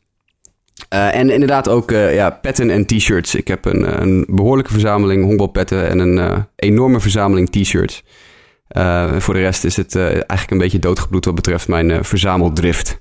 [0.88, 3.34] en inderdaad ook ja, petten en t-shirts.
[3.34, 8.04] Ik heb een, een behoorlijke verzameling honkbalpetten en een enorme verzameling t-shirts.
[9.18, 13.00] voor de rest is het eigenlijk een beetje doodgebloed wat betreft mijn verzameldrift.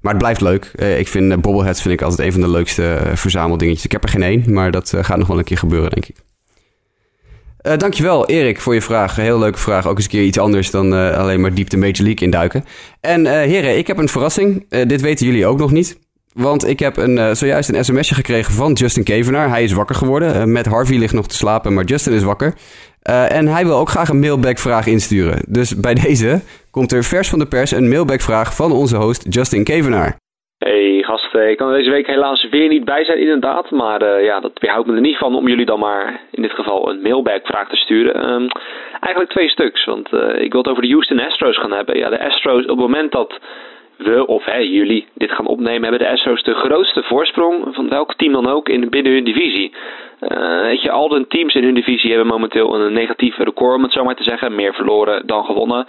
[0.00, 0.72] Maar het blijft leuk.
[0.76, 3.84] Uh, ik vind uh, bobbleheads vind ik altijd een van de leukste uh, verzameldingetjes.
[3.84, 6.16] Ik heb er geen één, maar dat gaat nog wel een keer gebeuren, denk ik.
[7.62, 9.16] Dankjewel, Erik, voor je vraag.
[9.16, 9.86] Heel leuke vraag.
[9.86, 12.64] Ook eens een keer iets anders dan alleen maar diep de Major League induiken.
[13.00, 14.68] En heren, ik heb een verrassing.
[14.86, 15.98] dit weten jullie ook nog niet.
[16.32, 19.48] Want ik heb een, zojuist een sms'je gekregen van Justin Kevenaar.
[19.48, 20.52] Hij is wakker geworden.
[20.52, 22.54] Met Harvey ligt nog te slapen, maar Justin is wakker.
[23.02, 25.42] Uh, en hij wil ook graag een mailback-vraag insturen.
[25.48, 26.40] Dus bij deze
[26.70, 30.16] komt er vers van de pers een mailback-vraag van onze host Justin Kevenaar.
[30.58, 33.70] Hey gasten, ik kan er deze week helaas weer niet bij zijn inderdaad.
[33.70, 36.52] Maar uh, ja, dat weerhoudt me er niet van om jullie dan maar in dit
[36.52, 38.32] geval een mailback-vraag te sturen.
[38.32, 38.48] Um,
[39.00, 41.98] eigenlijk twee stuks, want uh, ik wil het over de Houston Astros gaan hebben.
[41.98, 43.38] Ja, de Astros, op het moment dat
[43.96, 48.32] we, of jullie, dit gaan opnemen, hebben de Astros de grootste voorsprong van welk team
[48.32, 49.72] dan ook in, binnen hun divisie.
[50.20, 53.82] Uh, weet je, al de teams in hun divisie hebben momenteel een negatief record, om
[53.82, 54.54] het zo maar te zeggen.
[54.54, 55.86] Meer verloren dan gewonnen.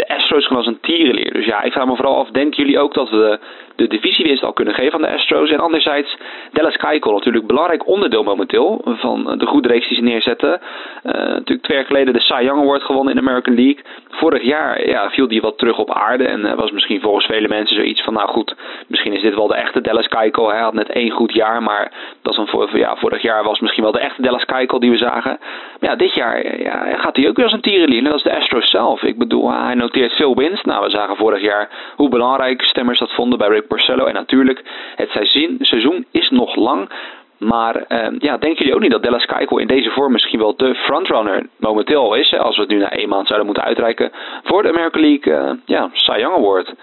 [0.00, 1.32] De Astros gaan als een tierenleer.
[1.32, 3.38] Dus ja, ik vraag me vooral af, denken jullie ook dat we
[3.76, 5.50] de divisiewinst al kunnen geven aan de Astros?
[5.50, 6.16] En anderzijds,
[6.52, 10.60] Dallas Keuchel, natuurlijk belangrijk onderdeel momenteel van de goede reeks die ze neerzetten.
[11.04, 13.82] Uh, natuurlijk twee jaar geleden de Cy Young Award gewonnen in de American League.
[14.10, 17.48] Vorig jaar ja, viel die wat terug op aarde en uh, was misschien volgens vele
[17.48, 18.54] mensen zoiets van, nou goed,
[18.86, 20.50] misschien is dit wel de echte Dallas Keuchel.
[20.50, 21.92] Hij had net één goed jaar, maar
[22.22, 24.96] dat is een, ja, vorig jaar was misschien wel de echte Dallas Keuchel die we
[24.96, 25.38] zagen.
[25.80, 28.04] Maar ja, dit jaar ja, gaat hij ook weer als een tierenlier.
[28.04, 29.02] Dat is de Astros zelf.
[29.02, 30.64] Ik bedoel, hij noteert veel winst.
[30.64, 34.04] Nou, we zagen vorig jaar hoe belangrijk stemmers dat vonden bij Rick Porcello.
[34.04, 34.62] En natuurlijk,
[34.96, 36.90] het seizoen, seizoen is nog lang.
[37.38, 40.56] Maar uh, ja, denken jullie ook niet dat Dallas Keuchel in deze vorm misschien wel
[40.56, 42.30] de frontrunner momenteel al is?
[42.30, 44.10] Hè, als we het nu na één maand zouden moeten uitreiken
[44.44, 46.74] voor de American League uh, ja, Cy Young Award.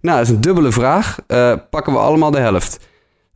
[0.00, 1.16] Nou, dat is een dubbele vraag.
[1.28, 2.90] Uh, pakken we allemaal de helft.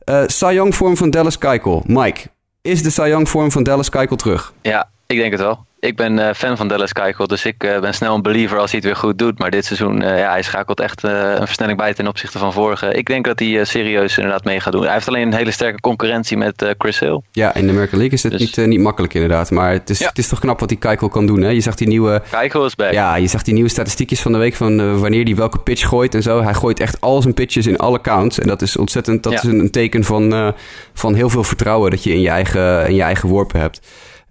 [0.09, 1.83] Uh, Cy Young vorm van Dallas Keuchel.
[1.85, 2.27] Mike,
[2.61, 4.53] is de Cy Young vorm van Dallas Keuchel terug?
[4.61, 7.79] Ja, ik denk het wel ik ben uh, fan van Dallas Keuchel, dus ik uh,
[7.79, 9.39] ben snel een believer als hij het weer goed doet.
[9.39, 12.93] Maar dit seizoen, uh, ja, hij schakelt echt een versnelling bij ten opzichte van vorige.
[12.93, 14.83] Ik denk dat hij serieus inderdaad mee gaat doen.
[14.83, 17.21] Hij heeft alleen een hele sterke concurrentie met Chris Hill.
[17.31, 18.55] Ja, in de American League is het dus...
[18.55, 19.51] niet, niet makkelijk inderdaad.
[19.51, 20.07] Maar het is, ja.
[20.07, 21.41] het is toch knap wat die Keuchel kan doen.
[21.41, 21.49] Hè?
[21.49, 22.21] Je zag die nieuwe...
[22.29, 22.91] Keuchel is back.
[22.91, 26.15] Ja, je zag die nieuwe statistiekjes van de week van wanneer hij welke pitch gooit
[26.15, 26.43] en zo.
[26.43, 28.39] Hij gooit echt al zijn pitches in alle counts.
[28.39, 29.37] En dat is ontzettend, dat ja.
[29.37, 30.53] is een, een, teken van,
[30.93, 33.81] van heel veel vertrouwen dat je in je eigen, in je eigen worpen hebt.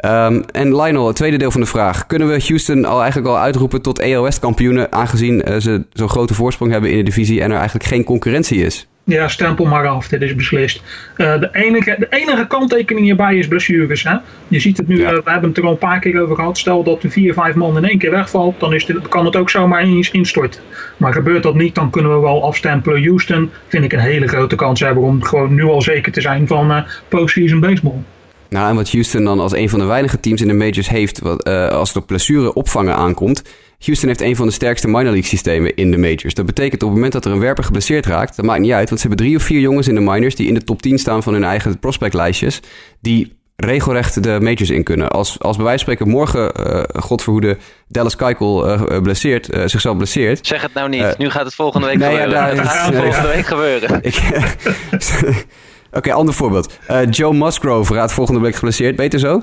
[0.05, 2.07] Um, en Lionel, het tweede deel van de vraag.
[2.07, 4.92] Kunnen we Houston al eigenlijk al uitroepen tot EOS-kampioenen...
[4.92, 7.40] aangezien uh, ze zo'n grote voorsprong hebben in de divisie...
[7.40, 8.88] en er eigenlijk geen concurrentie is?
[9.05, 10.09] Ja, stempel maar af.
[10.09, 10.82] Dit is beslist.
[11.16, 14.03] Uh, de, enige, de enige kanttekening hierbij is blessures.
[14.03, 14.16] Hè?
[14.48, 15.12] Je ziet het nu, ja.
[15.12, 16.59] uh, we hebben het er al een paar keer over gehad.
[16.59, 19.36] Stel dat de vier, vijf man in één keer wegvalt, dan is dit, kan het
[19.36, 20.61] ook zomaar ineens instorten.
[20.96, 23.05] Maar gebeurt dat niet, dan kunnen we wel afstempelen.
[23.05, 26.46] Houston vind ik een hele grote kans hebben om gewoon nu al zeker te zijn
[26.46, 28.03] van uh, postseason baseball.
[28.51, 31.20] Nou, en wat Houston dan als een van de weinige teams in de majors heeft
[31.20, 33.42] wat, uh, als het op blessure opvangen aankomt.
[33.78, 36.34] Houston heeft een van de sterkste minor league systemen in de majors.
[36.34, 38.88] Dat betekent op het moment dat er een werper geblesseerd raakt, dat maakt niet uit,
[38.88, 40.98] want ze hebben drie of vier jongens in de minors die in de top 10
[40.98, 42.61] staan van hun eigen prospectlijstjes,
[43.01, 45.09] die regelrecht de majors in kunnen.
[45.09, 47.57] Als, als bij wijze van spreken morgen, uh, God verhoede,
[47.88, 50.46] Dallas Keuchel uh, blesseert, uh, zichzelf blesseert.
[50.46, 52.34] Zeg het nou niet, nu gaat het volgende week nee, gebeuren.
[52.34, 53.98] Ja, daar, het gaat volgende week gebeuren.
[54.03, 54.20] Ik,
[55.93, 56.78] Oké, ander voorbeeld.
[56.90, 59.43] Uh, Joe Musgrove raakt volgende week geblesseerd, beter zo.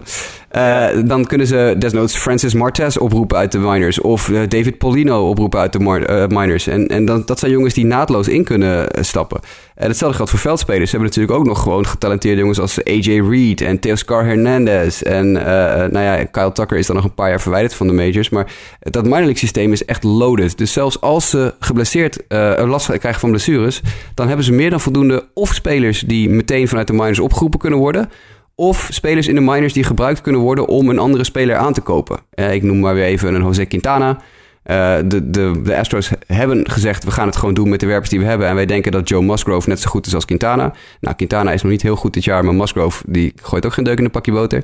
[0.56, 4.02] Uh, dan kunnen ze desnoods Francis Martez oproepen uit de minors.
[4.02, 6.68] Of David Polino oproepen uit de minors.
[6.68, 9.40] En, en dan, dat zijn jongens die naadloos in kunnen stappen.
[9.76, 10.90] En hetzelfde geldt voor veldspelers.
[10.90, 15.02] Ze hebben natuurlijk ook nog gewoon getalenteerde jongens als AJ Reed en Teoscar Hernandez.
[15.02, 18.30] En nou ja, Kyle Tucker is dan nog een paar jaar verwijderd van de majors.
[18.30, 20.58] Maar dat minor league systeem is echt loaded.
[20.58, 22.24] Dus zelfs als ze geblesseerd
[22.66, 23.82] last krijgen van blessures...
[24.14, 27.80] dan hebben ze meer dan voldoende of spelers die meteen vanuit de minors opgeroepen kunnen
[27.80, 28.10] worden.
[28.60, 31.82] Of spelers in de minors die gebruikt kunnen worden om een andere speler aan te
[31.82, 32.20] kopen.
[32.36, 34.10] Uh, ik noem maar weer even een Jose Quintana.
[34.10, 38.10] Uh, de, de, de Astros hebben gezegd, we gaan het gewoon doen met de werpers
[38.10, 38.48] die we hebben.
[38.48, 40.74] En wij denken dat Joe Musgrove net zo goed is als Quintana.
[41.02, 43.84] Nou, Quintana is nog niet heel goed dit jaar, maar Musgrove die gooit ook geen
[43.84, 44.64] deuk in een pakje boter.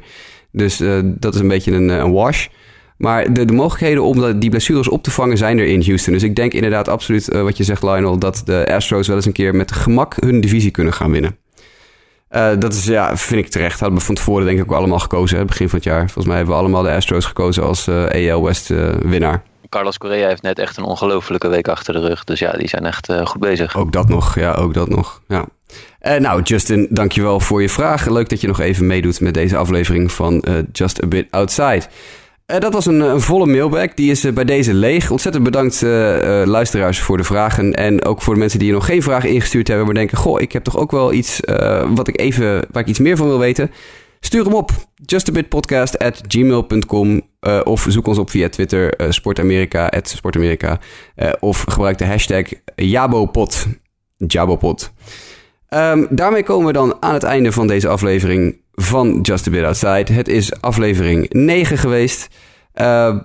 [0.51, 2.47] Dus uh, dat is een beetje een, een wash.
[2.97, 6.13] Maar de, de, mogelijkheden om die blessures op te vangen zijn er in Houston.
[6.13, 9.31] Dus ik denk inderdaad absoluut wat je zegt, Lionel, dat de Astros wel eens een
[9.31, 11.42] keer met gemak hun divisie kunnen gaan winnen.
[12.35, 13.79] Uh, dat is, ja, vind ik terecht.
[13.79, 15.99] Hadden we van tevoren denk ik ook allemaal gekozen, hè, begin van het jaar.
[15.99, 18.67] Volgens mij hebben we allemaal de Astros gekozen als uh, AL West
[19.01, 19.43] winnaar.
[19.69, 22.23] Carlos Correa heeft net echt een ongelofelijke week achter de rug.
[22.23, 23.77] Dus ja, die zijn echt goed bezig.
[23.77, 25.21] Ook dat nog, ja, ook dat nog.
[25.27, 25.45] Ja.
[26.19, 28.05] Nou, Justin, dankjewel voor je vraag.
[28.05, 31.83] Leuk dat je nog even meedoet met deze aflevering van Just a Bit Outside.
[32.53, 33.93] Uh, dat was een, een, volle mailbag.
[33.93, 35.11] Die is bij deze leeg.
[35.11, 35.81] Ontzettend bedankt
[36.45, 37.73] luisteraars voor de vragen.
[37.73, 39.85] En ook voor de mensen die nog geen vragen ingestuurd hebben.
[39.85, 41.39] Maar denken, goh, ik heb toch ook wel iets
[41.95, 43.71] wat ik even, waar ik iets meer van wil weten.
[44.19, 44.71] Stuur hem op.
[45.05, 46.21] justabitpodcast at
[47.63, 49.13] Of zoek ons op via Twitter.
[49.13, 50.79] sportamerika, at sportamerika.
[51.39, 53.65] of gebruik de hashtag Jabopod.
[54.17, 54.93] Jabopod.
[55.69, 59.63] Um, daarmee komen we dan aan het einde van deze aflevering van Just a Bit
[59.63, 60.13] Outside.
[60.13, 62.27] Het is aflevering 9 geweest.
[62.75, 63.17] Uh,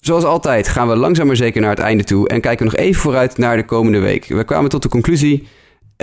[0.00, 2.80] zoals altijd gaan we langzaam maar zeker naar het einde toe en kijken we nog
[2.80, 4.26] even vooruit naar de komende week.
[4.26, 5.48] We kwamen tot de conclusie eh,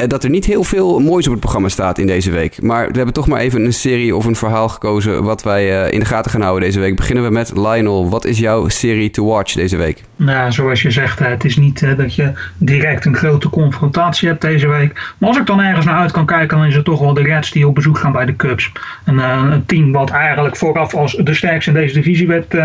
[0.07, 2.61] dat er niet heel veel moois op het programma staat in deze week.
[2.61, 5.93] Maar we hebben toch maar even een serie of een verhaal gekozen wat wij uh,
[5.93, 6.95] in de gaten gaan houden deze week.
[6.95, 8.09] Beginnen we met Lionel.
[8.09, 10.03] Wat is jouw serie to watch deze week?
[10.15, 14.41] Nou, zoals je zegt, het is niet uh, dat je direct een grote confrontatie hebt
[14.41, 15.13] deze week.
[15.17, 17.21] Maar als ik dan ergens naar uit kan kijken, dan is het toch wel de
[17.21, 18.71] Reds die op bezoek gaan bij de Cubs.
[19.05, 22.55] Een, een team wat eigenlijk vooraf als de sterkste in deze divisie werd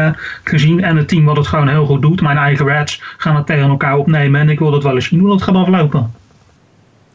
[0.44, 0.82] gezien.
[0.84, 2.20] En een team wat het gewoon heel goed doet.
[2.20, 4.40] Mijn eigen Reds gaan het tegen elkaar opnemen.
[4.40, 6.20] En ik wil dat wel eens zien hoe dat gaat aflopen.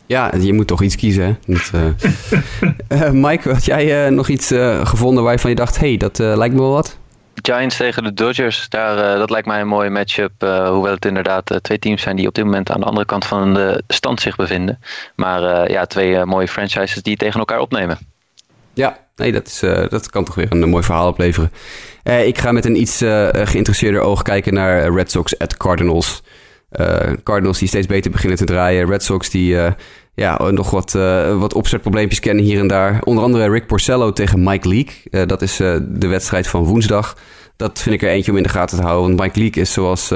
[0.08, 1.40] Ja, je moet toch iets kiezen.
[1.46, 1.54] Hè?
[1.74, 3.02] Uh...
[3.02, 4.48] uh, Mike, had jij uh, nog iets
[4.84, 6.98] gevonden waarvan je dacht: hé, hey, dat lijkt me wel wat?
[7.42, 10.32] Giants tegen de Dodgers, daar, dat lijkt mij een mooie matchup.
[10.40, 13.54] hoewel het inderdaad twee teams zijn die op dit moment aan de andere kant van
[13.54, 14.80] de stand zich bevinden.
[15.16, 17.98] Maar ja, twee mooie franchises die tegen elkaar opnemen.
[18.74, 19.60] Ja, nee, dat, is,
[19.90, 21.52] dat kan toch weer een, mooi verhaal opleveren.
[22.04, 22.98] ik ga met een iets
[23.32, 26.22] geïnteresseerder oog kijken naar Red Sox at Cardinals.
[26.72, 28.88] Uh, Cardinals die steeds beter beginnen te draaien.
[28.88, 29.72] Red Sox die uh,
[30.14, 33.02] ja, nog wat, uh, wat opzetprobleempjes kennen hier en daar.
[33.04, 35.26] Onder andere Rick Porcello tegen Mike Leake.
[35.26, 37.18] dat is de wedstrijd van woensdag.
[37.56, 39.08] Dat vind ik er eentje om in de gaten te houden.
[39.08, 40.10] Want Mike Leake is zoals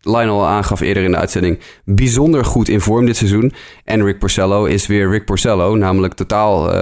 [0.00, 1.58] Lionel aangaf eerder in de uitzending...
[1.84, 3.52] bijzonder goed in vorm dit seizoen.
[3.84, 5.74] En Rick Porcello is weer Rick Porcello.
[5.74, 6.72] Namelijk totaal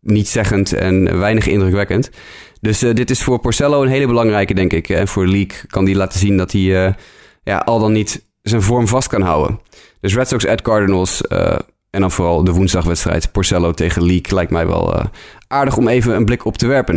[0.00, 2.10] niet zeggend en weinig indrukwekkend.
[2.60, 4.88] Dus dit is voor Porcello een hele belangrijke, denk ik.
[4.88, 6.94] En voor Leake kan die laten zien dat hij
[7.48, 9.60] ja, al dan niet zijn vorm vast kan houden.
[10.00, 11.58] Dus Red Sox at Cardinals uh,
[11.90, 15.04] en dan vooral de woensdagwedstrijd Porcello tegen Leek lijkt mij wel uh,
[15.48, 16.96] aardig om even een blik op te werpen.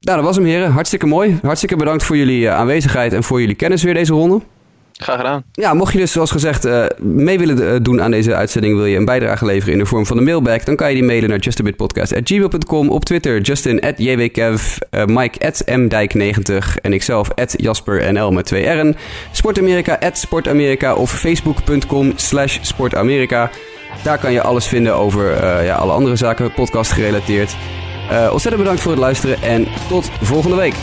[0.00, 0.70] Nou, dat was hem heren.
[0.70, 1.38] Hartstikke mooi.
[1.42, 4.40] Hartstikke bedankt voor jullie uh, aanwezigheid en voor jullie kennis weer deze ronde.
[5.00, 5.42] Graag gedaan.
[5.52, 8.96] Ja, mocht je dus zoals gezegd uh, mee willen doen aan deze uitzending, wil je
[8.96, 11.38] een bijdrage leveren in de vorm van een mailback, dan kan je die mailen naar
[11.38, 18.46] justabitpodcast.gmail.com, op Twitter justin at jwkev, uh, mike at mdijk90 en ikzelf at jaspernl met
[18.46, 18.96] twee r'en,
[19.32, 23.50] sportamerika at sportamerika of facebook.com slash sportamerika.
[24.02, 27.56] Daar kan je alles vinden over ja, alle andere zaken podcast gerelateerd.
[28.30, 30.74] ontzettend bedankt voor het luisteren en tot volgende week.